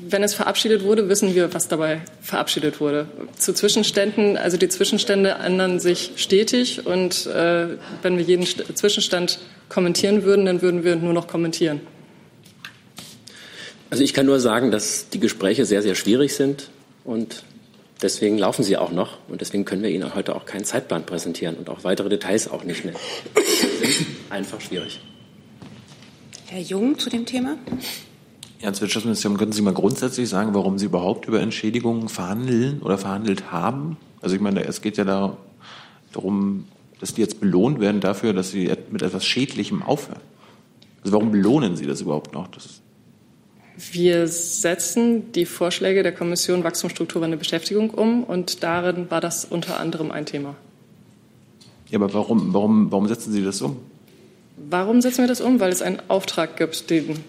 Wenn 0.07 0.23
es 0.23 0.33
verabschiedet 0.33 0.83
wurde, 0.83 1.09
wissen 1.09 1.35
wir, 1.35 1.53
was 1.53 1.67
dabei 1.67 2.01
verabschiedet 2.21 2.79
wurde. 2.79 3.07
Zu 3.37 3.53
Zwischenständen, 3.53 4.35
also 4.35 4.57
die 4.57 4.67
Zwischenstände 4.67 5.29
ändern 5.29 5.79
sich 5.79 6.13
stetig 6.15 6.87
und 6.87 7.27
äh, 7.27 7.77
wenn 8.01 8.17
wir 8.17 8.23
jeden 8.23 8.45
Zwischenstand 8.45 9.39
kommentieren 9.69 10.23
würden, 10.23 10.45
dann 10.45 10.63
würden 10.63 10.83
wir 10.83 10.95
nur 10.95 11.13
noch 11.13 11.27
kommentieren. 11.27 11.81
Also 13.91 14.03
ich 14.03 14.13
kann 14.13 14.25
nur 14.25 14.39
sagen, 14.39 14.71
dass 14.71 15.09
die 15.09 15.19
Gespräche 15.19 15.65
sehr, 15.65 15.83
sehr 15.83 15.95
schwierig 15.95 16.35
sind 16.35 16.69
und 17.03 17.43
deswegen 18.01 18.37
laufen 18.37 18.63
sie 18.63 18.77
auch 18.77 18.91
noch 18.91 19.17
und 19.27 19.41
deswegen 19.41 19.65
können 19.65 19.83
wir 19.83 19.89
Ihnen 19.89 20.15
heute 20.15 20.35
auch 20.35 20.45
keinen 20.45 20.65
Zeitplan 20.65 21.05
präsentieren 21.05 21.55
und 21.55 21.69
auch 21.69 21.83
weitere 21.83 22.09
Details 22.09 22.49
auch 22.49 22.63
nicht 22.63 22.85
mehr. 22.85 22.95
Einfach 24.29 24.61
schwierig. 24.61 24.99
Herr 26.47 26.61
Jung 26.61 26.97
zu 26.99 27.09
dem 27.09 27.25
Thema? 27.25 27.57
Ja, 28.61 28.69
als 28.69 28.81
Wirtschaftsministerium 28.81 29.37
könnten 29.37 29.53
Sie 29.53 29.61
mal 29.61 29.73
grundsätzlich 29.73 30.29
sagen, 30.29 30.53
warum 30.53 30.77
Sie 30.77 30.85
überhaupt 30.85 31.27
über 31.27 31.41
Entschädigungen 31.41 32.09
verhandeln 32.09 32.81
oder 32.81 32.97
verhandelt 32.97 33.51
haben? 33.51 33.97
Also 34.21 34.35
ich 34.35 34.41
meine, 34.41 34.63
es 34.65 34.81
geht 34.81 34.97
ja 34.97 35.35
darum, 36.13 36.65
dass 36.99 37.13
die 37.13 37.21
jetzt 37.21 37.39
belohnt 37.39 37.79
werden 37.79 38.01
dafür, 38.01 38.33
dass 38.33 38.51
sie 38.51 38.71
mit 38.89 39.01
etwas 39.01 39.25
Schädlichem 39.25 39.83
aufhören. 39.83 40.21
Also 41.03 41.13
warum 41.13 41.31
belohnen 41.31 41.75
Sie 41.75 41.85
das 41.85 42.01
überhaupt 42.01 42.33
noch? 42.33 42.47
Das 42.47 42.81
wir 43.77 44.27
setzen 44.27 45.31
die 45.33 45.45
Vorschläge 45.45 46.03
der 46.03 46.13
Kommission 46.13 46.63
Wachstumsstrukturwandel 46.63 47.37
Beschäftigung 47.37 47.89
um 47.89 48.23
und 48.23 48.63
darin 48.63 49.11
war 49.11 49.21
das 49.21 49.45
unter 49.45 49.79
anderem 49.79 50.11
ein 50.11 50.25
Thema. 50.25 50.55
Ja, 51.89 51.99
aber 51.99 52.13
warum, 52.13 52.53
warum, 52.53 52.91
warum 52.91 53.07
setzen 53.07 53.33
Sie 53.33 53.43
das 53.43 53.61
um? 53.61 53.77
Warum 54.57 55.01
setzen 55.01 55.19
wir 55.19 55.27
das 55.27 55.41
um? 55.41 55.59
Weil 55.59 55.71
es 55.71 55.81
einen 55.81 56.01
Auftrag 56.07 56.57
gibt, 56.57 56.89
den, 56.89 57.19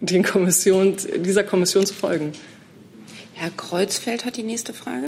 den 0.00 0.24
Kommission, 0.24 0.96
dieser 1.24 1.44
Kommission 1.44 1.86
zu 1.86 1.94
folgen. 1.94 2.32
Herr 3.32 3.50
Kreuzfeld 3.50 4.24
hat 4.24 4.36
die 4.36 4.42
nächste 4.42 4.72
Frage. 4.72 5.06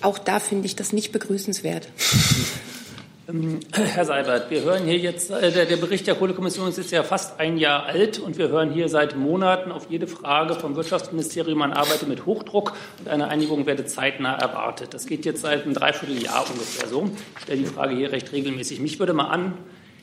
Auch 0.00 0.18
da 0.18 0.40
finde 0.40 0.66
ich 0.66 0.74
das 0.74 0.92
nicht 0.92 1.12
begrüßenswert. 1.12 1.88
Ähm, 3.32 3.60
Herr 3.72 4.04
Seibert, 4.04 4.50
wir 4.50 4.62
hören 4.62 4.84
hier 4.84 4.98
jetzt, 4.98 5.30
äh, 5.30 5.50
der, 5.50 5.64
der, 5.66 5.76
Bericht 5.76 6.06
der 6.06 6.14
Kohlekommission 6.14 6.68
ist 6.68 6.78
jetzt 6.78 6.90
ja 6.90 7.02
fast 7.02 7.40
ein 7.40 7.56
Jahr 7.56 7.86
alt 7.86 8.18
und 8.18 8.36
wir 8.36 8.48
hören 8.48 8.70
hier 8.72 8.88
seit 8.88 9.16
Monaten 9.16 9.72
auf 9.72 9.88
jede 9.90 10.06
Frage 10.06 10.54
vom 10.54 10.76
Wirtschaftsministerium, 10.76 11.58
man 11.58 11.72
arbeite 11.72 12.06
mit 12.06 12.26
Hochdruck 12.26 12.74
und 12.98 13.08
eine 13.08 13.28
Einigung 13.28 13.66
werde 13.66 13.86
zeitnah 13.86 14.34
erwartet. 14.34 14.92
Das 14.92 15.06
geht 15.06 15.24
jetzt 15.24 15.42
seit 15.42 15.64
einem 15.64 15.74
Dreivierteljahr 15.74 16.44
ungefähr 16.50 16.88
so. 16.88 17.10
Ich 17.36 17.42
stelle 17.42 17.58
die 17.60 17.66
Frage 17.66 17.94
hier 17.94 18.12
recht 18.12 18.32
regelmäßig. 18.32 18.80
Mich 18.80 18.98
würde 18.98 19.14
mal 19.14 19.28
an, 19.28 19.54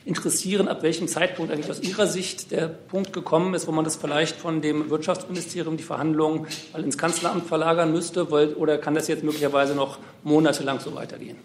interessieren, 0.04 0.66
ab 0.66 0.82
welchem 0.82 1.06
Zeitpunkt 1.06 1.52
eigentlich 1.52 1.70
aus 1.70 1.82
Ihrer 1.82 2.06
Sicht 2.06 2.50
der 2.50 2.66
Punkt 2.68 3.12
gekommen 3.12 3.54
ist, 3.54 3.68
wo 3.68 3.72
man 3.72 3.84
das 3.84 3.96
vielleicht 3.96 4.36
von 4.36 4.60
dem 4.60 4.90
Wirtschaftsministerium 4.90 5.76
die 5.76 5.84
Verhandlungen 5.84 6.46
mal 6.72 6.82
ins 6.82 6.98
Kanzleramt 6.98 7.46
verlagern 7.46 7.92
müsste, 7.92 8.28
oder 8.28 8.78
kann 8.78 8.94
das 8.94 9.08
jetzt 9.08 9.22
möglicherweise 9.22 9.74
noch 9.74 9.98
monatelang 10.24 10.80
so 10.80 10.94
weitergehen? 10.94 11.36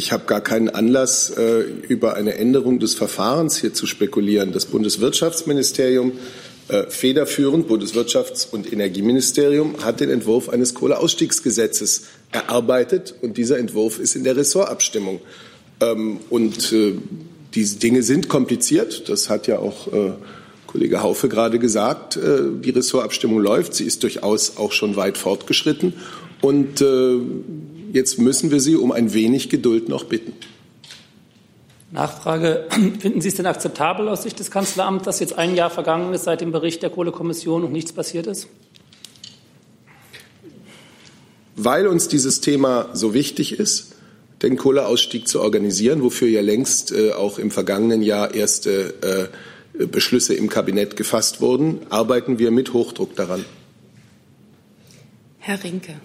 Ich 0.00 0.12
habe 0.12 0.24
gar 0.24 0.40
keinen 0.40 0.70
Anlass, 0.70 1.28
äh, 1.28 1.60
über 1.60 2.14
eine 2.14 2.36
Änderung 2.36 2.78
des 2.78 2.94
Verfahrens 2.94 3.58
hier 3.58 3.74
zu 3.74 3.86
spekulieren. 3.86 4.50
Das 4.50 4.64
Bundeswirtschaftsministerium 4.64 6.12
äh, 6.68 6.84
federführend, 6.88 7.68
Bundeswirtschafts- 7.68 8.48
und 8.50 8.72
Energieministerium, 8.72 9.84
hat 9.84 10.00
den 10.00 10.08
Entwurf 10.08 10.48
eines 10.48 10.72
Kohleausstiegsgesetzes 10.72 12.04
erarbeitet 12.32 13.14
und 13.20 13.36
dieser 13.36 13.58
Entwurf 13.58 13.98
ist 13.98 14.16
in 14.16 14.24
der 14.24 14.38
Ressortabstimmung. 14.38 15.20
Ähm, 15.82 16.20
und 16.30 16.72
äh, 16.72 16.94
diese 17.52 17.78
Dinge 17.78 18.02
sind 18.02 18.30
kompliziert. 18.30 19.10
Das 19.10 19.28
hat 19.28 19.48
ja 19.48 19.58
auch 19.58 19.88
Kollege 20.68 21.02
Haufe 21.02 21.28
gerade 21.28 21.58
gesagt. 21.58 22.16
Die 22.16 22.70
Ressortabstimmung 22.70 23.40
läuft. 23.40 23.74
Sie 23.74 23.82
ist 23.82 24.04
durchaus 24.04 24.56
auch 24.56 24.70
schon 24.70 24.94
weit 24.94 25.18
fortgeschritten. 25.18 25.94
Und 26.40 26.80
Jetzt 27.92 28.18
müssen 28.18 28.50
wir 28.50 28.60
Sie 28.60 28.76
um 28.76 28.92
ein 28.92 29.12
wenig 29.12 29.48
Geduld 29.48 29.88
noch 29.88 30.04
bitten. 30.04 30.32
Nachfrage. 31.90 32.66
Finden 33.00 33.20
Sie 33.20 33.28
es 33.28 33.34
denn 33.34 33.46
akzeptabel 33.46 34.08
aus 34.08 34.22
Sicht 34.22 34.38
des 34.38 34.50
Kanzleramts, 34.50 35.04
dass 35.04 35.20
jetzt 35.20 35.36
ein 35.36 35.56
Jahr 35.56 35.70
vergangen 35.70 36.14
ist 36.14 36.24
seit 36.24 36.40
dem 36.40 36.52
Bericht 36.52 36.82
der 36.82 36.90
Kohlekommission 36.90 37.64
und 37.64 37.72
nichts 37.72 37.92
passiert 37.92 38.26
ist? 38.26 38.46
Weil 41.56 41.86
uns 41.88 42.08
dieses 42.08 42.40
Thema 42.40 42.90
so 42.94 43.12
wichtig 43.12 43.58
ist, 43.58 43.96
den 44.40 44.56
Kohleausstieg 44.56 45.28
zu 45.28 45.40
organisieren, 45.40 46.02
wofür 46.02 46.28
ja 46.28 46.40
längst 46.40 46.92
äh, 46.92 47.12
auch 47.12 47.38
im 47.38 47.50
vergangenen 47.50 48.02
Jahr 48.02 48.34
erste 48.34 49.30
äh, 49.78 49.86
Beschlüsse 49.86 50.34
im 50.34 50.48
Kabinett 50.48 50.96
gefasst 50.96 51.40
wurden, 51.40 51.80
arbeiten 51.90 52.38
wir 52.38 52.50
mit 52.50 52.72
Hochdruck 52.72 53.16
daran. 53.16 53.44
Herr 55.38 55.62
Rinke. 55.62 55.96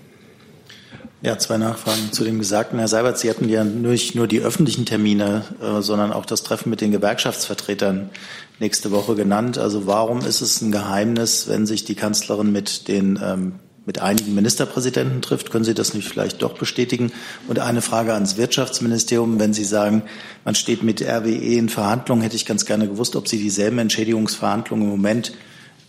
Ja, 1.25 1.39
zwei 1.39 1.57
Nachfragen 1.57 2.11
zu 2.11 2.23
dem 2.23 2.37
Gesagten. 2.37 2.77
Herr 2.77 2.87
Seibert, 2.87 3.17
Sie 3.17 3.31
hatten 3.31 3.49
ja 3.49 3.63
nicht 3.63 4.13
nur 4.13 4.27
die 4.27 4.41
öffentlichen 4.41 4.85
Termine, 4.85 5.41
äh, 5.59 5.81
sondern 5.81 6.13
auch 6.13 6.27
das 6.27 6.43
Treffen 6.43 6.69
mit 6.69 6.81
den 6.81 6.91
Gewerkschaftsvertretern 6.91 8.11
nächste 8.59 8.91
Woche 8.91 9.15
genannt. 9.15 9.57
Also 9.57 9.87
warum 9.87 10.19
ist 10.19 10.41
es 10.41 10.61
ein 10.61 10.71
Geheimnis, 10.71 11.47
wenn 11.47 11.65
sich 11.65 11.83
die 11.83 11.95
Kanzlerin 11.95 12.51
mit 12.51 12.87
den 12.87 13.19
ähm, 13.23 13.53
mit 13.87 14.03
einigen 14.03 14.35
Ministerpräsidenten 14.35 15.23
trifft. 15.23 15.49
Können 15.49 15.63
Sie 15.63 15.73
das 15.73 15.95
nicht 15.95 16.07
vielleicht 16.07 16.43
doch 16.43 16.59
bestätigen? 16.59 17.11
Und 17.47 17.57
eine 17.57 17.81
Frage 17.81 18.13
ans 18.13 18.37
Wirtschaftsministerium. 18.37 19.39
Wenn 19.39 19.53
Sie 19.53 19.65
sagen, 19.65 20.03
man 20.43 20.53
steht 20.53 20.83
mit 20.83 21.01
RWE 21.01 21.57
in 21.57 21.69
Verhandlungen, 21.69 22.21
hätte 22.21 22.35
ich 22.35 22.45
ganz 22.45 22.67
gerne 22.67 22.87
gewusst, 22.87 23.15
ob 23.15 23.27
Sie 23.27 23.39
dieselben 23.39 23.79
Entschädigungsverhandlungen 23.79 24.85
im 24.85 24.91
Moment 24.91 25.33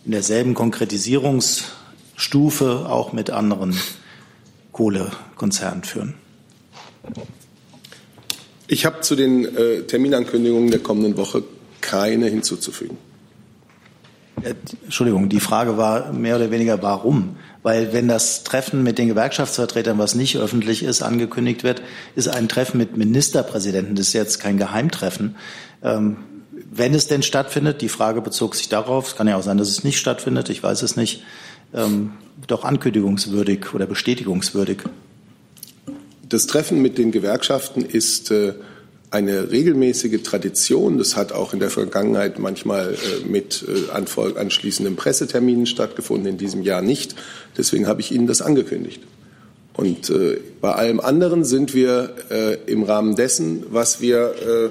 in 0.06 0.12
derselben 0.12 0.54
Konkretisierungsstufe 0.54 2.86
auch 2.88 3.12
mit 3.12 3.28
anderen 3.28 3.76
Kohlekonzern 4.76 5.84
führen. 5.84 6.12
Ich 8.68 8.84
habe 8.84 9.00
zu 9.00 9.16
den 9.16 9.56
äh, 9.56 9.84
Terminankündigungen 9.84 10.70
der 10.70 10.80
kommenden 10.80 11.16
Woche 11.16 11.44
keine 11.80 12.26
hinzuzufügen. 12.26 12.98
Entschuldigung, 14.84 15.30
die 15.30 15.40
Frage 15.40 15.78
war 15.78 16.12
mehr 16.12 16.36
oder 16.36 16.50
weniger, 16.50 16.82
warum? 16.82 17.36
Weil 17.62 17.94
wenn 17.94 18.06
das 18.06 18.44
Treffen 18.44 18.82
mit 18.82 18.98
den 18.98 19.08
Gewerkschaftsvertretern, 19.08 19.96
was 19.96 20.14
nicht 20.14 20.36
öffentlich 20.36 20.82
ist, 20.82 21.00
angekündigt 21.00 21.64
wird, 21.64 21.80
ist 22.14 22.28
ein 22.28 22.46
Treffen 22.46 22.76
mit 22.76 22.98
Ministerpräsidenten. 22.98 23.94
Das 23.94 24.08
ist 24.08 24.12
jetzt 24.12 24.40
kein 24.40 24.58
Geheimtreffen. 24.58 25.36
Ähm, 25.82 26.18
wenn 26.70 26.92
es 26.92 27.06
denn 27.06 27.22
stattfindet, 27.22 27.80
die 27.80 27.88
Frage 27.88 28.20
bezog 28.20 28.54
sich 28.54 28.68
darauf, 28.68 29.08
es 29.08 29.16
kann 29.16 29.26
ja 29.26 29.36
auch 29.36 29.42
sein, 29.42 29.56
dass 29.56 29.70
es 29.70 29.84
nicht 29.84 29.98
stattfindet, 29.98 30.50
ich 30.50 30.62
weiß 30.62 30.82
es 30.82 30.96
nicht, 30.96 31.22
ähm, 31.74 32.12
doch 32.46 32.64
ankündigungswürdig 32.64 33.74
oder 33.74 33.86
bestätigungswürdig. 33.86 34.78
Das 36.28 36.46
Treffen 36.46 36.82
mit 36.82 36.98
den 36.98 37.12
Gewerkschaften 37.12 37.82
ist 37.82 38.30
äh, 38.30 38.54
eine 39.10 39.50
regelmäßige 39.50 40.22
Tradition. 40.22 40.98
Das 40.98 41.16
hat 41.16 41.32
auch 41.32 41.52
in 41.52 41.60
der 41.60 41.70
Vergangenheit 41.70 42.38
manchmal 42.38 42.94
äh, 42.94 43.26
mit 43.26 43.64
äh, 43.66 43.90
anschließenden 43.92 44.96
Presseterminen 44.96 45.66
stattgefunden, 45.66 46.26
in 46.26 46.38
diesem 46.38 46.62
Jahr 46.62 46.82
nicht. 46.82 47.14
Deswegen 47.56 47.86
habe 47.86 48.00
ich 48.00 48.12
Ihnen 48.12 48.26
das 48.26 48.42
angekündigt. 48.42 49.02
Und 49.76 50.08
äh, 50.10 50.40
bei 50.60 50.72
allem 50.72 51.00
anderen 51.00 51.44
sind 51.44 51.74
wir 51.74 52.14
äh, 52.30 52.54
im 52.66 52.82
Rahmen 52.82 53.14
dessen, 53.14 53.64
was 53.70 54.00
wir 54.00 54.34
äh, 54.34 54.70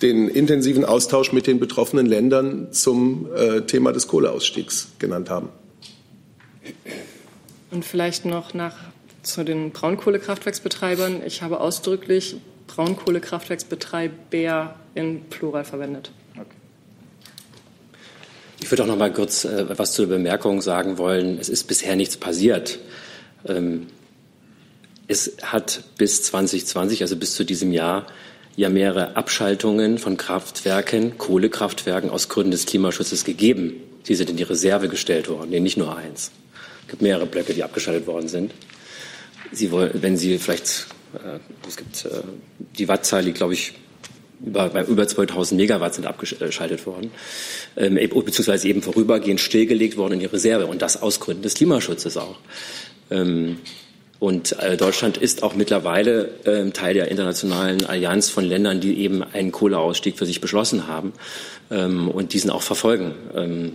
den 0.00 0.28
intensiven 0.28 0.84
Austausch 0.84 1.32
mit 1.32 1.46
den 1.46 1.58
betroffenen 1.58 2.04
Ländern 2.04 2.68
zum 2.72 3.28
Thema 3.68 3.92
des 3.92 4.06
Kohleausstiegs 4.08 4.88
genannt 4.98 5.30
haben. 5.30 5.48
Und 7.70 7.84
vielleicht 7.84 8.24
noch 8.24 8.54
nach 8.54 8.76
zu 9.22 9.44
den 9.44 9.70
Braunkohlekraftwerksbetreibern. 9.70 11.22
Ich 11.26 11.42
habe 11.42 11.60
ausdrücklich 11.60 12.36
Braunkohlekraftwerksbetreiber 12.66 14.76
in 14.94 15.24
Plural 15.24 15.64
verwendet. 15.64 16.10
Ich 18.60 18.70
würde 18.70 18.84
auch 18.84 18.88
noch 18.88 18.96
mal 18.96 19.12
kurz 19.12 19.44
äh, 19.44 19.78
was 19.78 19.92
zur 19.92 20.06
Bemerkung 20.06 20.62
sagen 20.62 20.96
wollen. 20.96 21.38
Es 21.38 21.50
ist 21.50 21.64
bisher 21.64 21.96
nichts 21.96 22.16
passiert. 22.16 22.78
Ähm, 23.46 23.88
es 25.06 25.36
hat 25.42 25.84
bis 25.98 26.22
2020, 26.22 27.02
also 27.02 27.16
bis 27.16 27.34
zu 27.34 27.44
diesem 27.44 27.72
Jahr, 27.72 28.06
ja 28.56 28.70
mehrere 28.70 29.16
Abschaltungen 29.16 29.98
von 29.98 30.16
Kraftwerken, 30.16 31.18
Kohlekraftwerken 31.18 32.08
aus 32.08 32.30
Gründen 32.30 32.52
des 32.52 32.64
Klimaschutzes 32.64 33.24
gegeben. 33.24 33.74
Sie 34.02 34.14
sind 34.14 34.30
in 34.30 34.36
die 34.36 34.44
Reserve 34.44 34.88
gestellt 34.88 35.28
worden, 35.28 35.50
nee, 35.50 35.60
nicht 35.60 35.76
nur 35.76 35.94
eins. 35.96 36.30
Es 36.84 36.90
gibt 36.90 37.02
mehrere 37.02 37.26
Blöcke, 37.26 37.54
die 37.54 37.62
abgeschaltet 37.62 38.06
worden 38.06 38.28
sind. 38.28 38.52
Sie 39.52 39.70
wollen, 39.70 39.90
wenn 39.94 40.16
Sie 40.16 40.38
vielleicht, 40.38 40.86
äh, 41.14 41.38
es 41.66 41.76
gibt 41.76 42.04
äh, 42.04 42.22
die 42.78 42.88
Wattzahl, 42.88 43.24
liegt, 43.24 43.38
glaube 43.38 43.54
ich, 43.54 43.72
über, 44.44 44.68
bei 44.68 44.84
über 44.84 45.06
2000 45.06 45.58
Megawatt 45.58 45.94
sind 45.94 46.06
abgeschaltet 46.06 46.86
worden, 46.86 47.10
ähm, 47.76 47.94
beziehungsweise 47.94 48.68
eben 48.68 48.82
vorübergehend 48.82 49.40
stillgelegt 49.40 49.96
worden 49.96 50.14
in 50.14 50.20
die 50.20 50.26
Reserve 50.26 50.66
und 50.66 50.82
das 50.82 51.00
aus 51.00 51.20
Gründen 51.20 51.42
des 51.42 51.54
Klimaschutzes 51.54 52.16
auch. 52.16 52.36
Ähm, 53.10 53.58
und 54.18 54.58
äh, 54.60 54.76
Deutschland 54.76 55.16
ist 55.18 55.42
auch 55.42 55.54
mittlerweile 55.54 56.30
äh, 56.44 56.70
Teil 56.70 56.94
der 56.94 57.08
internationalen 57.08 57.84
Allianz 57.84 58.30
von 58.30 58.44
Ländern, 58.44 58.80
die 58.80 58.98
eben 59.00 59.22
einen 59.22 59.52
Kohleausstieg 59.52 60.16
für 60.16 60.26
sich 60.26 60.40
beschlossen 60.40 60.86
haben 60.86 61.12
ähm, 61.70 62.08
und 62.08 62.32
diesen 62.32 62.50
auch 62.50 62.62
verfolgen. 62.62 63.14
Ähm, 63.34 63.72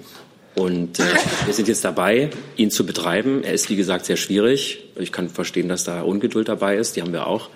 und 0.55 0.99
äh, 0.99 1.03
wir 1.45 1.53
sind 1.53 1.67
jetzt 1.67 1.83
dabei, 1.85 2.29
ihn 2.57 2.71
zu 2.71 2.85
betreiben. 2.85 3.43
Er 3.43 3.53
ist, 3.53 3.69
wie 3.69 3.75
gesagt, 3.75 4.05
sehr 4.05 4.17
schwierig. 4.17 4.83
Ich 4.95 5.11
kann 5.11 5.29
verstehen, 5.29 5.69
dass 5.69 5.83
da 5.83 6.01
Ungeduld 6.01 6.47
dabei 6.47 6.75
ist. 6.75 6.95
Die 6.95 7.01
haben 7.01 7.13
wir 7.13 7.27
auch. 7.27 7.49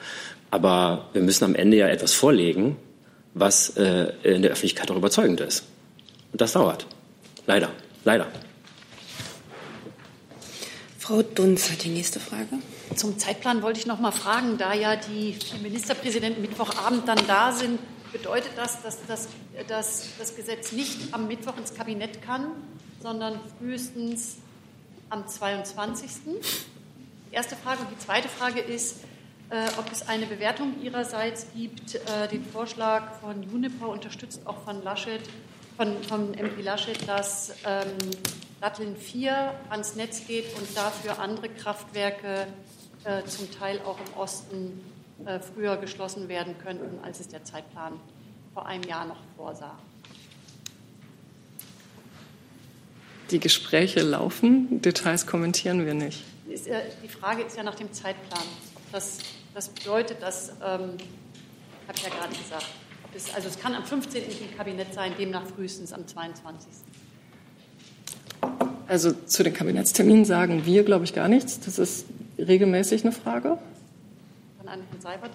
Aber 0.51 1.09
wir 1.13 1.21
müssen 1.21 1.43
am 1.43 1.55
Ende 1.55 1.77
ja 1.77 1.87
etwas 1.87 2.13
vorlegen, 2.13 2.77
was 3.33 3.69
äh, 3.77 4.13
in 4.23 4.41
der 4.41 4.51
Öffentlichkeit 4.51 4.91
auch 4.91 4.95
überzeugend 4.95 5.41
ist. 5.41 5.65
Und 6.31 6.41
das 6.41 6.53
dauert. 6.53 6.85
Leider. 7.47 7.71
Leider. 8.05 8.27
Frau 10.99 11.21
Dunz 11.21 11.69
hat 11.69 11.83
die 11.83 11.89
nächste 11.89 12.19
Frage. 12.19 12.47
Zum 12.95 13.17
Zeitplan 13.17 13.61
wollte 13.61 13.79
ich 13.79 13.87
noch 13.87 13.99
mal 13.99 14.11
fragen, 14.11 14.57
da 14.57 14.73
ja 14.73 14.95
die 14.95 15.35
Ministerpräsidenten 15.61 16.41
Mittwochabend 16.41 17.07
dann 17.07 17.19
da 17.27 17.51
sind, 17.51 17.79
bedeutet 18.13 18.51
das, 18.55 18.81
dass 18.81 19.05
das, 19.05 19.27
dass 19.67 20.07
das 20.17 20.35
Gesetz 20.35 20.71
nicht 20.71 21.13
am 21.13 21.27
Mittwoch 21.27 21.57
ins 21.57 21.73
Kabinett 21.73 22.21
kann, 22.21 22.51
sondern 23.01 23.39
frühestens 23.57 24.37
am 25.09 25.27
22. 25.27 26.09
Die 27.29 27.35
erste 27.35 27.55
Frage. 27.57 27.81
Und 27.81 27.91
die 27.91 27.97
zweite 27.97 28.29
Frage 28.29 28.61
ist, 28.61 29.03
äh, 29.49 29.67
ob 29.77 29.91
es 29.91 30.07
eine 30.07 30.25
Bewertung 30.25 30.81
Ihrerseits 30.81 31.47
gibt, 31.55 31.95
äh, 31.95 32.27
den 32.31 32.45
Vorschlag 32.45 33.19
von 33.19 33.43
Juniper, 33.43 33.89
unterstützt 33.89 34.41
auch 34.45 34.63
von 34.63 34.81
Laschet, 34.83 35.21
von, 35.75 36.01
von 36.03 36.33
MP 36.33 36.61
Laschet, 36.61 36.97
dass 37.07 37.53
ähm, 37.65 37.87
Datteln 38.61 38.95
4 38.95 39.53
ans 39.69 39.95
Netz 39.95 40.25
geht 40.25 40.45
und 40.57 40.77
dafür 40.77 41.19
andere 41.19 41.49
Kraftwerke 41.49 42.47
äh, 43.03 43.23
zum 43.25 43.51
Teil 43.51 43.81
auch 43.85 43.97
im 43.99 44.13
Osten 44.17 44.92
früher 45.53 45.77
geschlossen 45.77 46.27
werden 46.27 46.55
könnten, 46.63 47.03
als 47.03 47.19
es 47.19 47.27
der 47.27 47.43
Zeitplan 47.43 47.93
vor 48.53 48.65
einem 48.65 48.83
Jahr 48.83 49.05
noch 49.05 49.19
vorsah. 49.37 49.77
Die 53.31 53.39
Gespräche 53.39 54.01
laufen, 54.01 54.81
Details 54.81 55.25
kommentieren 55.25 55.85
wir 55.85 55.93
nicht. 55.93 56.23
Äh, 56.49 56.81
die 57.03 57.07
Frage 57.07 57.43
ist 57.43 57.57
ja 57.57 57.63
nach 57.63 57.75
dem 57.75 57.91
Zeitplan. 57.93 58.43
Das 58.91 59.19
das 59.53 59.69
bedeutet, 59.69 60.21
dass, 60.21 60.49
ähm, 60.49 60.97
habe 61.87 61.95
ich 61.95 62.03
ja 62.03 62.09
gerade 62.09 62.35
gesagt, 62.35 62.65
es, 63.15 63.33
also 63.35 63.47
es 63.47 63.59
kann 63.59 63.75
am 63.75 63.85
15. 63.85 64.23
im 64.23 64.57
Kabinett 64.57 64.93
sein, 64.93 65.13
demnach 65.19 65.45
frühestens 65.45 65.93
am 65.93 66.07
22. 66.07 66.69
Also 68.87 69.11
zu 69.11 69.43
den 69.43 69.53
Kabinettsterminen 69.53 70.25
sagen 70.25 70.65
wir, 70.65 70.83
glaube 70.83 71.05
ich, 71.05 71.13
gar 71.13 71.27
nichts. 71.27 71.59
Das 71.59 71.77
ist 71.77 72.07
regelmäßig 72.39 73.03
eine 73.03 73.11
Frage. 73.11 73.59
Von 74.63 74.71
Herrn 74.71 75.01
Seibert. 75.01 75.31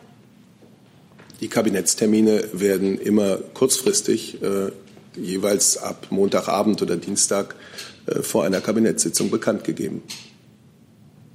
Die 1.40 1.48
Kabinettstermine 1.48 2.48
werden 2.54 2.98
immer 2.98 3.36
kurzfristig, 3.36 4.42
äh, 4.42 4.70
jeweils 5.16 5.76
ab 5.76 6.06
Montagabend 6.08 6.80
oder 6.80 6.96
Dienstag 6.96 7.54
äh, 8.06 8.22
vor 8.22 8.44
einer 8.44 8.62
Kabinettssitzung 8.62 9.30
bekannt 9.30 9.64
gegeben. 9.64 10.02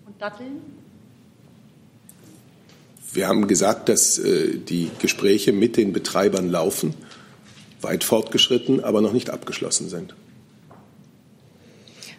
Und 0.08 0.20
Datteln? 0.20 0.60
Wir 3.14 3.28
haben 3.28 3.48
gesagt, 3.48 3.90
dass 3.90 4.18
äh, 4.18 4.58
die 4.58 4.90
Gespräche 5.00 5.54
mit 5.54 5.78
den 5.78 5.94
Betreibern 5.94 6.50
laufen, 6.50 6.96
weit 7.82 8.04
fortgeschritten, 8.04 8.84
aber 8.84 9.02
noch 9.02 9.14
nicht 9.14 9.30
abgeschlossen 9.30 9.88
sind. 9.88 10.16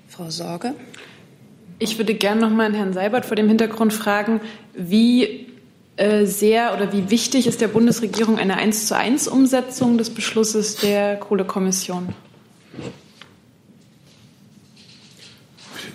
Frau 0.07 0.31
Sorge. 0.31 0.75
Ich 1.81 1.99
würde 1.99 2.15
gerne 2.15 2.43
noch 2.43 2.51
mal 2.51 2.73
Herrn 2.73 2.93
Seibert 2.93 3.27
vor 3.27 3.35
dem 3.35 3.49
Hintergrund 3.49 3.93
fragen, 3.93 4.41
wie 4.73 5.54
sehr 5.97 6.75
oder 6.75 6.93
wie 6.93 7.11
wichtig 7.11 7.47
ist 7.47 7.61
der 7.61 7.69
Bundesregierung 7.69 8.39
eine 8.39 8.57
1 8.57 8.89
zu 8.89 8.97
1 8.97 9.29
Umsetzung 9.29 9.97
des 9.97 10.11
Beschlusses 10.11 10.77
der 10.77 11.17
Kohlekommission? 11.17 12.09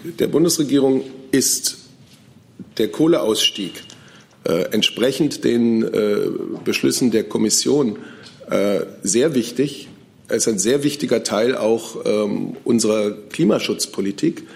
Der 0.03 0.27
Bundesregierung 0.27 1.03
ist 1.31 1.77
der 2.77 2.89
Kohleausstieg 2.89 3.83
äh, 4.45 4.71
entsprechend 4.71 5.43
den 5.43 5.83
äh, 5.83 6.29
Beschlüssen 6.63 7.11
der 7.11 7.25
Kommission 7.25 7.99
äh, 8.49 8.81
sehr 9.03 9.35
wichtig. 9.35 9.89
Er 10.29 10.37
ist 10.37 10.47
ein 10.47 10.59
sehr 10.59 10.83
wichtiger 10.83 11.23
Teil 11.23 11.57
auch 11.57 12.05
ähm, 12.05 12.55
unserer 12.63 13.11
Klimaschutzpolitik. 13.11 14.47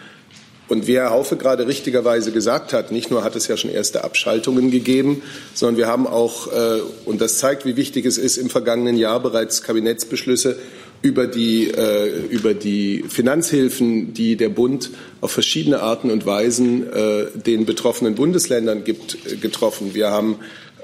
Und 0.69 0.87
wie 0.87 0.95
Herr 0.95 1.09
Haufe 1.09 1.35
gerade 1.35 1.67
richtigerweise 1.67 2.31
gesagt 2.31 2.73
hat, 2.73 2.91
nicht 2.91 3.11
nur 3.11 3.23
hat 3.23 3.35
es 3.35 3.47
ja 3.47 3.57
schon 3.57 3.69
erste 3.69 4.03
Abschaltungen 4.03 4.71
gegeben, 4.71 5.21
sondern 5.53 5.77
wir 5.77 5.87
haben 5.87 6.07
auch, 6.07 6.47
äh, 6.51 6.79
und 7.05 7.19
das 7.19 7.37
zeigt, 7.37 7.65
wie 7.65 7.75
wichtig 7.75 8.05
es 8.05 8.17
ist, 8.17 8.37
im 8.37 8.49
vergangenen 8.49 8.97
Jahr 8.97 9.19
bereits 9.19 9.61
Kabinettsbeschlüsse 9.61 10.57
über 11.01 11.27
die, 11.27 11.69
äh, 11.69 12.25
über 12.29 12.53
die 12.53 13.03
Finanzhilfen, 13.09 14.13
die 14.13 14.37
der 14.37 14.49
Bund 14.49 14.89
auf 15.19 15.31
verschiedene 15.31 15.81
Arten 15.81 16.09
und 16.09 16.25
Weisen 16.25 16.91
äh, 16.91 17.25
den 17.35 17.65
betroffenen 17.65 18.15
Bundesländern 18.15 18.85
gibt, 18.85 19.17
äh, 19.29 19.35
getroffen. 19.35 19.93
Wir 19.93 20.11
haben 20.11 20.37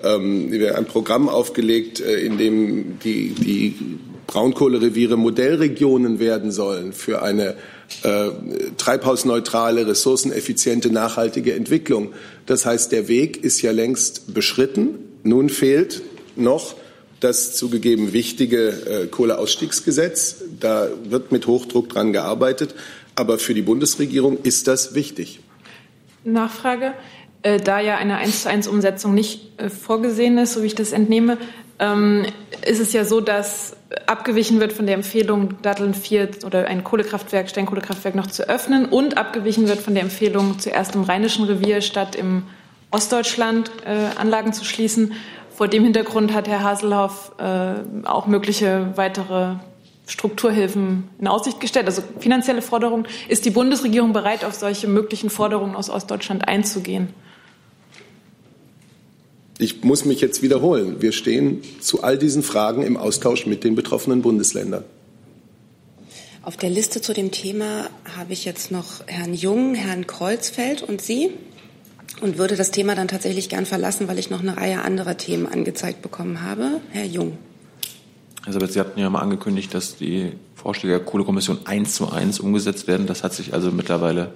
ähm, 0.03 0.51
ein 0.75 0.85
Programm 0.85 1.29
aufgelegt, 1.29 2.01
äh, 2.01 2.19
in 2.19 2.37
dem 2.37 2.99
die, 2.99 3.29
die 3.29 3.75
Braunkohlereviere 4.27 5.17
Modellregionen 5.17 6.19
werden 6.19 6.51
sollen 6.51 6.91
für 6.91 7.21
eine 7.21 7.55
äh, 8.03 8.29
treibhausneutrale, 8.77 9.87
ressourceneffiziente, 9.87 10.91
nachhaltige 10.91 11.53
Entwicklung. 11.53 12.13
Das 12.45 12.65
heißt, 12.65 12.91
der 12.91 13.07
Weg 13.07 13.43
ist 13.43 13.61
ja 13.61 13.71
längst 13.71 14.33
beschritten. 14.33 14.95
Nun 15.23 15.49
fehlt 15.49 16.01
noch 16.35 16.75
das 17.19 17.55
zugegeben 17.55 18.13
wichtige 18.13 18.69
äh, 18.69 19.07
Kohleausstiegsgesetz. 19.07 20.37
Da 20.59 20.87
wird 21.03 21.31
mit 21.31 21.47
Hochdruck 21.47 21.89
dran 21.89 22.13
gearbeitet. 22.13 22.75
Aber 23.15 23.37
für 23.37 23.53
die 23.53 23.61
Bundesregierung 23.61 24.37
ist 24.43 24.67
das 24.67 24.95
wichtig. 24.95 25.41
Nachfrage. 26.23 26.93
Äh, 27.41 27.59
da 27.59 27.79
ja 27.79 27.97
eine 27.97 28.17
1 28.17 28.43
zu 28.43 28.49
1 28.49 28.67
Umsetzung 28.67 29.13
nicht 29.13 29.59
äh, 29.59 29.69
vorgesehen 29.69 30.37
ist, 30.37 30.53
so 30.53 30.63
wie 30.63 30.67
ich 30.67 30.75
das 30.75 30.91
entnehme, 30.91 31.37
ähm, 31.79 32.25
ist 32.65 32.79
es 32.79 32.93
ja 32.93 33.05
so, 33.05 33.21
dass 33.21 33.75
abgewichen 34.05 34.59
wird 34.59 34.73
von 34.73 34.85
der 34.85 34.95
Empfehlung, 34.95 35.61
Datteln 35.61 35.93
4 35.93 36.29
oder 36.45 36.67
ein 36.67 36.83
Kohlekraftwerk, 36.83 37.49
Steinkohlekraftwerk 37.49 38.15
noch 38.15 38.27
zu 38.27 38.47
öffnen 38.47 38.85
und 38.85 39.17
abgewichen 39.17 39.67
wird 39.67 39.79
von 39.79 39.93
der 39.93 40.03
Empfehlung, 40.03 40.59
zuerst 40.59 40.95
im 40.95 41.03
Rheinischen 41.03 41.45
Revier 41.45 41.81
statt 41.81 42.15
im 42.15 42.43
Ostdeutschland 42.91 43.71
äh, 43.85 44.19
Anlagen 44.19 44.53
zu 44.53 44.65
schließen. 44.65 45.13
Vor 45.55 45.67
dem 45.67 45.83
Hintergrund 45.83 46.33
hat 46.33 46.47
Herr 46.47 46.63
Haselhoff 46.63 47.33
äh, 47.37 48.05
auch 48.05 48.27
mögliche 48.27 48.93
weitere 48.95 49.55
Strukturhilfen 50.07 51.09
in 51.19 51.27
Aussicht 51.27 51.59
gestellt, 51.59 51.85
also 51.85 52.01
finanzielle 52.19 52.61
Forderungen. 52.61 53.07
Ist 53.27 53.45
die 53.45 53.51
Bundesregierung 53.51 54.11
bereit, 54.11 54.43
auf 54.43 54.53
solche 54.53 54.87
möglichen 54.87 55.29
Forderungen 55.29 55.75
aus 55.75 55.89
Ostdeutschland 55.89 56.47
einzugehen? 56.47 57.13
Ich 59.61 59.83
muss 59.83 60.05
mich 60.05 60.21
jetzt 60.21 60.41
wiederholen. 60.41 61.01
Wir 61.01 61.11
stehen 61.11 61.61
zu 61.81 62.01
all 62.01 62.17
diesen 62.17 62.43
Fragen 62.43 62.81
im 62.81 62.95
Austausch 62.95 63.45
mit 63.45 63.65
den 63.65 63.75
betroffenen 63.75 64.21
Bundesländern. 64.21 64.85
Auf 66.43 66.55
der 66.55 66.69
Liste 66.69 67.01
zu 67.01 67.13
dem 67.13 67.31
Thema 67.31 67.89
habe 68.17 68.31
ich 68.31 68.45
jetzt 68.45 68.71
noch 68.71 69.05
Herrn 69.05 69.33
Jung, 69.33 69.75
Herrn 69.75 70.07
Kreuzfeld 70.07 70.81
und 70.81 71.01
Sie 71.01 71.31
und 72.21 72.37
würde 72.37 72.55
das 72.55 72.71
Thema 72.71 72.95
dann 72.95 73.09
tatsächlich 73.09 73.49
gern 73.49 73.65
verlassen, 73.65 74.07
weil 74.07 74.17
ich 74.17 74.29
noch 74.29 74.39
eine 74.39 74.55
Reihe 74.55 74.81
anderer 74.81 75.17
Themen 75.17 75.45
angezeigt 75.45 76.01
bekommen 76.01 76.41
habe. 76.41 76.79
Herr 76.91 77.05
Jung. 77.05 77.37
Elisabeth, 78.45 78.71
Sie 78.71 78.79
hatten 78.79 78.97
ja 78.97 79.09
mal 79.09 79.19
angekündigt, 79.19 79.73
dass 79.73 79.97
die 79.97 80.31
Vorschläge 80.55 80.95
der 80.95 81.05
Kohlekommission 81.05 81.59
eins 81.65 81.95
zu 81.95 82.09
eins 82.09 82.39
umgesetzt 82.39 82.87
werden. 82.87 83.07
Das 83.07 83.23
hat 83.23 83.33
sich 83.33 83.53
also 83.53 83.71
mittlerweile 83.71 84.31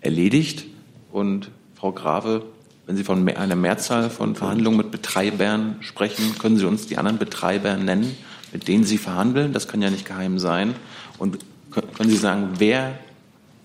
erledigt. 0.00 0.66
Und 1.10 1.50
Frau 1.74 1.90
Grave, 1.90 2.44
wenn 2.86 2.96
Sie 2.96 3.04
von 3.04 3.28
einer 3.28 3.56
Mehrzahl 3.56 4.10
von 4.10 4.34
Verhandlungen 4.34 4.78
mit 4.78 4.90
Betreibern 4.90 5.76
sprechen, 5.80 6.38
können 6.38 6.58
Sie 6.58 6.66
uns 6.66 6.86
die 6.86 6.98
anderen 6.98 7.18
Betreiber 7.18 7.76
nennen, 7.76 8.16
mit 8.52 8.68
denen 8.68 8.84
Sie 8.84 8.98
verhandeln? 8.98 9.52
Das 9.52 9.68
kann 9.68 9.82
ja 9.82 9.90
nicht 9.90 10.04
geheim 10.04 10.38
sein. 10.38 10.74
Und 11.18 11.38
Können 11.72 12.10
Sie 12.10 12.16
sagen, 12.16 12.50
wer 12.58 12.98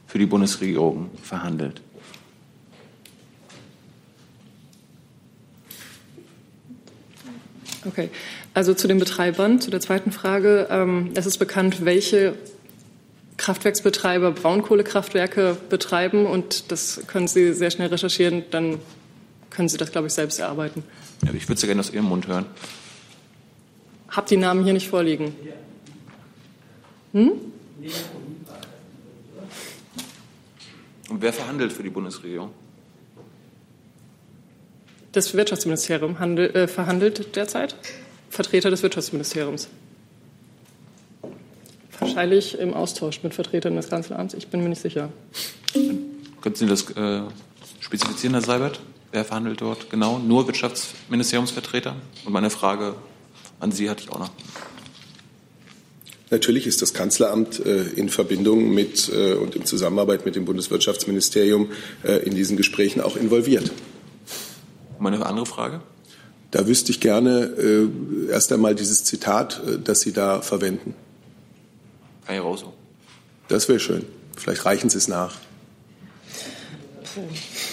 für 0.07 0.17
die 0.17 0.25
Bundesregierung 0.25 1.09
verhandelt? 1.21 1.81
Okay, 7.85 8.09
also 8.53 8.73
zu 8.73 8.87
den 8.87 8.99
Betreibern, 8.99 9.59
zu 9.59 9.71
der 9.71 9.81
zweiten 9.81 10.11
Frage. 10.11 10.67
Ähm, 10.69 11.11
es 11.15 11.25
ist 11.25 11.37
bekannt, 11.37 11.85
welche 11.85 12.35
Kraftwerksbetreiber 13.35 14.31
Braunkohlekraftwerke 14.31 15.57
betreiben 15.69 16.25
und 16.25 16.71
das 16.71 17.01
können 17.07 17.27
Sie 17.27 17.53
sehr 17.53 17.71
schnell 17.71 17.89
recherchieren, 17.89 18.43
dann 18.51 18.79
können 19.57 19.69
Sie 19.69 19.77
das, 19.77 19.91
glaube 19.91 20.05
ich, 20.05 20.13
selbst 20.13 20.37
erarbeiten. 20.37 20.83
Ja, 21.25 21.33
ich 21.33 21.49
würde 21.49 21.55
es 21.55 21.61
gerne 21.63 21.79
aus 21.79 21.89
Ihrem 21.89 22.05
Mund 22.05 22.27
hören. 22.27 22.45
Hab 24.07 24.27
die 24.27 24.37
Namen 24.37 24.63
hier 24.63 24.73
nicht 24.73 24.87
vorliegen. 24.87 25.35
Hm? 27.11 27.31
Und 31.09 31.21
wer 31.21 31.33
verhandelt 31.33 31.73
für 31.73 31.81
die 31.81 31.89
Bundesregierung? 31.89 32.51
Das 35.11 35.33
Wirtschaftsministerium 35.33 36.19
handel, 36.19 36.55
äh, 36.55 36.67
verhandelt 36.67 37.35
derzeit. 37.35 37.75
Vertreter 38.29 38.69
des 38.69 38.83
Wirtschaftsministeriums. 38.83 39.69
Wahrscheinlich 41.97 42.59
im 42.59 42.75
Austausch 42.75 43.23
mit 43.23 43.33
Vertretern 43.33 43.75
des 43.75 43.89
Kanzleramts. 43.89 44.35
Ich 44.35 44.49
bin 44.49 44.61
mir 44.61 44.69
nicht 44.69 44.83
sicher. 44.83 45.09
Könnten 46.41 46.59
Sie 46.59 46.67
das 46.67 46.91
äh, 46.91 47.23
spezifizieren, 47.79 48.35
Herr 48.35 48.43
Seibert? 48.43 48.79
Wer 49.11 49.25
verhandelt 49.25 49.61
dort 49.61 49.89
genau? 49.89 50.19
Nur 50.19 50.47
Wirtschaftsministeriumsvertreter? 50.47 51.95
Und 52.25 52.33
meine 52.33 52.49
Frage 52.49 52.95
an 53.59 53.71
Sie 53.71 53.89
hatte 53.89 54.03
ich 54.03 54.11
auch 54.11 54.19
noch. 54.19 54.31
Natürlich 56.29 56.67
ist 56.67 56.81
das 56.81 56.93
Kanzleramt 56.93 57.65
äh, 57.65 57.83
in 57.83 58.09
Verbindung 58.09 58.73
mit 58.73 59.09
äh, 59.09 59.33
und 59.35 59.55
in 59.55 59.65
Zusammenarbeit 59.65 60.25
mit 60.25 60.35
dem 60.35 60.43
Bundeswirtschaftsministerium 60.43 61.71
äh, 62.03 62.17
in 62.25 62.35
diesen 62.35 62.57
Gesprächen 62.57 62.99
auch 62.99 63.15
involviert. 63.15 63.71
Meine 64.99 65.25
andere 65.25 65.45
Frage? 65.45 65.81
Da 66.51 66.67
wüsste 66.67 66.91
ich 66.91 66.99
gerne 66.99 67.45
äh, 67.45 68.31
erst 68.31 68.51
einmal 68.51 68.75
dieses 68.75 69.05
Zitat, 69.05 69.61
äh, 69.65 69.79
das 69.81 70.01
Sie 70.01 70.11
da 70.11 70.41
verwenden. 70.41 70.95
Kai 72.25 72.39
Rauso. 72.39 72.73
Das 73.47 73.69
wäre 73.69 73.79
schön. 73.79 74.05
Vielleicht 74.35 74.65
reichen 74.65 74.89
Sie 74.89 74.97
es 74.97 75.07
nach. 75.07 75.35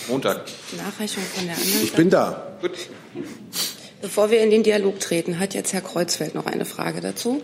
Montag. 0.09 0.43
Nachreichung 0.77 1.23
von 1.23 1.47
der 1.47 1.57
anderen 1.57 1.83
Ich 1.83 1.93
bin 1.93 2.11
da. 2.11 2.47
Gut. 2.61 2.73
Bevor 4.05 4.31
wir 4.31 4.43
in 4.43 4.51
den 4.51 4.63
Dialog 4.63 5.01
treten, 5.01 5.39
hat 5.39 5.55
jetzt 5.55 5.73
Herr 5.73 5.81
Kreuzfeld 5.81 6.35
noch 6.35 6.45
eine 6.45 6.67
Frage 6.67 7.01
dazu. 7.01 7.41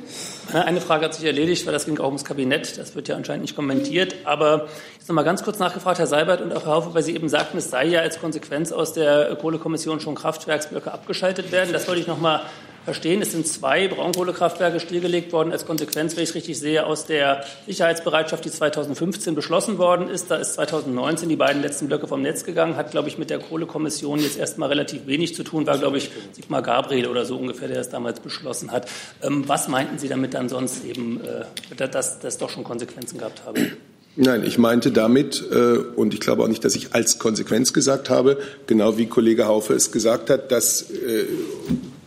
Eine 0.53 0.83
Frage 0.83 1.07
hat 1.07 1.15
sich 1.15 1.25
erledigt, 1.25 1.65
weil 1.65 1.73
das 1.73 1.87
ging 1.87 1.99
auch 1.99 2.09
ums 2.09 2.23
Kabinett. 2.23 2.77
Das 2.77 2.95
wird 2.95 3.09
ja 3.09 3.17
anscheinend 3.17 3.45
nicht 3.45 3.57
kommentiert. 3.57 4.15
Aber 4.25 4.69
jetzt 4.99 5.09
noch 5.09 5.15
mal 5.15 5.23
ganz 5.23 5.43
kurz 5.43 5.59
nachgefragt, 5.59 5.99
Herr 5.99 6.07
Seibert 6.07 6.43
und 6.43 6.53
auch 6.53 6.67
Herr 6.67 6.73
Haufe, 6.73 6.93
weil 6.93 7.03
Sie 7.03 7.15
eben 7.15 7.31
sagten, 7.31 7.57
es 7.57 7.71
sei 7.71 7.87
ja 7.87 8.01
als 8.01 8.21
Konsequenz 8.21 8.73
aus 8.73 8.93
der 8.93 9.35
Kohlekommission 9.37 10.01
schon 10.01 10.15
Kraftwerksblöcke 10.15 10.93
abgeschaltet 10.93 11.51
werden. 11.51 11.73
Das 11.73 11.89
wollte 11.89 12.03
ich 12.03 12.07
noch 12.07 12.21
mal 12.21 12.43
verstehen. 12.85 13.23
Es 13.23 13.33
sind 13.33 13.47
zwei 13.47 13.89
Braunkohlekraftwerke 13.89 14.81
stillgelegt 14.81 15.33
worden 15.33 15.53
als 15.53 15.67
Konsequenz, 15.67 16.17
wenn 16.17 16.23
ich 16.23 16.31
es 16.31 16.35
richtig 16.35 16.59
sehe, 16.59 16.87
aus 16.87 17.07
der 17.07 17.45
Sicherheitsbereitschaft, 17.67 18.45
die 18.45 18.51
2015 18.51 19.35
beschlossen 19.35 19.79
worden 19.79 20.09
ist. 20.09 20.31
Da 20.31 20.37
ist 20.37 20.55
2019 20.55 21.29
die 21.29 21.37
beiden 21.37 21.63
letzten 21.63 21.89
Blöcke 21.89 22.07
vom 22.07 22.23
Netz 22.23 22.45
gegangen, 22.45 22.77
hat, 22.77 22.91
glaube 22.91 23.09
ich, 23.09 23.19
mit 23.19 23.31
der 23.31 23.39
Kohlekommission 23.39 24.19
jetzt 24.21 24.39
erstmal 24.39 24.69
relativ 24.69 25.07
wenig 25.07 25.35
zu 25.35 25.43
tun, 25.43 25.67
war, 25.67 25.79
glaube 25.79 25.99
ich, 25.99 26.11
Sigmar 26.33 26.63
Gabriel 26.63 27.07
oder 27.07 27.25
so 27.25 27.37
ungefähr, 27.37 27.69
der 27.69 27.79
das 27.79 27.91
damals 27.91 28.21
beschlossen 28.21 28.71
hat. 28.71 28.89
Ähm, 29.23 29.45
was 29.47 29.69
meinten 29.69 29.99
Sie 29.99 30.09
damit 30.09 30.35
dann 30.35 30.49
sonst 30.49 30.85
eben, 30.85 31.21
äh, 31.21 31.89
dass 31.89 32.21
das 32.21 32.39
doch 32.39 32.51
schon 32.51 32.65
Konsequenzen 32.65 33.19
gehabt 33.19 33.43
habe? 33.45 33.61
Nein, 34.17 34.45
ich 34.45 34.59
meinte 34.59 34.91
damit, 34.91 35.43
äh, 35.53 35.79
und 35.79 36.15
ich 36.15 36.21
glaube 36.21 36.43
auch 36.43 36.49
nicht, 36.49 36.65
dass 36.65 36.75
ich 36.75 36.95
als 36.95 37.19
Konsequenz 37.19 37.73
gesagt 37.73 38.11
habe, 38.11 38.39
genau 38.67 38.99
wie 38.99 39.07
Kollege 39.07 39.47
Haufe 39.47 39.75
es 39.75 39.93
gesagt 39.93 40.31
hat, 40.31 40.51
dass 40.51 40.91
äh, 40.91 41.27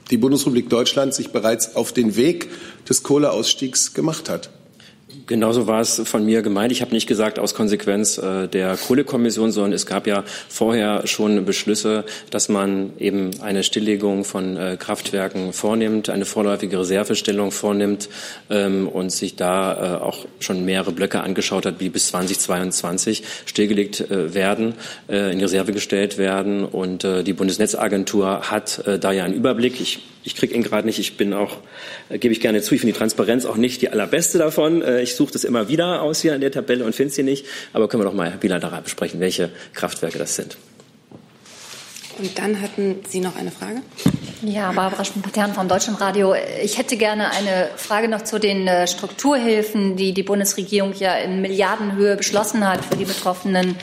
die 0.10 0.18
Bundesrepublik 0.18 0.70
Deutschland 0.70 1.14
sich 1.14 1.32
bereits 1.32 1.76
auf 1.76 1.94
den 1.94 2.16
Weg 2.16 2.50
des 2.88 3.04
Kohleausstiegs 3.04 3.94
gemacht 3.94 4.30
hat. 4.30 4.50
Genauso 5.26 5.68
war 5.68 5.80
es 5.80 6.02
von 6.04 6.26
mir 6.26 6.42
gemeint. 6.42 6.74
Ich 6.74 6.82
habe 6.82 6.92
nicht 6.92 7.08
gesagt 7.08 7.40
aus 7.40 7.54
Konsequenz 7.54 8.18
äh, 8.18 8.48
der 8.48 8.76
Kohlekommission, 8.76 9.54
sondern 9.54 9.72
es 9.72 9.86
gab 9.86 10.06
ja 10.06 10.26
vorher 10.50 11.08
schon 11.08 11.46
Beschlüsse, 11.46 12.04
dass 12.30 12.50
man 12.50 12.92
eben 13.00 13.32
eine 13.42 13.64
Stilllegung 13.64 14.26
von 14.26 14.58
äh, 14.58 14.76
Kraftwerken 14.78 15.54
vornimmt, 15.54 16.10
eine 16.10 16.26
vorläufige 16.26 16.80
Reservestellung 16.80 17.52
vornimmt 17.52 18.10
ähm, 18.50 18.90
und 18.90 19.12
sich 19.12 19.38
da 19.38 20.00
äh, 20.00 20.04
auch 20.04 20.26
schon 20.40 20.66
mehrere 20.66 20.92
Blöcke 20.92 21.22
angeschaut 21.22 21.66
hat, 21.66 21.80
wie 21.80 21.88
bis 21.88 22.08
2022 22.08 23.24
stillgelegt 23.46 24.06
werden, 24.10 24.74
in 25.08 25.40
Reserve 25.40 25.72
gestellt 25.72 26.18
werden. 26.18 26.66
Und 26.66 27.04
die 27.04 27.34
Bundesnetzagentur 27.34 28.52
hat 28.52 28.84
da 29.00 29.12
ja 29.12 29.24
einen 29.24 29.34
Überblick. 29.34 29.80
Ich 29.80 30.00
ich 30.24 30.36
kriege 30.36 30.56
ihn 30.56 30.64
gerade 30.64 30.88
nicht. 30.88 31.00
Ich 31.00 31.18
bin 31.18 31.34
auch, 31.34 31.58
gebe 32.10 32.34
ich 32.34 32.40
gerne 32.40 32.62
zu, 32.62 32.74
ich 32.74 32.82
finde 32.82 32.94
die 32.94 32.98
Transparenz 32.98 33.46
auch 33.46 33.58
nicht 33.58 33.82
die 33.82 33.90
allerbeste 33.90 34.38
davon. 34.38 34.82
Äh, 34.82 35.02
ich 35.14 35.18
suche 35.18 35.34
das 35.34 35.44
immer 35.44 35.68
wieder 35.68 36.02
aus 36.02 36.22
hier 36.22 36.34
in 36.34 36.42
der 36.42 36.52
Tabelle 36.52 36.84
und 36.86 36.96
finde 36.96 37.14
sie 37.14 37.24
nicht. 37.24 37.46
Aber 37.72 37.88
können 37.88 38.02
wir 38.02 38.06
doch 38.06 38.16
mal 38.16 38.32
bilateral 38.32 38.82
besprechen, 38.82 39.20
welche 39.20 39.50
Kraftwerke 39.74 40.18
das 40.18 40.36
sind. 40.36 40.58
Und 42.18 42.38
dann 42.38 42.62
hatten 42.62 42.98
Sie 43.08 43.20
noch 43.20 43.36
eine 43.36 43.52
Frage? 43.52 43.82
Ja, 44.44 44.72
Barbara 44.72 45.04
Schmidt-Patern 45.04 45.54
vom 45.54 45.68
Deutschlandradio. 45.68 46.36
Ich 46.62 46.78
hätte 46.78 46.98
gerne 46.98 47.32
eine 47.32 47.70
Frage 47.76 48.08
noch 48.08 48.24
zu 48.24 48.40
den 48.40 48.68
äh, 48.68 48.88
Strukturhilfen, 48.88 49.96
die 49.96 50.14
die 50.14 50.22
Bundesregierung 50.22 50.94
ja 50.94 51.16
in 51.16 51.42
Milliardenhöhe 51.42 52.16
beschlossen 52.16 52.68
hat 52.68 52.84
für 52.86 52.98
die 52.98 53.06
betroffenen 53.06 53.76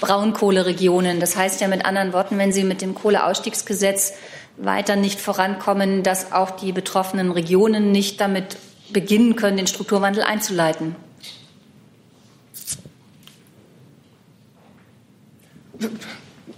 Braunkohleregionen. 0.00 1.20
Das 1.20 1.36
heißt 1.36 1.60
ja 1.60 1.68
mit 1.68 1.84
anderen 1.84 2.12
Worten, 2.12 2.38
wenn 2.38 2.52
Sie 2.52 2.64
mit 2.64 2.80
dem 2.80 2.94
Kohleausstiegsgesetz 2.94 4.14
weiter 4.56 4.96
nicht 4.96 5.20
vorankommen, 5.20 6.02
dass 6.02 6.32
auch 6.32 6.52
die 6.52 6.72
betroffenen 6.72 7.30
Regionen 7.32 7.90
nicht 7.92 8.20
damit 8.20 8.56
beginnen 8.90 9.36
können, 9.36 9.56
den 9.56 9.66
Strukturwandel 9.66 10.22
einzuleiten? 10.22 10.96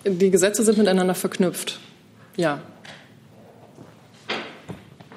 Die 0.05 0.31
Gesetze 0.31 0.63
sind 0.63 0.79
miteinander 0.79 1.15
verknüpft. 1.15 1.81
Ja. 2.37 2.61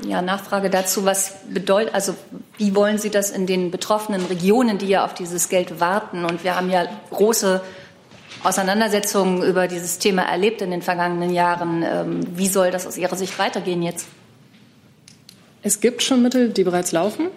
Ja, 0.07 0.22
Nachfrage 0.22 0.70
dazu, 0.70 1.05
was 1.05 1.34
bedeutet, 1.49 1.93
also 1.93 2.16
wie 2.57 2.74
wollen 2.74 2.97
Sie 2.97 3.10
das 3.10 3.32
in 3.32 3.45
den 3.45 3.70
betroffenen 3.70 4.26
Regionen, 4.26 4.78
die 4.78 4.88
ja 4.88 5.03
auf 5.03 5.14
dieses 5.14 5.49
Geld 5.49 5.80
warten? 5.80 6.24
Und 6.26 6.43
wir 6.43 6.55
haben 6.55 6.70
ja 6.70 6.88
große 7.12 7.62
Auseinandersetzungen 8.43 9.43
über 9.43 9.68
dieses 9.68 9.99
Thema 9.99 10.24
erlebt 10.24 10.62
in 10.62 10.72
den 10.72 10.82
vergangenen 10.82 11.32
Jahren. 11.32 11.84
Ähm, 11.84 12.22
wie 12.38 12.47
soll 12.47 12.72
das 12.72 12.88
aus 12.88 12.97
Ihrer 12.97 13.18
Sicht 13.18 13.38
weitergehen 13.38 13.84
jetzt? 13.84 14.07
Es 15.62 15.82
gibt 15.82 16.01
schon 16.01 16.22
Mittel, 16.22 16.49
die 16.49 16.64
bereits 16.64 16.91
laufen. 16.91 17.28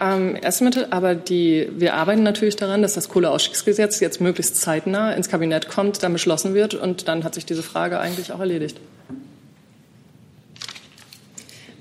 Ähm, 0.00 0.36
erste 0.40 0.64
Mittel, 0.64 0.86
aber 0.90 1.14
die, 1.14 1.68
wir 1.76 1.94
arbeiten 1.94 2.22
natürlich 2.22 2.56
daran, 2.56 2.82
dass 2.82 2.94
das 2.94 3.08
Kohleausstiegsgesetz 3.08 4.00
jetzt 4.00 4.20
möglichst 4.20 4.56
zeitnah 4.56 5.12
ins 5.12 5.28
Kabinett 5.28 5.68
kommt, 5.68 6.02
dann 6.02 6.12
beschlossen 6.12 6.54
wird 6.54 6.74
und 6.74 7.08
dann 7.08 7.24
hat 7.24 7.34
sich 7.34 7.46
diese 7.46 7.62
Frage 7.62 7.98
eigentlich 7.98 8.32
auch 8.32 8.40
erledigt. 8.40 8.78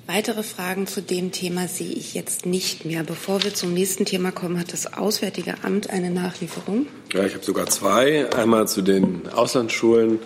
Weitere 0.09 0.41
Fragen 0.41 0.87
zu 0.87 1.01
dem 1.01 1.33
Thema 1.33 1.67
sehe 1.67 1.91
ich 1.91 2.13
jetzt 2.13 2.45
nicht 2.45 2.85
mehr. 2.85 3.03
Bevor 3.03 3.43
wir 3.43 3.53
zum 3.53 3.73
nächsten 3.73 4.05
Thema 4.05 4.31
kommen, 4.31 4.57
hat 4.57 4.71
das 4.71 4.93
Auswärtige 4.93 5.55
Amt 5.63 5.89
eine 5.89 6.09
Nachlieferung. 6.09 6.85
Ja, 7.11 7.25
ich 7.25 7.33
habe 7.33 7.43
sogar 7.43 7.65
zwei. 7.65 8.33
Einmal 8.33 8.69
zu 8.69 8.81
den 8.81 9.27
Auslandsschulen 9.27 10.19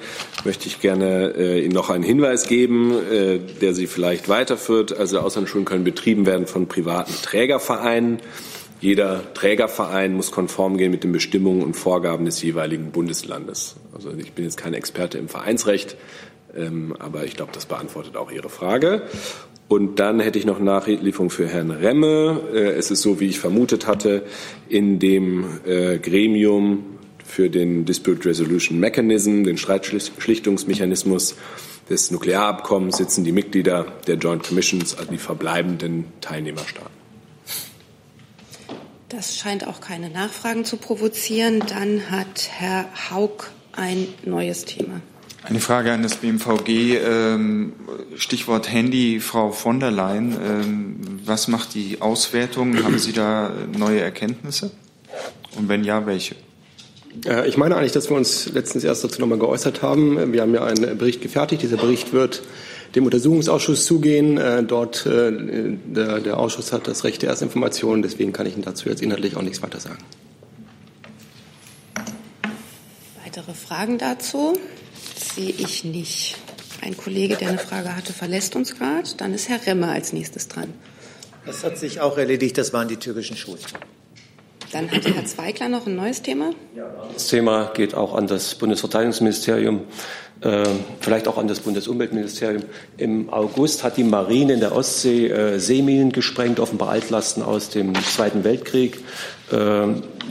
möchte 0.43 0.67
ich 0.67 0.81
gerne 0.81 1.33
äh, 1.35 1.65
Ihnen 1.65 1.73
noch 1.73 1.89
einen 1.89 2.03
Hinweis 2.03 2.45
geben, 2.45 2.93
äh, 3.11 3.39
der 3.39 3.73
Sie 3.73 3.87
vielleicht 3.87 4.29
weiterführt. 4.29 4.95
Also 4.95 5.19
Auslandsschulen 5.19 5.65
können 5.65 5.83
betrieben 5.83 6.27
werden 6.27 6.45
von 6.45 6.67
privaten 6.67 7.13
Trägervereinen. 7.23 8.19
Jeder 8.81 9.33
Trägerverein 9.33 10.13
muss 10.13 10.31
konform 10.31 10.77
gehen 10.77 10.91
mit 10.91 11.03
den 11.03 11.11
Bestimmungen 11.11 11.63
und 11.63 11.73
Vorgaben 11.73 12.25
des 12.25 12.39
jeweiligen 12.43 12.91
Bundeslandes. 12.91 13.77
Also 13.95 14.11
ich 14.15 14.33
bin 14.33 14.45
jetzt 14.45 14.57
kein 14.57 14.75
Experte 14.75 15.17
im 15.17 15.27
Vereinsrecht, 15.27 15.95
ähm, 16.55 16.95
aber 16.99 17.25
ich 17.25 17.35
glaube, 17.35 17.51
das 17.51 17.65
beantwortet 17.65 18.15
auch 18.15 18.31
Ihre 18.31 18.49
Frage. 18.49 19.01
Und 19.71 20.01
dann 20.01 20.19
hätte 20.19 20.37
ich 20.37 20.45
noch 20.45 20.59
Nachlieferung 20.59 21.29
für 21.29 21.47
Herrn 21.47 21.71
Remme. 21.71 22.41
Äh, 22.53 22.71
es 22.71 22.91
ist 22.91 23.03
so, 23.03 23.21
wie 23.21 23.27
ich 23.27 23.39
vermutet 23.39 23.87
hatte, 23.87 24.23
in 24.67 24.99
dem 24.99 25.45
äh, 25.65 25.97
Gremium 25.97 26.97
für 27.23 27.49
den 27.49 27.85
Dispute 27.85 28.25
Resolution 28.25 28.81
Mechanism, 28.81 29.45
den 29.45 29.57
Streitschlichtungsmechanismus 29.57 31.37
des 31.89 32.11
Nuklearabkommens, 32.11 32.97
sitzen 32.97 33.23
die 33.23 33.31
Mitglieder 33.31 33.85
der 34.07 34.15
Joint 34.15 34.43
Commissions, 34.43 34.93
also 34.97 35.09
die 35.09 35.17
verbleibenden 35.17 36.03
Teilnehmerstaaten. 36.19 36.91
Das 39.07 39.37
scheint 39.37 39.65
auch 39.65 39.79
keine 39.79 40.09
Nachfragen 40.09 40.65
zu 40.65 40.75
provozieren. 40.75 41.63
Dann 41.69 42.11
hat 42.11 42.49
Herr 42.51 42.89
Haug 43.09 43.45
ein 43.71 44.09
neues 44.25 44.65
Thema. 44.65 44.99
Eine 45.43 45.59
Frage 45.59 45.91
an 45.91 46.03
das 46.03 46.17
BMVG. 46.17 46.97
Ähm, 46.97 47.73
Stichwort 48.15 48.71
Handy, 48.71 49.19
Frau 49.19 49.51
von 49.51 49.79
der 49.79 49.89
Leyen. 49.89 50.37
Ähm, 50.43 50.95
was 51.25 51.47
macht 51.47 51.73
die 51.73 51.99
Auswertung? 51.99 52.83
Haben 52.83 52.99
Sie 52.99 53.11
da 53.11 53.51
neue 53.75 54.01
Erkenntnisse? 54.01 54.71
Und 55.57 55.67
wenn 55.67 55.83
ja, 55.83 56.05
welche? 56.05 56.35
Äh, 57.25 57.47
ich 57.49 57.57
meine 57.57 57.75
eigentlich, 57.75 57.91
dass 57.91 58.09
wir 58.11 58.17
uns 58.17 58.53
letztens 58.53 58.83
erst 58.83 59.03
dazu 59.03 59.19
nochmal 59.19 59.39
geäußert 59.39 59.81
haben. 59.81 60.31
Wir 60.31 60.41
haben 60.41 60.53
ja 60.53 60.63
einen 60.63 60.95
Bericht 60.97 61.21
gefertigt. 61.21 61.63
Dieser 61.63 61.77
Bericht 61.77 62.13
wird 62.13 62.43
dem 62.93 63.05
Untersuchungsausschuss 63.05 63.85
zugehen. 63.85 64.37
Äh, 64.37 64.63
dort 64.63 65.07
äh, 65.07 65.31
der, 65.85 66.19
der 66.19 66.37
Ausschuss 66.37 66.71
hat 66.71 66.87
das 66.87 67.03
Recht 67.03 67.23
der 67.23 67.29
Erstinformation. 67.31 68.03
Deswegen 68.03 68.31
kann 68.31 68.45
ich 68.45 68.53
Ihnen 68.53 68.63
dazu 68.63 68.89
jetzt 68.89 69.01
inhaltlich 69.01 69.35
auch 69.35 69.41
nichts 69.41 69.63
weiter 69.63 69.79
sagen. 69.79 70.03
Weitere 73.23 73.53
Fragen 73.55 73.97
dazu 73.97 74.55
sehe 75.21 75.49
ich 75.49 75.83
nicht. 75.83 76.37
Ein 76.81 76.97
Kollege, 76.97 77.35
der 77.35 77.49
eine 77.49 77.57
Frage 77.57 77.95
hatte, 77.95 78.11
verlässt 78.13 78.55
uns 78.55 78.75
gerade. 78.75 79.09
Dann 79.17 79.33
ist 79.33 79.49
Herr 79.49 79.65
Remmer 79.65 79.91
als 79.91 80.13
nächstes 80.13 80.47
dran. 80.47 80.73
Das 81.45 81.63
hat 81.63 81.77
sich 81.77 81.99
auch 82.01 82.17
erledigt. 82.17 82.57
Das 82.57 82.73
waren 82.73 82.87
die 82.87 82.97
türkischen 82.97 83.37
Schulen. 83.37 83.59
Dann 84.71 84.89
hat 84.89 85.05
Herr 85.05 85.25
Zweigler 85.25 85.69
noch 85.69 85.85
ein 85.85 85.95
neues 85.95 86.21
Thema. 86.21 86.51
Das 87.13 87.27
Thema 87.27 87.71
geht 87.73 87.93
auch 87.93 88.15
an 88.15 88.27
das 88.27 88.55
Bundesverteidigungsministerium, 88.55 89.81
äh, 90.41 90.63
vielleicht 91.01 91.27
auch 91.27 91.37
an 91.37 91.47
das 91.47 91.59
Bundesumweltministerium. 91.59 92.63
Im 92.97 93.29
August 93.31 93.83
hat 93.83 93.97
die 93.97 94.05
Marine 94.05 94.53
in 94.53 94.59
der 94.61 94.73
Ostsee 94.73 95.27
äh, 95.27 95.59
Seeminen 95.59 96.13
gesprengt, 96.13 96.59
offenbar 96.59 96.89
Altlasten 96.89 97.43
aus 97.43 97.69
dem 97.69 97.93
Zweiten 97.95 98.43
Weltkrieg. 98.43 98.99
Äh, 99.51 99.87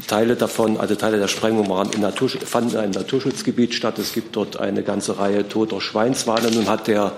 Teile 0.07 0.35
davon, 0.35 0.79
also 0.79 0.95
Teile 0.95 1.19
der 1.19 1.29
Sprengung 1.29 1.69
waren 1.69 1.91
in 1.93 2.01
Natur, 2.01 2.29
fanden 2.29 2.71
in 2.71 2.77
einem 2.79 2.93
Naturschutzgebiet 2.93 3.75
statt. 3.75 3.99
Es 3.99 4.13
gibt 4.13 4.35
dort 4.35 4.59
eine 4.59 4.83
ganze 4.83 5.19
Reihe 5.19 5.47
toter 5.47 5.81
Schweinswale. 5.81 6.51
Nun 6.51 6.69
hat 6.69 6.89
der 6.89 7.13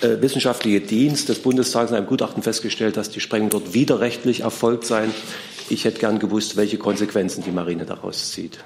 äh, 0.00 0.20
wissenschaftliche 0.20 0.80
Dienst 0.80 1.28
des 1.28 1.40
Bundestags 1.40 1.90
in 1.90 1.96
einem 1.96 2.06
Gutachten 2.06 2.42
festgestellt, 2.42 2.96
dass 2.96 3.10
die 3.10 3.20
Sprengung 3.20 3.50
dort 3.50 3.74
widerrechtlich 3.74 4.40
erfolgt 4.40 4.86
sei. 4.86 5.08
Ich 5.68 5.84
hätte 5.84 6.00
gern 6.00 6.18
gewusst, 6.18 6.56
welche 6.56 6.78
Konsequenzen 6.78 7.44
die 7.44 7.50
Marine 7.50 7.84
daraus 7.84 8.32
zieht. 8.32 8.58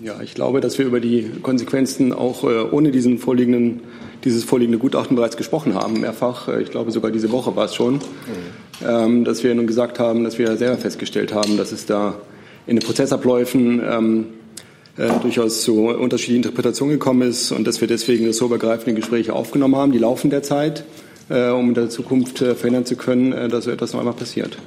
Ja, 0.00 0.20
ich 0.20 0.34
glaube, 0.34 0.60
dass 0.60 0.78
wir 0.78 0.86
über 0.86 1.00
die 1.00 1.30
Konsequenzen 1.42 2.12
auch 2.12 2.44
äh, 2.44 2.62
ohne 2.70 2.92
diesen 2.92 3.18
vorliegenden, 3.18 3.80
dieses 4.24 4.44
vorliegende 4.44 4.78
Gutachten 4.78 5.16
bereits 5.16 5.36
gesprochen 5.36 5.74
haben, 5.74 6.00
mehrfach. 6.00 6.48
Äh, 6.48 6.62
ich 6.62 6.70
glaube, 6.70 6.92
sogar 6.92 7.10
diese 7.10 7.32
Woche 7.32 7.56
war 7.56 7.64
es 7.64 7.74
schon, 7.74 7.94
mhm. 7.94 8.00
Ähm, 8.86 9.24
dass 9.24 9.42
wir 9.42 9.54
nun 9.54 9.66
gesagt 9.66 9.98
haben, 9.98 10.24
dass 10.24 10.38
wir 10.38 10.56
selber 10.56 10.78
festgestellt 10.78 11.32
haben, 11.32 11.56
dass 11.56 11.72
es 11.72 11.86
da 11.86 12.20
in 12.66 12.76
den 12.76 12.84
Prozessabläufen 12.84 13.82
ähm, 13.82 14.26
äh, 14.96 15.08
durchaus 15.20 15.62
zu 15.62 15.88
unterschiedlichen 15.88 16.42
Interpretationen 16.44 16.94
gekommen 16.94 17.22
ist 17.22 17.52
und 17.52 17.66
dass 17.66 17.80
wir 17.80 17.88
deswegen 17.88 18.26
das 18.26 18.36
so 18.36 18.46
übergreifende 18.46 18.94
Gespräche 18.94 19.32
aufgenommen 19.32 19.76
haben. 19.76 19.92
Die 19.92 19.98
laufen 19.98 20.30
derzeit, 20.30 20.84
äh, 21.28 21.48
um 21.50 21.68
in 21.68 21.74
der 21.74 21.88
Zukunft 21.88 22.42
äh, 22.42 22.54
verhindern 22.54 22.84
zu 22.84 22.96
können, 22.96 23.32
äh, 23.32 23.48
dass 23.48 23.64
so 23.64 23.70
etwas 23.70 23.92
noch 23.92 24.00
einmal 24.00 24.14
passiert. 24.14 24.58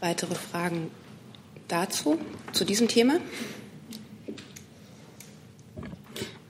Weitere 0.00 0.34
Fragen 0.34 0.88
dazu, 1.68 2.18
zu 2.52 2.64
diesem 2.64 2.88
Thema? 2.88 3.14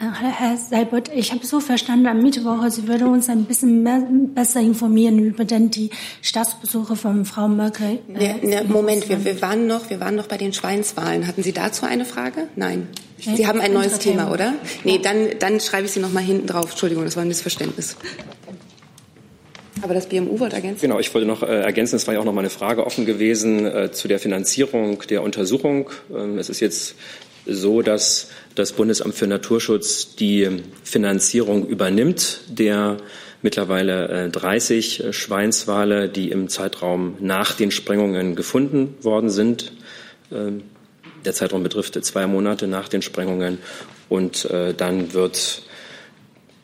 Äh, 0.03 0.07
Herr 0.21 0.57
Seibert, 0.57 1.11
ich 1.15 1.31
habe 1.31 1.47
so 1.47 1.61
verstanden, 1.61 2.09
am 2.09 2.23
Mittwoch, 2.23 2.69
Sie 2.71 2.89
würden 2.89 3.07
uns 3.07 3.29
ein 3.29 3.45
bisschen 3.45 3.85
mehr, 3.85 4.03
besser 4.35 4.59
informieren 4.59 5.21
über 5.21 5.45
denn 5.45 5.71
die 5.71 5.91
Staatsbesuche 6.23 6.97
von 6.97 7.25
Frau 7.25 7.47
Merkel. 7.47 8.01
Äh, 8.13 8.35
ne, 8.35 8.41
ne, 8.43 8.65
Moment, 8.67 9.09
wir, 9.09 9.25
wir, 9.25 9.41
waren 9.41 9.69
noch, 9.69 9.91
wir 9.91 10.01
waren 10.01 10.17
noch 10.17 10.27
bei 10.27 10.39
den 10.39 10.53
Schweinswahlen. 10.53 11.29
Hatten 11.29 11.45
Sie 11.45 11.53
dazu 11.53 11.87
eine 11.87 12.05
Frage? 12.05 12.49
Nein. 12.57 12.89
Sie 13.19 13.47
haben 13.47 13.61
ein 13.61 13.73
neues 13.73 14.01
Thema, 14.01 14.33
oder? 14.33 14.55
Nee, 14.83 14.99
dann, 14.99 15.29
dann 15.39 15.61
schreibe 15.61 15.87
ich 15.87 15.93
Sie 15.93 16.01
noch 16.01 16.13
mal 16.13 16.25
hinten 16.25 16.49
drauf. 16.49 16.71
Entschuldigung, 16.71 17.05
das 17.05 17.15
war 17.15 17.23
ein 17.23 17.29
Missverständnis. 17.29 17.97
Aber 19.83 19.95
das 19.95 20.07
BMU 20.07 20.41
wollte 20.41 20.57
ergänzen? 20.57 20.81
Genau, 20.81 20.99
ich 20.99 21.15
wollte 21.15 21.29
noch 21.29 21.45
äh, 21.45 21.63
ergänzen, 21.63 21.97
es 21.97 22.07
war 22.09 22.15
ja 22.15 22.21
auch 22.21 22.25
noch 22.25 22.33
mal 22.33 22.41
eine 22.41 22.51
Frage 22.51 22.85
offen 22.85 23.07
gewesen 23.07 23.67
äh, 23.67 23.93
zu 23.93 24.09
der 24.09 24.19
Finanzierung 24.19 25.01
der 25.09 25.23
Untersuchung. 25.23 25.91
Ähm, 26.13 26.39
es 26.39 26.49
ist 26.49 26.59
jetzt 26.59 26.97
so, 27.47 27.83
dass 27.83 28.29
das 28.55 28.73
Bundesamt 28.73 29.15
für 29.15 29.27
Naturschutz 29.27 30.15
die 30.15 30.49
Finanzierung 30.85 31.67
übernimmt 31.67 32.41
der 32.49 32.99
mittlerweile 33.43 34.27
äh, 34.27 34.31
30 34.31 35.05
Schweinswale, 35.11 36.09
die 36.09 36.31
im 36.31 36.49
Zeitraum 36.49 37.17
nach 37.21 37.53
den 37.53 37.71
Sprengungen 37.71 38.37
gefunden 38.37 38.95
worden 39.03 39.31
sind. 39.31 39.73
Ähm, 40.31 40.63
der 41.25 41.35
Zeitraum 41.35 41.63
betrifft 41.63 42.03
zwei 42.05 42.27
Monate 42.27 42.67
nach 42.67 42.89
den 42.89 43.03
Sprengungen 43.03 43.59
und 44.09 44.45
äh, 44.47 44.75
dann 44.75 45.13
wird 45.13 45.63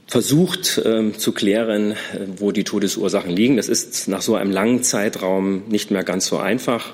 versucht 0.06 0.80
ähm, 0.84 1.18
zu 1.18 1.32
klären, 1.32 1.92
äh, 1.92 1.96
wo 2.36 2.50
die 2.50 2.64
Todesursachen 2.64 3.30
liegen. 3.30 3.56
Das 3.56 3.68
ist 3.68 4.08
nach 4.08 4.22
so 4.22 4.36
einem 4.36 4.50
langen 4.50 4.82
Zeitraum 4.82 5.64
nicht 5.68 5.90
mehr 5.90 6.02
ganz 6.02 6.26
so 6.26 6.38
einfach. 6.38 6.92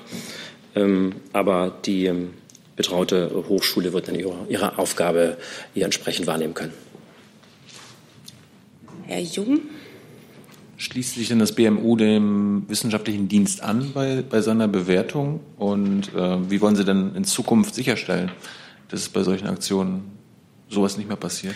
Ähm, 0.75 1.15
aber 1.31 1.77
die 1.85 2.11
betraute 2.75 3.31
Hochschule 3.47 3.93
wird 3.93 4.07
dann 4.07 4.15
ihre, 4.15 4.35
ihre 4.49 4.77
Aufgabe 4.77 5.37
hier 5.73 5.85
entsprechend 5.85 6.27
wahrnehmen 6.27 6.53
können. 6.53 6.73
Herr 9.07 9.21
Jung? 9.21 9.61
Schließt 10.77 11.15
sich 11.15 11.29
denn 11.29 11.39
das 11.39 11.53
BMU 11.53 11.95
dem 11.95 12.65
wissenschaftlichen 12.67 13.29
Dienst 13.29 13.63
an 13.63 13.91
bei, 13.93 14.23
bei 14.27 14.41
seiner 14.41 14.67
Bewertung? 14.67 15.39
Und 15.57 16.13
äh, 16.13 16.49
wie 16.49 16.59
wollen 16.59 16.75
Sie 16.75 16.83
denn 16.83 17.15
in 17.15 17.23
Zukunft 17.23 17.75
sicherstellen, 17.75 18.31
dass 18.89 19.01
es 19.01 19.09
bei 19.09 19.23
solchen 19.23 19.47
Aktionen 19.47 20.11
sowas 20.69 20.97
nicht 20.97 21.07
mehr 21.07 21.17
passiert? 21.17 21.55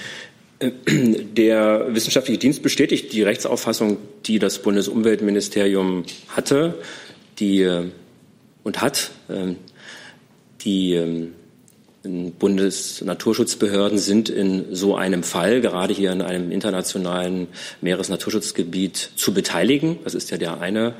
Der 0.62 1.88
wissenschaftliche 1.94 2.40
Dienst 2.40 2.64
bestätigt 2.64 3.12
die 3.14 3.24
Rechtsauffassung, 3.24 3.98
die 4.26 4.40
das 4.40 4.62
Bundesumweltministerium 4.62 6.04
hatte 6.30 6.76
die, 7.40 7.62
äh, 7.62 7.86
und 8.64 8.82
hat. 8.82 9.12
Die 10.62 10.94
ähm, 10.94 11.34
Bundesnaturschutzbehörden 12.04 13.98
sind 13.98 14.30
in 14.30 14.74
so 14.74 14.96
einem 14.96 15.24
Fall, 15.24 15.60
gerade 15.62 15.94
hier 15.94 16.12
in 16.12 16.22
einem 16.22 16.52
internationalen 16.52 17.48
Meeresnaturschutzgebiet, 17.82 19.12
zu 19.16 19.34
beteiligen. 19.34 20.00
Das 20.04 20.16
ist 20.16 20.32
ja 20.32 20.38
der 20.38 20.62
eine 20.62 20.94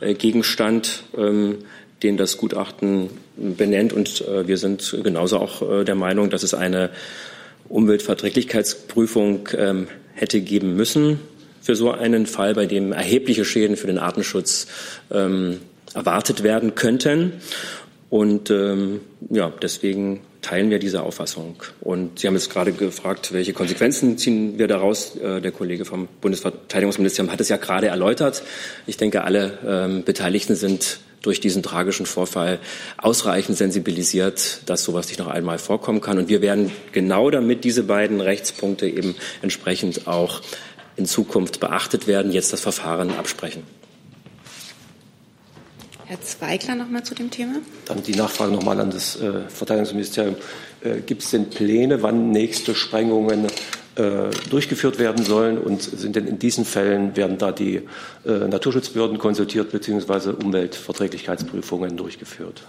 äh, 0.00 0.14
Gegenstand, 0.14 1.04
ähm, 1.16 1.58
den 2.02 2.16
das 2.16 2.36
Gutachten 2.36 3.10
benennt. 3.36 3.92
Und 3.92 4.22
äh, 4.22 4.48
wir 4.48 4.58
sind 4.58 4.96
genauso 5.04 5.38
auch 5.38 5.84
der 5.84 5.94
Meinung, 5.94 6.30
dass 6.30 6.42
es 6.42 6.54
eine 6.54 6.90
Umweltverträglichkeitsprüfung 7.68 9.48
ähm, 9.56 9.86
hätte 10.14 10.40
geben 10.40 10.74
müssen 10.74 11.20
für 11.60 11.76
so 11.76 11.92
einen 11.92 12.26
Fall, 12.26 12.54
bei 12.54 12.66
dem 12.66 12.92
erhebliche 12.92 13.44
Schäden 13.44 13.76
für 13.76 13.86
den 13.86 13.98
Artenschutz 13.98 14.66
erwartet 15.10 16.42
werden 16.42 16.74
könnten. 16.74 17.34
Und 18.10 18.50
ähm, 18.50 19.00
ja, 19.30 19.52
deswegen 19.62 20.20
teilen 20.42 20.70
wir 20.70 20.80
diese 20.80 21.02
Auffassung. 21.02 21.56
Und 21.80 22.18
Sie 22.18 22.26
haben 22.26 22.34
jetzt 22.34 22.50
gerade 22.50 22.72
gefragt, 22.72 23.32
welche 23.32 23.52
Konsequenzen 23.52 24.18
ziehen 24.18 24.58
wir 24.58 24.66
daraus? 24.66 25.16
Äh, 25.16 25.40
der 25.40 25.52
Kollege 25.52 25.84
vom 25.84 26.08
Bundesverteidigungsministerium 26.20 27.32
hat 27.32 27.40
es 27.40 27.48
ja 27.48 27.56
gerade 27.56 27.86
erläutert. 27.86 28.42
Ich 28.86 28.96
denke, 28.96 29.22
alle 29.22 29.58
ähm, 29.64 30.02
Beteiligten 30.04 30.56
sind 30.56 30.98
durch 31.22 31.40
diesen 31.40 31.62
tragischen 31.62 32.06
Vorfall 32.06 32.58
ausreichend 32.96 33.58
sensibilisiert, 33.58 34.62
dass 34.66 34.82
sowas 34.82 35.08
nicht 35.08 35.18
noch 35.18 35.28
einmal 35.28 35.58
vorkommen 35.58 36.00
kann. 36.00 36.18
Und 36.18 36.28
wir 36.28 36.40
werden 36.40 36.72
genau 36.92 37.30
damit 37.30 37.62
diese 37.62 37.84
beiden 37.84 38.20
Rechtspunkte 38.20 38.88
eben 38.88 39.14
entsprechend 39.42 40.08
auch 40.08 40.40
in 40.96 41.06
Zukunft 41.06 41.60
beachtet 41.60 42.06
werden, 42.06 42.32
jetzt 42.32 42.52
das 42.52 42.60
Verfahren 42.60 43.10
absprechen. 43.10 43.62
Herr 46.10 46.20
Zweigler 46.22 46.74
noch 46.74 46.88
mal 46.88 47.04
zu 47.04 47.14
dem 47.14 47.30
Thema. 47.30 47.60
Dann 47.84 48.02
die 48.02 48.16
Nachfrage 48.16 48.50
noch 48.50 48.64
mal 48.64 48.80
an 48.80 48.90
das 48.90 49.14
äh, 49.20 49.42
Verteidigungsministerium. 49.48 50.34
Äh, 50.80 51.02
Gibt 51.02 51.22
es 51.22 51.30
denn 51.30 51.50
Pläne, 51.50 52.02
wann 52.02 52.32
nächste 52.32 52.74
Sprengungen 52.74 53.46
äh, 53.94 54.30
durchgeführt 54.50 54.98
werden 54.98 55.24
sollen 55.24 55.56
und 55.56 55.82
sind 55.82 56.16
denn 56.16 56.26
in 56.26 56.40
diesen 56.40 56.64
Fällen 56.64 57.14
werden 57.14 57.38
da 57.38 57.52
die 57.52 57.76
äh, 58.26 58.28
Naturschutzbehörden 58.48 59.18
konsultiert 59.18 59.70
bzw. 59.70 60.30
Umweltverträglichkeitsprüfungen 60.30 61.96
durchgeführt? 61.96 62.64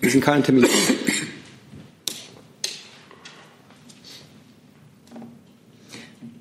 Wir 0.00 0.10
sind 0.10 0.20
keinen 0.20 0.42
Termin. 0.42 0.66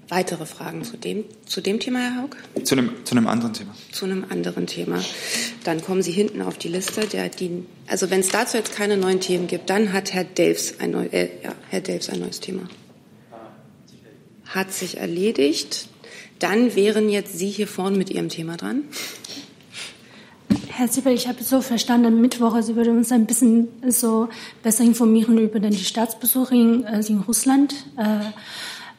Weitere 0.09 0.45
Fragen 0.45 0.83
zu 0.83 0.95
dem, 0.95 1.25
zu 1.45 1.59
dem 1.59 1.79
Thema, 1.79 1.99
Herr 1.99 2.21
Haug? 2.21 2.65
Zu 2.65 2.75
einem, 2.75 2.91
zu 3.03 3.15
einem 3.15 3.27
anderen 3.27 3.53
Thema. 3.53 3.75
Zu 3.91 4.05
einem 4.05 4.25
anderen 4.29 4.65
Thema. 4.65 5.03
Dann 5.65 5.81
kommen 5.81 6.01
Sie 6.01 6.13
hinten 6.13 6.41
auf 6.41 6.57
die 6.57 6.69
Liste. 6.69 7.07
Der, 7.07 7.27
die, 7.29 7.65
also 7.87 8.09
wenn 8.09 8.21
es 8.21 8.29
dazu 8.29 8.57
jetzt 8.57 8.73
keine 8.73 8.95
neuen 8.95 9.19
Themen 9.19 9.47
gibt, 9.47 9.69
dann 9.69 9.91
hat 9.91 10.13
Herr 10.13 10.23
Delfs 10.23 10.75
ein, 10.79 10.91
neu, 10.91 11.05
äh, 11.07 11.29
ja, 11.43 11.53
Herr 11.69 11.81
Delfs 11.81 12.09
ein 12.09 12.19
neues 12.19 12.39
Thema 12.39 12.61
hat 14.49 14.73
sich 14.73 14.97
erledigt. 14.97 15.87
Dann 16.39 16.75
wären 16.75 17.09
jetzt 17.09 17.37
Sie 17.37 17.49
hier 17.49 17.67
vorne 17.67 17.97
mit 17.97 18.09
Ihrem 18.09 18.29
Thema 18.29 18.57
dran. 18.57 18.83
Herr 20.67 20.87
Siebel, 20.87 21.13
ich 21.13 21.27
habe 21.27 21.43
so 21.43 21.61
verstanden, 21.61 22.21
Mittwoch, 22.21 22.61
Sie 22.61 22.75
würden 22.75 22.97
uns 22.97 23.11
ein 23.11 23.25
bisschen 23.25 23.67
so 23.87 24.29
besser 24.61 24.83
informieren 24.83 25.37
über 25.39 25.59
die 25.59 25.75
Staatsbesuche 25.75 26.53
in, 26.53 26.83
äh, 26.83 27.01
in 27.07 27.19
Russland. 27.21 27.73
Äh, 27.97 28.19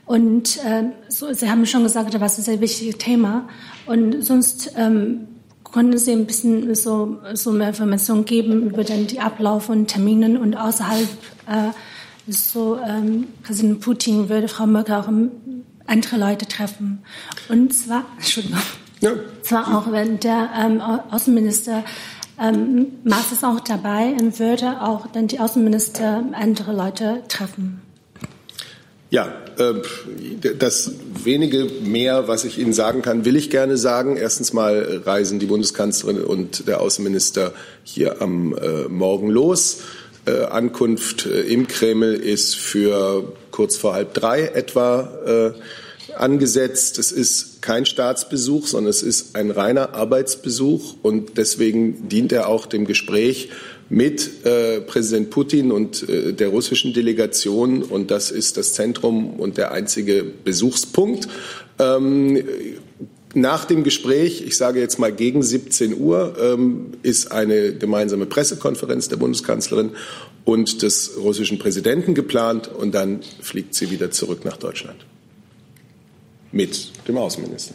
und 0.08 0.56
äh, 0.64 0.84
so, 1.08 1.30
Sie 1.34 1.50
haben 1.50 1.66
schon 1.66 1.82
gesagt, 1.82 2.18
was 2.18 2.38
ist 2.38 2.48
ein 2.48 2.62
wichtiges 2.62 2.96
Thema. 2.96 3.46
Und 3.84 4.24
sonst 4.24 4.72
ähm, 4.74 5.28
können 5.70 5.98
Sie 5.98 6.12
ein 6.12 6.24
bisschen 6.24 6.74
so, 6.74 7.18
so 7.34 7.52
mehr 7.52 7.68
Informationen 7.68 8.24
geben 8.24 8.70
über 8.70 8.84
den 8.84 9.06
die 9.06 9.20
Ablauf 9.20 9.68
und 9.68 9.86
Terminen 9.86 10.38
und 10.38 10.56
außerhalb 10.56 11.08
äh, 11.46 11.72
so 12.26 12.78
ähm, 12.78 13.26
Präsident 13.42 13.80
Putin 13.80 14.30
würde 14.30 14.48
Frau 14.48 14.66
Merkel 14.66 14.94
auch 14.94 15.08
andere 15.86 16.16
Leute 16.16 16.46
treffen. 16.46 17.00
Und 17.50 17.74
zwar, 17.74 18.06
Entschuldigung, 18.16 18.60
ja. 19.00 19.10
zwar 19.42 19.76
auch 19.76 19.92
wenn 19.92 20.18
der 20.20 20.48
ähm, 20.58 20.80
Außenminister 20.80 21.84
ähm, 22.40 22.92
Maas 23.04 23.30
ist 23.30 23.44
auch 23.44 23.60
dabei 23.60 24.16
und 24.18 24.38
würde 24.38 24.80
auch 24.80 25.06
dann 25.08 25.26
die 25.26 25.38
Außenminister 25.38 26.24
andere 26.32 26.72
Leute 26.72 27.24
treffen. 27.28 27.82
Ja, 29.10 29.34
äh, 29.56 29.74
das 30.58 30.92
wenige 31.24 31.64
mehr, 31.82 32.28
was 32.28 32.44
ich 32.44 32.58
Ihnen 32.58 32.74
sagen 32.74 33.00
kann, 33.00 33.24
will 33.24 33.36
ich 33.36 33.48
gerne 33.48 33.78
sagen. 33.78 34.16
Erstens 34.16 34.52
mal 34.52 35.02
reisen 35.04 35.38
die 35.38 35.46
Bundeskanzlerin 35.46 36.22
und 36.22 36.68
der 36.68 36.80
Außenminister 36.80 37.52
hier 37.84 38.20
am 38.20 38.54
äh, 38.54 38.88
Morgen 38.88 39.30
los. 39.30 39.78
Äh, 40.26 40.44
Ankunft 40.44 41.24
im 41.24 41.68
Kreml 41.68 42.14
ist 42.14 42.56
für 42.56 43.32
kurz 43.50 43.76
vor 43.76 43.94
halb 43.94 44.14
drei 44.14 44.42
etwa 44.42 45.54
angesetzt. 46.16 46.98
Es 46.98 47.12
ist 47.12 47.62
kein 47.62 47.86
Staatsbesuch, 47.86 48.66
sondern 48.66 48.90
es 48.90 49.02
ist 49.02 49.36
ein 49.36 49.50
reiner 49.50 49.94
Arbeitsbesuch 49.94 50.96
und 51.02 51.38
deswegen 51.38 52.08
dient 52.08 52.32
er 52.32 52.48
auch 52.48 52.66
dem 52.66 52.86
Gespräch 52.86 53.50
mit 53.90 54.44
äh, 54.44 54.80
Präsident 54.80 55.30
Putin 55.30 55.72
und 55.72 56.08
äh, 56.08 56.32
der 56.32 56.48
russischen 56.48 56.92
Delegation 56.92 57.82
und 57.82 58.10
das 58.10 58.30
ist 58.30 58.56
das 58.56 58.74
Zentrum 58.74 59.34
und 59.40 59.56
der 59.56 59.72
einzige 59.72 60.24
Besuchspunkt. 60.24 61.28
Ähm, 61.78 62.44
nach 63.34 63.64
dem 63.64 63.84
Gespräch, 63.84 64.42
ich 64.46 64.56
sage 64.56 64.80
jetzt 64.80 64.98
mal 64.98 65.12
gegen 65.12 65.42
17 65.42 65.98
Uhr, 65.98 66.36
ähm, 66.40 66.92
ist 67.02 67.30
eine 67.30 67.74
gemeinsame 67.74 68.26
Pressekonferenz 68.26 69.08
der 69.08 69.16
Bundeskanzlerin 69.16 69.90
und 70.44 70.82
des 70.82 71.12
russischen 71.18 71.58
Präsidenten 71.58 72.14
geplant 72.14 72.68
und 72.68 72.94
dann 72.94 73.20
fliegt 73.40 73.74
sie 73.74 73.90
wieder 73.90 74.10
zurück 74.10 74.44
nach 74.44 74.56
Deutschland 74.56 75.04
mit 76.52 76.90
dem 77.06 77.18
Außenminister. 77.18 77.74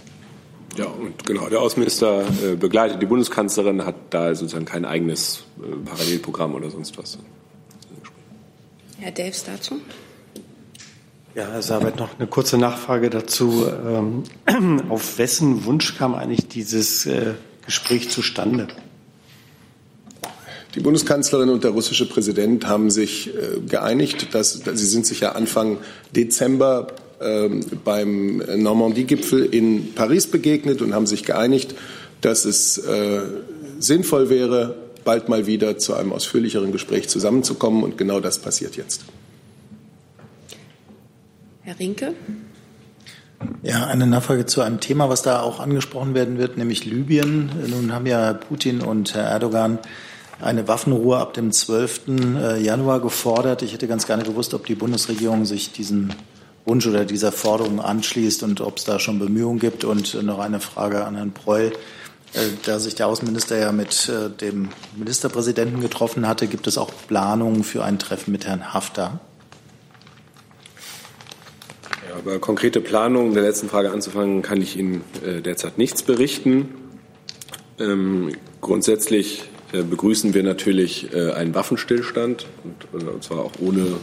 Ja, 0.76 0.86
und 0.86 1.24
genau, 1.26 1.50
der 1.50 1.62
Außenminister 1.62 2.26
äh, 2.44 2.56
begleitet 2.56 3.02
die 3.02 3.06
Bundeskanzlerin, 3.06 3.86
hat 3.86 3.96
da 4.10 4.34
sozusagen 4.34 4.66
kein 4.66 4.86
eigenes 4.86 5.44
äh, 5.60 5.76
Parallelprogramm 5.86 6.56
oder 6.56 6.70
sonst 6.72 6.98
was. 6.98 7.20
Herr 9.00 9.12
Delfs 9.12 9.44
dazu? 9.44 9.80
Ja, 11.36 11.48
Herr 11.52 11.62
Sabert, 11.62 11.98
noch 11.98 12.18
eine 12.18 12.28
kurze 12.28 12.58
Nachfrage 12.58 13.10
dazu. 13.10 13.68
Ähm, 13.68 14.24
auf 14.90 15.18
wessen 15.18 15.66
Wunsch 15.66 15.98
kam 15.98 16.16
eigentlich 16.16 16.48
dieses 16.48 17.06
äh, 17.06 17.34
Gespräch 17.66 18.10
zustande? 18.10 18.68
Die 20.76 20.80
Bundeskanzlerin 20.80 21.50
und 21.50 21.64
der 21.64 21.72
russische 21.72 22.10
Präsident 22.10 22.68
haben 22.68 22.90
sich 22.90 23.30
äh, 23.30 23.60
geeinigt, 23.68 24.34
dass 24.34 24.54
sie 24.54 24.86
sind 24.86 25.06
sich 25.06 25.20
ja 25.20 25.34
Anfang 25.34 25.78
Dezember 26.16 26.88
beim 27.84 28.38
Normandie-Gipfel 28.38 29.46
in 29.46 29.94
Paris 29.94 30.28
begegnet 30.28 30.82
und 30.82 30.94
haben 30.94 31.08
sich 31.08 31.24
geeinigt, 31.24 31.76
dass 32.22 32.46
es 32.46 32.78
äh, 32.78 33.22
sinnvoll 33.80 34.30
wäre, 34.30 34.76
bald 35.04 35.30
mal 35.30 35.46
wieder 35.46 35.78
zu 35.78 35.94
einem 35.94 36.14
ausführlicheren 36.14 36.72
Gespräch 36.72 37.10
zusammenzukommen. 37.10 37.84
Und 37.84 37.98
genau 37.98 38.20
das 38.20 38.40
passiert 38.40 38.76
jetzt. 38.76 39.06
Herr 41.62 41.80
Rinke. 41.80 42.14
Ja, 43.62 43.88
eine 43.88 44.08
Nachfrage 44.08 44.46
zu 44.46 44.62
einem 44.62 44.80
Thema, 44.80 45.10
was 45.10 45.22
da 45.22 45.42
auch 45.42 45.60
angesprochen 45.60 46.14
werden 46.14 46.38
wird, 46.38 46.58
nämlich 46.58 46.86
Libyen. 46.86 47.52
Nun 47.68 47.94
haben 47.94 48.06
ja 48.06 48.34
Putin 48.34 48.82
und 48.82 49.14
Herr 49.16 49.24
Erdogan 49.24 49.80
eine 50.42 50.68
Waffenruhe 50.68 51.18
ab 51.18 51.34
dem 51.34 51.52
12. 51.52 52.02
Äh, 52.08 52.62
Januar 52.62 53.02
gefordert. 53.02 53.62
Ich 53.62 53.74
hätte 53.74 53.88
ganz 53.88 54.08
gerne 54.08 54.24
gewusst, 54.24 54.54
ob 54.54 54.66
die 54.66 54.76
Bundesregierung 54.76 55.46
sich 55.46 55.72
diesen 55.72 56.14
Wunsch 56.66 56.88
oder 56.88 57.06
dieser 57.06 57.32
Forderung 57.32 57.82
anschließt 57.82 58.44
und 58.44 58.62
ob 58.62 58.78
es 58.78 58.86
da 58.86 59.00
schon 59.00 59.20
Bemühungen 59.20 59.60
gibt. 59.60 59.84
Und 59.84 60.22
noch 60.24 60.40
eine 60.40 60.60
Frage 60.60 61.06
an 61.06 61.16
Herrn 61.16 61.32
Preul. 61.32 61.74
Äh, 62.34 62.40
da 62.66 62.80
sich 62.80 62.96
der 62.96 63.08
Außenminister 63.08 63.58
ja 63.58 63.72
mit 63.72 64.10
äh, 64.10 64.30
dem 64.30 64.70
Ministerpräsidenten 64.96 65.82
getroffen 65.82 66.28
hatte, 66.28 66.48
gibt 66.48 66.68
es 66.68 66.78
auch 66.78 66.92
Planungen 67.08 67.64
für 67.64 67.84
ein 67.84 68.00
Treffen 68.00 68.32
mit 68.32 68.48
Herrn 68.48 68.74
Haftar? 68.74 69.20
Ja, 72.10 72.20
über 72.20 72.40
konkrete 72.40 72.82
Planungen 72.82 73.34
der 73.34 73.44
letzten 73.44 73.70
Frage 73.70 73.92
anzufangen, 73.92 74.42
kann 74.42 74.62
ich 74.62 74.78
Ihnen 74.78 75.04
äh, 75.24 75.42
derzeit 75.42 75.78
nichts 75.78 76.02
berichten. 76.02 76.70
Ähm, 77.80 78.36
grundsätzlich 78.62 79.50
begrüßen 79.74 80.34
wir 80.34 80.44
natürlich 80.44 81.16
einen 81.16 81.56
Waffenstillstand, 81.56 82.46
und 82.92 83.24
zwar 83.24 83.40
auch 83.40 83.52
ohne 83.60 83.98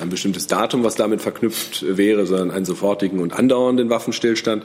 ein 0.00 0.10
bestimmtes 0.10 0.46
Datum, 0.48 0.82
was 0.82 0.96
damit 0.96 1.22
verknüpft 1.22 1.84
wäre, 1.96 2.26
sondern 2.26 2.50
einen 2.50 2.64
sofortigen 2.64 3.20
und 3.20 3.32
andauernden 3.32 3.90
Waffenstillstand. 3.90 4.64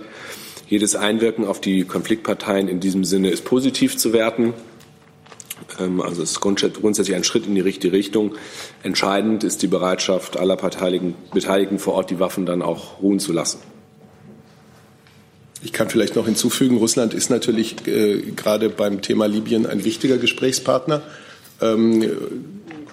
Jedes 0.67 0.95
Einwirken 0.95 1.45
auf 1.45 1.61
die 1.61 1.83
Konfliktparteien 1.83 2.67
in 2.67 2.79
diesem 2.79 3.03
Sinne 3.03 3.29
ist 3.29 3.43
positiv 3.45 3.97
zu 3.97 4.13
werten. 4.13 4.53
Ähm, 5.79 6.01
also 6.01 6.21
es 6.21 6.31
ist 6.31 6.39
grundsätzlich 6.41 7.15
ein 7.15 7.23
Schritt 7.23 7.47
in 7.47 7.55
die 7.55 7.61
richtige 7.61 7.91
Richtung. 7.91 8.35
Entscheidend 8.83 9.43
ist 9.43 9.61
die 9.61 9.67
Bereitschaft 9.67 10.37
aller 10.37 10.57
Beteiligten 10.57 11.79
vor 11.79 11.93
Ort, 11.95 12.11
die 12.11 12.19
Waffen 12.19 12.45
dann 12.45 12.61
auch 12.61 13.01
ruhen 13.01 13.19
zu 13.19 13.33
lassen. 13.33 13.59
Ich 15.61 15.73
kann 15.73 15.89
vielleicht 15.89 16.15
noch 16.15 16.25
hinzufügen, 16.25 16.77
Russland 16.77 17.13
ist 17.13 17.29
natürlich 17.29 17.85
äh, 17.85 18.21
gerade 18.35 18.69
beim 18.69 19.01
Thema 19.01 19.25
Libyen 19.25 19.65
ein 19.65 19.83
wichtiger 19.83 20.17
Gesprächspartner. 20.17 21.01
Ähm, 21.61 22.09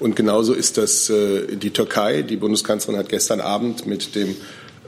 und 0.01 0.17
genauso 0.17 0.53
ist 0.53 0.77
das 0.77 1.09
äh, 1.09 1.57
die 1.57 1.71
Türkei. 1.71 2.23
Die 2.23 2.37
Bundeskanzlerin 2.37 2.99
hat 2.99 3.09
gestern 3.09 3.41
Abend 3.41 3.87
mit 3.87 4.15
dem 4.15 4.37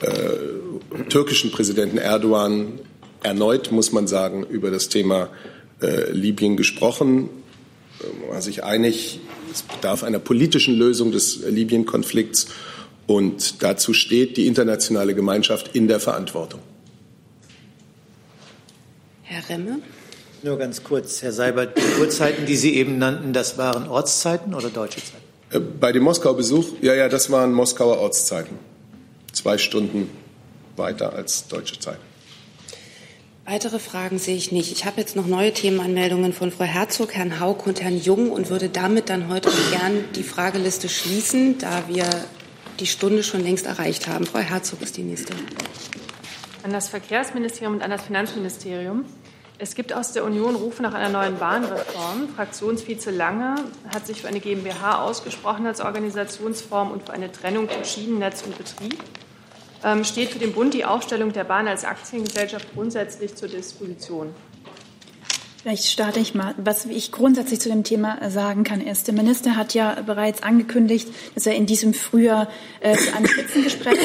äh, 0.00 1.04
türkischen 1.08 1.50
Präsidenten 1.50 1.98
Erdogan 1.98 2.80
erneut, 3.22 3.70
muss 3.70 3.92
man 3.92 4.06
sagen, 4.06 4.44
über 4.44 4.70
das 4.70 4.88
Thema 4.88 5.28
äh, 5.80 6.10
Libyen 6.10 6.56
gesprochen. 6.56 7.30
Man 8.20 8.30
war 8.30 8.42
sich 8.42 8.64
einig, 8.64 9.20
es 9.52 9.62
bedarf 9.62 10.02
einer 10.02 10.18
politischen 10.18 10.76
Lösung 10.76 11.12
des 11.12 11.40
Libyen-Konflikts. 11.48 12.48
Und 13.06 13.62
dazu 13.62 13.94
steht 13.94 14.36
die 14.36 14.46
internationale 14.46 15.14
Gemeinschaft 15.14 15.74
in 15.74 15.88
der 15.88 16.00
Verantwortung. 16.00 16.60
Herr 19.28 19.46
Remme. 19.50 19.80
Nur 20.42 20.56
ganz 20.56 20.82
kurz, 20.82 21.20
Herr 21.20 21.32
Seibert, 21.32 21.76
die 21.76 22.00
Uhrzeiten, 22.00 22.46
die 22.46 22.56
Sie 22.56 22.76
eben 22.76 22.96
nannten, 22.96 23.34
das 23.34 23.58
waren 23.58 23.86
Ortszeiten 23.86 24.54
oder 24.54 24.70
deutsche 24.70 25.00
Zeiten? 25.00 25.22
Äh, 25.50 25.58
bei 25.58 25.92
dem 25.92 26.04
Moskau-Besuch, 26.04 26.76
ja, 26.80 26.94
ja, 26.94 27.10
das 27.10 27.30
waren 27.30 27.52
Moskauer 27.52 27.98
Ortszeiten. 27.98 28.58
Zwei 29.32 29.58
Stunden 29.58 30.08
weiter 30.76 31.12
als 31.12 31.46
deutsche 31.46 31.78
Zeiten. 31.78 32.00
Weitere 33.44 33.78
Fragen 33.78 34.18
sehe 34.18 34.36
ich 34.36 34.50
nicht. 34.50 34.72
Ich 34.72 34.86
habe 34.86 35.00
jetzt 35.00 35.14
noch 35.14 35.26
neue 35.26 35.52
Themenanmeldungen 35.52 36.32
von 36.32 36.50
Frau 36.50 36.64
Herzog, 36.64 37.14
Herrn 37.14 37.38
Haug 37.38 37.66
und 37.66 37.82
Herrn 37.82 38.00
Jung 38.00 38.30
und 38.30 38.48
würde 38.48 38.70
damit 38.70 39.10
dann 39.10 39.28
heute 39.28 39.50
gern 39.70 40.04
die 40.14 40.22
Frageliste 40.22 40.88
schließen, 40.88 41.58
da 41.58 41.84
wir 41.88 42.08
die 42.80 42.86
Stunde 42.86 43.22
schon 43.22 43.42
längst 43.42 43.66
erreicht 43.66 44.06
haben. 44.06 44.24
Frau 44.24 44.38
Herzog 44.38 44.80
ist 44.80 44.96
die 44.96 45.02
nächste. 45.02 45.34
An 46.64 46.72
das 46.72 46.88
Verkehrsministerium 46.88 47.74
und 47.74 47.82
an 47.82 47.90
das 47.90 48.02
Finanzministerium. 48.02 49.04
Es 49.60 49.74
gibt 49.74 49.92
aus 49.92 50.12
der 50.12 50.24
Union 50.24 50.54
Rufe 50.54 50.82
nach 50.82 50.94
einer 50.94 51.08
neuen 51.08 51.38
Bahnreform. 51.38 52.28
Fraktionsvize 52.34 53.10
Lange 53.10 53.56
hat 53.92 54.06
sich 54.06 54.22
für 54.22 54.28
eine 54.28 54.40
GmbH 54.40 55.02
ausgesprochen 55.02 55.66
als 55.66 55.80
Organisationsform 55.80 56.90
und 56.90 57.06
für 57.06 57.12
eine 57.12 57.30
Trennung 57.30 57.68
von 57.68 57.84
Schienennetz 57.84 58.42
und 58.42 58.56
Betrieb. 58.58 59.02
Ähm, 59.84 60.04
steht 60.04 60.30
für 60.30 60.38
den 60.38 60.52
Bund 60.52 60.74
die 60.74 60.84
Aufstellung 60.84 61.32
der 61.32 61.44
Bahn 61.44 61.68
als 61.68 61.84
Aktiengesellschaft 61.84 62.72
grundsätzlich 62.74 63.36
zur 63.36 63.48
Disposition? 63.48 64.34
Vielleicht 65.62 65.86
starte 65.86 66.20
ich 66.20 66.34
mal. 66.34 66.54
Was 66.56 66.86
ich 66.86 67.10
grundsätzlich 67.12 67.60
zu 67.60 67.68
dem 67.68 67.84
Thema 67.84 68.30
sagen 68.30 68.64
kann, 68.64 68.80
ist, 68.80 69.06
der 69.06 69.14
Minister 69.14 69.56
hat 69.56 69.74
ja 69.74 70.00
bereits 70.06 70.42
angekündigt, 70.42 71.08
dass 71.34 71.46
er 71.46 71.54
in 71.54 71.66
diesem 71.66 71.94
Frühjahr 71.94 72.48
äh, 72.80 72.96
zu 72.96 73.14
einem 73.14 73.26
Spitzengespräch 73.26 73.98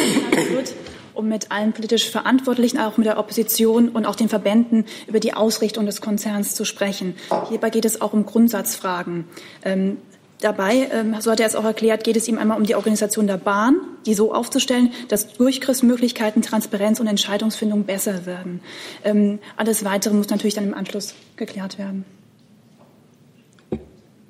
wird 0.49 0.73
um 1.13 1.29
mit 1.29 1.51
allen 1.51 1.73
politisch 1.73 2.09
Verantwortlichen, 2.09 2.79
auch 2.79 2.97
mit 2.97 3.07
der 3.07 3.17
Opposition 3.17 3.89
und 3.89 4.05
auch 4.05 4.15
den 4.15 4.29
Verbänden 4.29 4.85
über 5.07 5.19
die 5.19 5.33
Ausrichtung 5.33 5.85
des 5.85 6.01
Konzerns 6.01 6.55
zu 6.55 6.65
sprechen. 6.65 7.15
Hierbei 7.49 7.69
geht 7.69 7.85
es 7.85 8.01
auch 8.01 8.13
um 8.13 8.25
Grundsatzfragen. 8.25 9.25
Ähm, 9.63 9.97
Dabei, 10.43 10.89
ähm, 10.91 11.15
so 11.21 11.31
hat 11.31 11.39
er 11.39 11.47
es 11.47 11.55
auch 11.55 11.63
erklärt, 11.63 12.03
geht 12.03 12.17
es 12.17 12.27
ihm 12.27 12.37
einmal 12.37 12.57
um 12.57 12.65
die 12.65 12.75
Organisation 12.75 13.27
der 13.27 13.37
Bahn, 13.37 13.77
die 14.05 14.13
so 14.13 14.33
aufzustellen, 14.33 14.91
dass 15.07 15.31
Durchgriffsmöglichkeiten, 15.35 16.41
Transparenz 16.41 16.99
und 16.99 17.07
Entscheidungsfindung 17.07 17.85
besser 17.85 18.25
werden. 18.25 18.59
Ähm, 19.05 19.39
alles 19.55 19.85
Weitere 19.85 20.13
muss 20.13 20.27
natürlich 20.27 20.55
dann 20.55 20.65
im 20.65 20.73
Anschluss 20.73 21.15
geklärt 21.37 21.77
werden. 21.77 22.03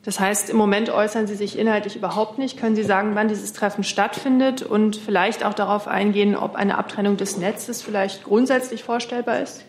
Das 0.03 0.19
heißt, 0.19 0.49
im 0.49 0.57
Moment 0.57 0.89
äußern 0.89 1.27
Sie 1.27 1.35
sich 1.35 1.57
inhaltlich 1.57 1.95
überhaupt 1.95 2.37
nicht. 2.37 2.59
Können 2.59 2.75
Sie 2.75 2.83
sagen, 2.83 3.15
wann 3.15 3.29
dieses 3.29 3.53
Treffen 3.53 3.85
stattfindet 3.85 4.61
und 4.61 4.97
vielleicht 4.97 5.45
auch 5.45 5.53
darauf 5.53 5.87
eingehen, 5.87 6.35
ob 6.35 6.55
eine 6.55 6.77
Abtrennung 6.77 7.15
des 7.15 7.37
Netzes 7.37 7.81
vielleicht 7.81 8.25
grundsätzlich 8.25 8.83
vorstellbar 8.83 9.39
ist? 9.39 9.63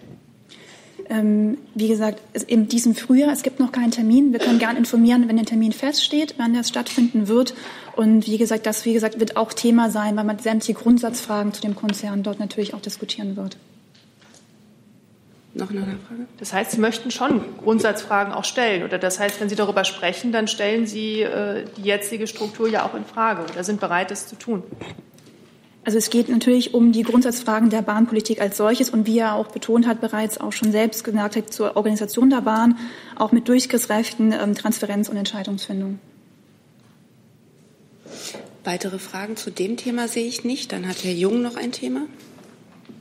Ähm, 1.09 1.59
wie 1.75 1.89
gesagt, 1.89 2.21
in 2.47 2.67
diesem 2.67 2.95
Frühjahr, 2.95 3.31
es 3.31 3.43
gibt 3.43 3.61
noch 3.61 3.71
keinen 3.71 3.91
Termin. 3.91 4.33
Wir 4.33 4.41
können 4.41 4.59
gern 4.59 4.77
informieren, 4.77 5.29
wenn 5.29 5.37
der 5.37 5.45
Termin 5.45 5.73
feststeht, 5.73 6.35
wann 6.39 6.55
das 6.55 6.69
stattfinden 6.69 7.29
wird. 7.29 7.55
Und 7.95 8.27
wie 8.27 8.39
gesagt, 8.39 8.67
das 8.67 8.85
wie 8.85 8.93
gesagt, 8.93 9.21
wird 9.21 9.37
auch 9.37 9.53
Thema 9.53 9.91
sein, 9.91 10.17
weil 10.17 10.25
man 10.25 10.39
sämtliche 10.39 10.75
Grundsatzfragen 10.75 11.53
zu 11.53 11.61
dem 11.61 11.77
Konzern 11.77 12.23
dort 12.23 12.41
natürlich 12.41 12.75
auch 12.75 12.81
diskutieren 12.81 13.37
wird. 13.37 13.57
Noch 15.55 15.71
eine 15.71 15.83
Frage? 15.83 16.27
Das 16.39 16.53
heißt, 16.53 16.73
Sie 16.73 16.81
möchten 16.81 17.13
schon 17.13 17.41
Grundsatzfragen 17.59 18.33
auch 18.33 18.45
stellen. 18.45 18.83
Oder 18.83 18.99
das 18.99 19.21
heißt, 19.21 19.41
wenn 19.41 19.49
Sie 19.49 19.55
darüber 19.55 19.85
sprechen, 19.85 20.33
dann 20.33 20.49
stellen 20.49 20.87
Sie 20.87 21.23
äh, 21.23 21.65
die 21.77 21.83
jetzige 21.83 22.27
Struktur 22.27 22.69
ja 22.69 22.85
auch 22.85 22.95
in 22.95 23.05
Frage 23.05 23.43
oder 23.51 23.63
sind 23.63 23.81
bereit, 23.81 24.11
das 24.11 24.27
zu 24.27 24.37
tun. 24.37 24.65
Also 25.85 25.99
es 25.99 26.11
geht 26.11 26.29
natürlich 26.29 26.75
um 26.75 26.93
die 26.93 27.03
Grundsatzfragen 27.03 27.69
der 27.71 27.83
Bahnpolitik 27.83 28.41
als 28.41 28.57
solches 28.57 28.91
und 28.91 29.07
wie 29.07 29.19
er 29.19 29.35
auch 29.35 29.49
betont 29.49 29.87
hat, 29.87 30.01
bereits 30.01 30.41
auch 30.41 30.53
schon 30.53 30.73
selbst 30.73 31.05
gesagt 31.05 31.37
hat, 31.37 31.53
zur 31.53 31.77
Organisation 31.77 32.31
der 32.31 32.41
Bahn, 32.41 32.79
auch 33.17 33.33
mit 33.33 33.49
Durchgriffsrechten, 33.49 34.33
ähm, 34.33 34.55
Transparenz 34.55 35.09
und 35.09 35.19
Entscheidungsfindung. 35.19 35.99
Weitere 38.65 38.99
Fragen 38.99 39.37
zu 39.37 39.51
dem 39.51 39.77
Thema 39.77 40.09
sehe 40.09 40.27
ich 40.27 40.43
nicht. 40.43 40.73
Dann 40.73 40.89
hat 40.89 41.05
Herr 41.05 41.13
Jung 41.13 41.43
noch 41.43 41.57
ein 41.57 41.71
Thema. 41.71 42.01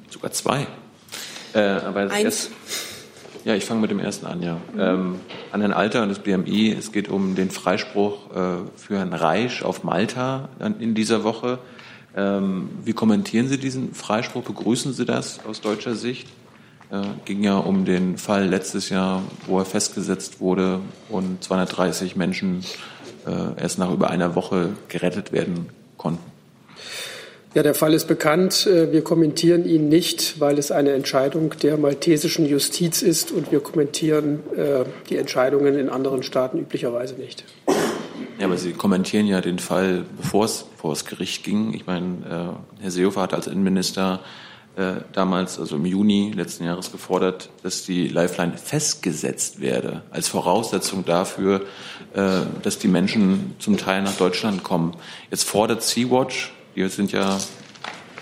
Sogar 0.09 0.31
zwei. 0.31 0.67
Äh, 1.53 1.59
aber 1.59 2.01
Eins. 2.11 2.23
Erst, 2.23 2.51
ja, 3.45 3.55
ich 3.55 3.65
fange 3.65 3.81
mit 3.81 3.91
dem 3.91 3.99
ersten 3.99 4.25
an, 4.25 4.41
ja. 4.41 4.57
Ähm, 4.77 5.19
an 5.51 5.59
Herrn 5.59 5.73
Alter 5.73 6.03
und 6.03 6.09
das 6.09 6.19
BMI. 6.19 6.71
Es 6.71 6.91
geht 6.91 7.09
um 7.09 7.35
den 7.35 7.51
Freispruch 7.51 8.31
äh, 8.31 8.57
für 8.77 8.97
Herrn 8.97 9.13
Reisch 9.13 9.63
auf 9.63 9.83
Malta 9.83 10.49
in 10.79 10.95
dieser 10.95 11.23
Woche. 11.23 11.59
Ähm, 12.15 12.69
wie 12.83 12.93
kommentieren 12.93 13.47
Sie 13.47 13.57
diesen 13.57 13.93
Freispruch? 13.93 14.43
Begrüßen 14.43 14.93
Sie 14.93 15.05
das 15.05 15.39
aus 15.45 15.61
deutscher 15.61 15.95
Sicht? 15.95 16.29
Äh, 16.91 17.01
ging 17.25 17.43
ja 17.43 17.57
um 17.57 17.85
den 17.85 18.17
Fall 18.17 18.47
letztes 18.47 18.89
Jahr, 18.89 19.23
wo 19.47 19.59
er 19.59 19.65
festgesetzt 19.65 20.39
wurde 20.39 20.79
und 21.09 21.43
230 21.43 22.15
Menschen 22.15 22.63
äh, 23.25 23.61
erst 23.61 23.79
nach 23.79 23.91
über 23.91 24.09
einer 24.09 24.35
Woche 24.35 24.69
gerettet 24.89 25.31
werden 25.31 25.69
konnten. 25.97 26.31
Ja, 27.55 27.61
der 27.61 27.75
Fall 27.75 27.93
ist 27.93 28.07
bekannt. 28.07 28.65
Äh, 28.65 28.91
wir 28.91 29.03
kommentieren 29.03 29.65
ihn 29.65 29.87
nicht, 29.87 30.39
weil 30.39 30.57
es 30.57 30.71
eine 30.71 30.93
Entscheidung 30.93 31.53
der 31.61 31.77
maltesischen 31.77 32.47
Justiz 32.47 33.03
ist 33.03 33.31
und 33.31 33.51
wir 33.51 33.59
kommentieren 33.59 34.39
äh, 34.55 34.85
die 35.07 35.17
Entscheidungen 35.17 35.77
in 35.77 35.89
anderen 35.89 36.23
Staaten 36.23 36.57
üblicherweise 36.57 37.13
nicht. 37.13 37.43
Ja, 38.39 38.47
aber 38.47 38.57
Sie 38.57 38.73
kommentieren 38.73 39.27
ja 39.27 39.39
den 39.39 39.59
Fall, 39.59 40.03
bevor 40.17 40.45
es 40.45 40.65
vor 40.77 40.93
das 40.93 41.05
Gericht 41.05 41.43
ging. 41.43 41.75
Ich 41.75 41.85
meine, 41.85 42.57
äh, 42.79 42.81
Herr 42.81 42.91
Seehofer 42.91 43.21
hat 43.21 43.33
als 43.33 43.47
Innenminister 43.47 44.21
damals, 45.11 45.59
also 45.59 45.75
im 45.75 45.85
Juni 45.85 46.33
letzten 46.35 46.63
Jahres, 46.63 46.91
gefordert, 46.91 47.51
dass 47.61 47.83
die 47.83 48.07
Lifeline 48.07 48.57
festgesetzt 48.57 49.61
werde, 49.61 50.01
als 50.09 50.29
Voraussetzung 50.29 51.05
dafür, 51.05 51.61
dass 52.15 52.79
die 52.79 52.87
Menschen 52.87 53.53
zum 53.59 53.77
Teil 53.77 54.01
nach 54.01 54.17
Deutschland 54.17 54.63
kommen. 54.63 54.95
Jetzt 55.29 55.43
fordert 55.43 55.83
Sea-Watch, 55.83 56.53
die 56.75 56.87
sind 56.89 57.11
ja 57.11 57.37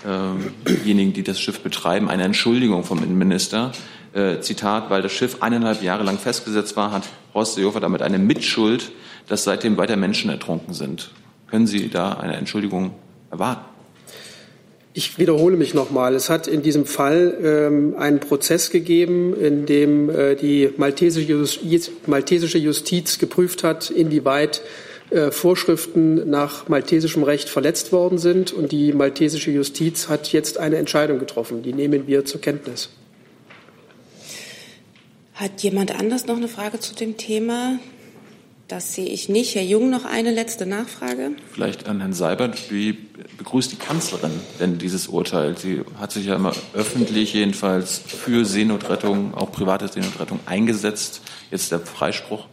äh, 0.04 0.70
diejenigen, 0.84 1.12
die 1.12 1.22
das 1.22 1.40
Schiff 1.40 1.60
betreiben, 1.60 2.08
eine 2.08 2.24
Entschuldigung 2.24 2.84
vom 2.84 3.02
Innenminister. 3.02 3.72
Äh, 4.12 4.40
Zitat, 4.40 4.90
weil 4.90 5.00
das 5.00 5.12
Schiff 5.12 5.38
eineinhalb 5.40 5.82
Jahre 5.82 6.02
lang 6.02 6.18
festgesetzt 6.18 6.76
war, 6.76 6.92
hat 6.92 7.04
Horst 7.32 7.54
Seehofer 7.54 7.80
damit 7.80 8.02
eine 8.02 8.18
Mitschuld 8.18 8.92
dass 9.28 9.44
seitdem 9.44 9.76
weiter 9.76 9.96
Menschen 9.96 10.30
ertrunken 10.30 10.74
sind. 10.74 11.10
Können 11.48 11.66
Sie 11.66 11.88
da 11.88 12.14
eine 12.14 12.36
Entschuldigung 12.36 12.92
erwarten? 13.30 13.64
Ich 14.94 15.18
wiederhole 15.18 15.56
mich 15.56 15.72
nochmal. 15.72 16.14
Es 16.14 16.28
hat 16.28 16.46
in 16.46 16.60
diesem 16.60 16.84
Fall 16.84 17.34
ähm, 17.42 17.94
einen 17.96 18.20
Prozess 18.20 18.68
gegeben, 18.68 19.34
in 19.34 19.64
dem 19.64 20.10
äh, 20.10 20.34
die 20.34 20.68
maltesische, 20.76 21.32
Justiz, 21.32 21.90
maltesische 22.06 22.58
Justiz 22.58 23.18
geprüft 23.18 23.64
hat, 23.64 23.88
inwieweit 23.88 24.60
Vorschriften 25.30 26.30
nach 26.30 26.68
maltesischem 26.68 27.22
Recht 27.22 27.48
verletzt 27.48 27.92
worden 27.92 28.18
sind. 28.18 28.52
Und 28.52 28.72
die 28.72 28.92
maltesische 28.92 29.50
Justiz 29.50 30.08
hat 30.08 30.32
jetzt 30.32 30.58
eine 30.58 30.76
Entscheidung 30.76 31.18
getroffen. 31.18 31.62
Die 31.62 31.72
nehmen 31.72 32.06
wir 32.06 32.24
zur 32.24 32.40
Kenntnis. 32.40 32.90
Hat 35.34 35.62
jemand 35.62 35.98
anders 35.98 36.26
noch 36.26 36.36
eine 36.36 36.48
Frage 36.48 36.78
zu 36.78 36.94
dem 36.94 37.16
Thema? 37.16 37.78
Das 38.68 38.94
sehe 38.94 39.08
ich 39.08 39.28
nicht. 39.28 39.54
Herr 39.54 39.62
Jung, 39.62 39.90
noch 39.90 40.04
eine 40.04 40.30
letzte 40.30 40.64
Nachfrage. 40.64 41.32
Vielleicht 41.52 41.88
an 41.88 42.00
Herrn 42.00 42.12
Seibert. 42.12 42.70
Wie 42.70 42.96
begrüßt 43.36 43.72
die 43.72 43.76
Kanzlerin 43.76 44.30
denn 44.60 44.78
dieses 44.78 45.08
Urteil? 45.08 45.58
Sie 45.58 45.82
hat 46.00 46.12
sich 46.12 46.26
ja 46.26 46.36
immer 46.36 46.54
öffentlich 46.72 47.34
jedenfalls 47.34 47.98
für 47.98 48.44
Seenotrettung, 48.46 49.34
auch 49.34 49.52
private 49.52 49.88
Seenotrettung 49.88 50.40
eingesetzt. 50.46 51.20
Jetzt 51.50 51.70
der 51.70 51.80
Freispruch. 51.80 52.46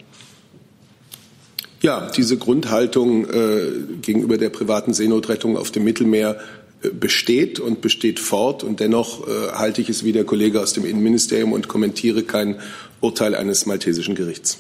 Ja, 1.82 2.10
diese 2.10 2.38
Grundhaltung 2.38 3.26
äh, 3.30 3.72
gegenüber 4.02 4.38
der 4.38 4.50
privaten 4.50 4.94
Seenotrettung 4.94 5.56
auf 5.56 5.72
dem 5.72 5.86
Mittelmeer 5.86 6.38
äh, 6.82 6.90
besteht 6.90 7.60
und 7.60 7.80
besteht 7.80 8.20
fort. 8.20 8.64
Und 8.64 8.82
dennoch 8.82 9.26
äh, 9.28 9.52
halte 9.54 9.82
ich 9.82 9.90
es 9.90 10.04
wie 10.04 10.12
der 10.12 10.26
Kollege 10.26 10.62
aus 10.62 10.74
dem 10.74 10.86
Innenministerium 10.86 11.54
und 11.54 11.70
kommentiere 11.70 12.24
kein 12.24 12.60
Urteil 13.00 13.34
eines 13.34 13.66
maltesischen 13.66 14.16
Gerichts. 14.16 14.58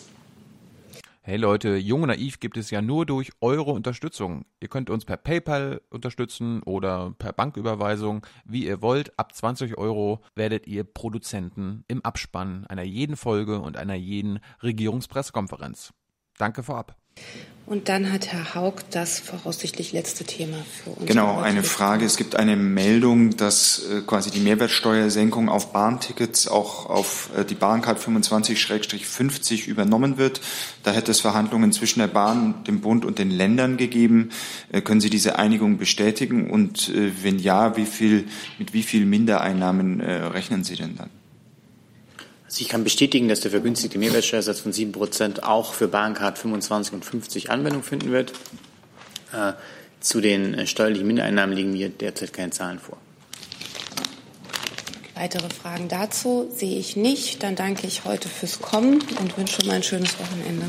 Hey 1.21 1.37
Leute, 1.37 1.75
Jung 1.75 2.03
und 2.03 2.07
Naiv 2.07 2.39
gibt 2.39 2.57
es 2.57 2.71
ja 2.71 2.81
nur 2.81 3.05
durch 3.05 3.31
eure 3.41 3.71
Unterstützung. 3.71 4.45
Ihr 4.61 4.69
könnt 4.69 4.89
uns 4.89 5.05
per 5.05 5.17
PayPal 5.17 5.81
unterstützen 5.89 6.63
oder 6.63 7.13
per 7.19 7.33
Banküberweisung, 7.33 8.25
wie 8.45 8.65
ihr 8.65 8.81
wollt. 8.81 9.19
Ab 9.19 9.35
20 9.35 9.77
Euro 9.77 10.21
werdet 10.35 10.65
ihr 10.65 10.85
Produzenten 10.85 11.83
im 11.87 12.03
Abspann 12.03 12.65
einer 12.67 12.83
jeden 12.83 13.15
Folge 13.15 13.59
und 13.59 13.77
einer 13.77 13.93
jeden 13.93 14.39
Regierungspressekonferenz. 14.63 15.93
Danke 16.39 16.63
vorab. 16.63 16.98
Und 17.69 17.87
dann 17.87 18.11
hat 18.11 18.25
Herr 18.31 18.55
Haug 18.55 18.77
das 18.89 19.19
voraussichtlich 19.19 19.93
letzte 19.93 20.23
Thema 20.23 20.57
für 20.83 20.89
uns. 20.89 21.05
Genau, 21.05 21.39
eine 21.39 21.61
Frage. 21.61 22.03
Es 22.03 22.17
gibt 22.17 22.35
eine 22.35 22.55
Meldung, 22.55 23.37
dass 23.37 23.85
äh, 23.85 24.01
quasi 24.01 24.31
die 24.31 24.39
Mehrwertsteuersenkung 24.39 25.49
auf 25.49 25.71
Bahntickets 25.71 26.47
auch 26.47 26.89
auf 26.89 27.29
äh, 27.37 27.45
die 27.45 27.53
Bahncard 27.53 27.99
25-50 27.99 29.67
übernommen 29.67 30.17
wird. 30.17 30.41
Da 30.81 30.93
hätte 30.93 31.11
es 31.11 31.19
Verhandlungen 31.19 31.71
zwischen 31.71 31.99
der 31.99 32.07
Bahn, 32.07 32.63
dem 32.63 32.81
Bund 32.81 33.05
und 33.05 33.19
den 33.19 33.29
Ländern 33.29 33.77
gegeben. 33.77 34.31
Äh, 34.71 34.81
können 34.81 34.99
Sie 34.99 35.11
diese 35.11 35.37
Einigung 35.37 35.77
bestätigen? 35.77 36.49
Und 36.49 36.91
wenn 37.21 37.37
ja, 37.37 37.77
wie 37.77 37.85
viel, 37.85 38.25
mit 38.57 38.73
wie 38.73 38.81
viel 38.81 39.05
Mindereinnahmen 39.05 40.01
rechnen 40.01 40.63
Sie 40.63 40.75
denn 40.75 40.95
dann? 40.95 41.18
Also 42.49 42.61
ich 42.61 42.67
kann 42.69 42.83
bestätigen, 42.83 43.27
dass 43.27 43.41
der 43.41 43.51
vergünstigte 43.51 43.99
Mehrwertsteuersatz 43.99 44.61
von 44.61 44.73
7 44.73 44.91
Prozent 44.91 45.43
auch 45.43 45.71
für 45.71 45.87
Bahncard 45.87 46.39
25 46.39 46.93
und 46.93 47.05
50 47.05 47.51
Anwendung 47.51 47.83
finden 47.83 48.11
wird. 48.11 48.31
Äh, 49.31 49.53
zu 49.99 50.19
den 50.19 50.55
äh, 50.55 50.65
steuerlichen 50.65 51.05
Mindereinnahmen 51.05 51.55
liegen 51.55 51.73
mir 51.73 51.89
derzeit 51.89 52.33
keine 52.33 52.49
Zahlen 52.49 52.79
vor. 52.79 52.97
Weitere 55.13 55.47
Fragen 55.51 55.89
dazu 55.89 56.49
sehe 56.51 56.79
ich 56.79 56.95
nicht. 56.95 57.43
Dann 57.43 57.55
danke 57.55 57.85
ich 57.85 58.05
heute 58.05 58.27
fürs 58.27 58.59
Kommen 58.59 59.03
und 59.19 59.37
wünsche 59.37 59.63
mal 59.67 59.75
ein 59.75 59.83
schönes 59.83 60.17
Wochenende. 60.17 60.65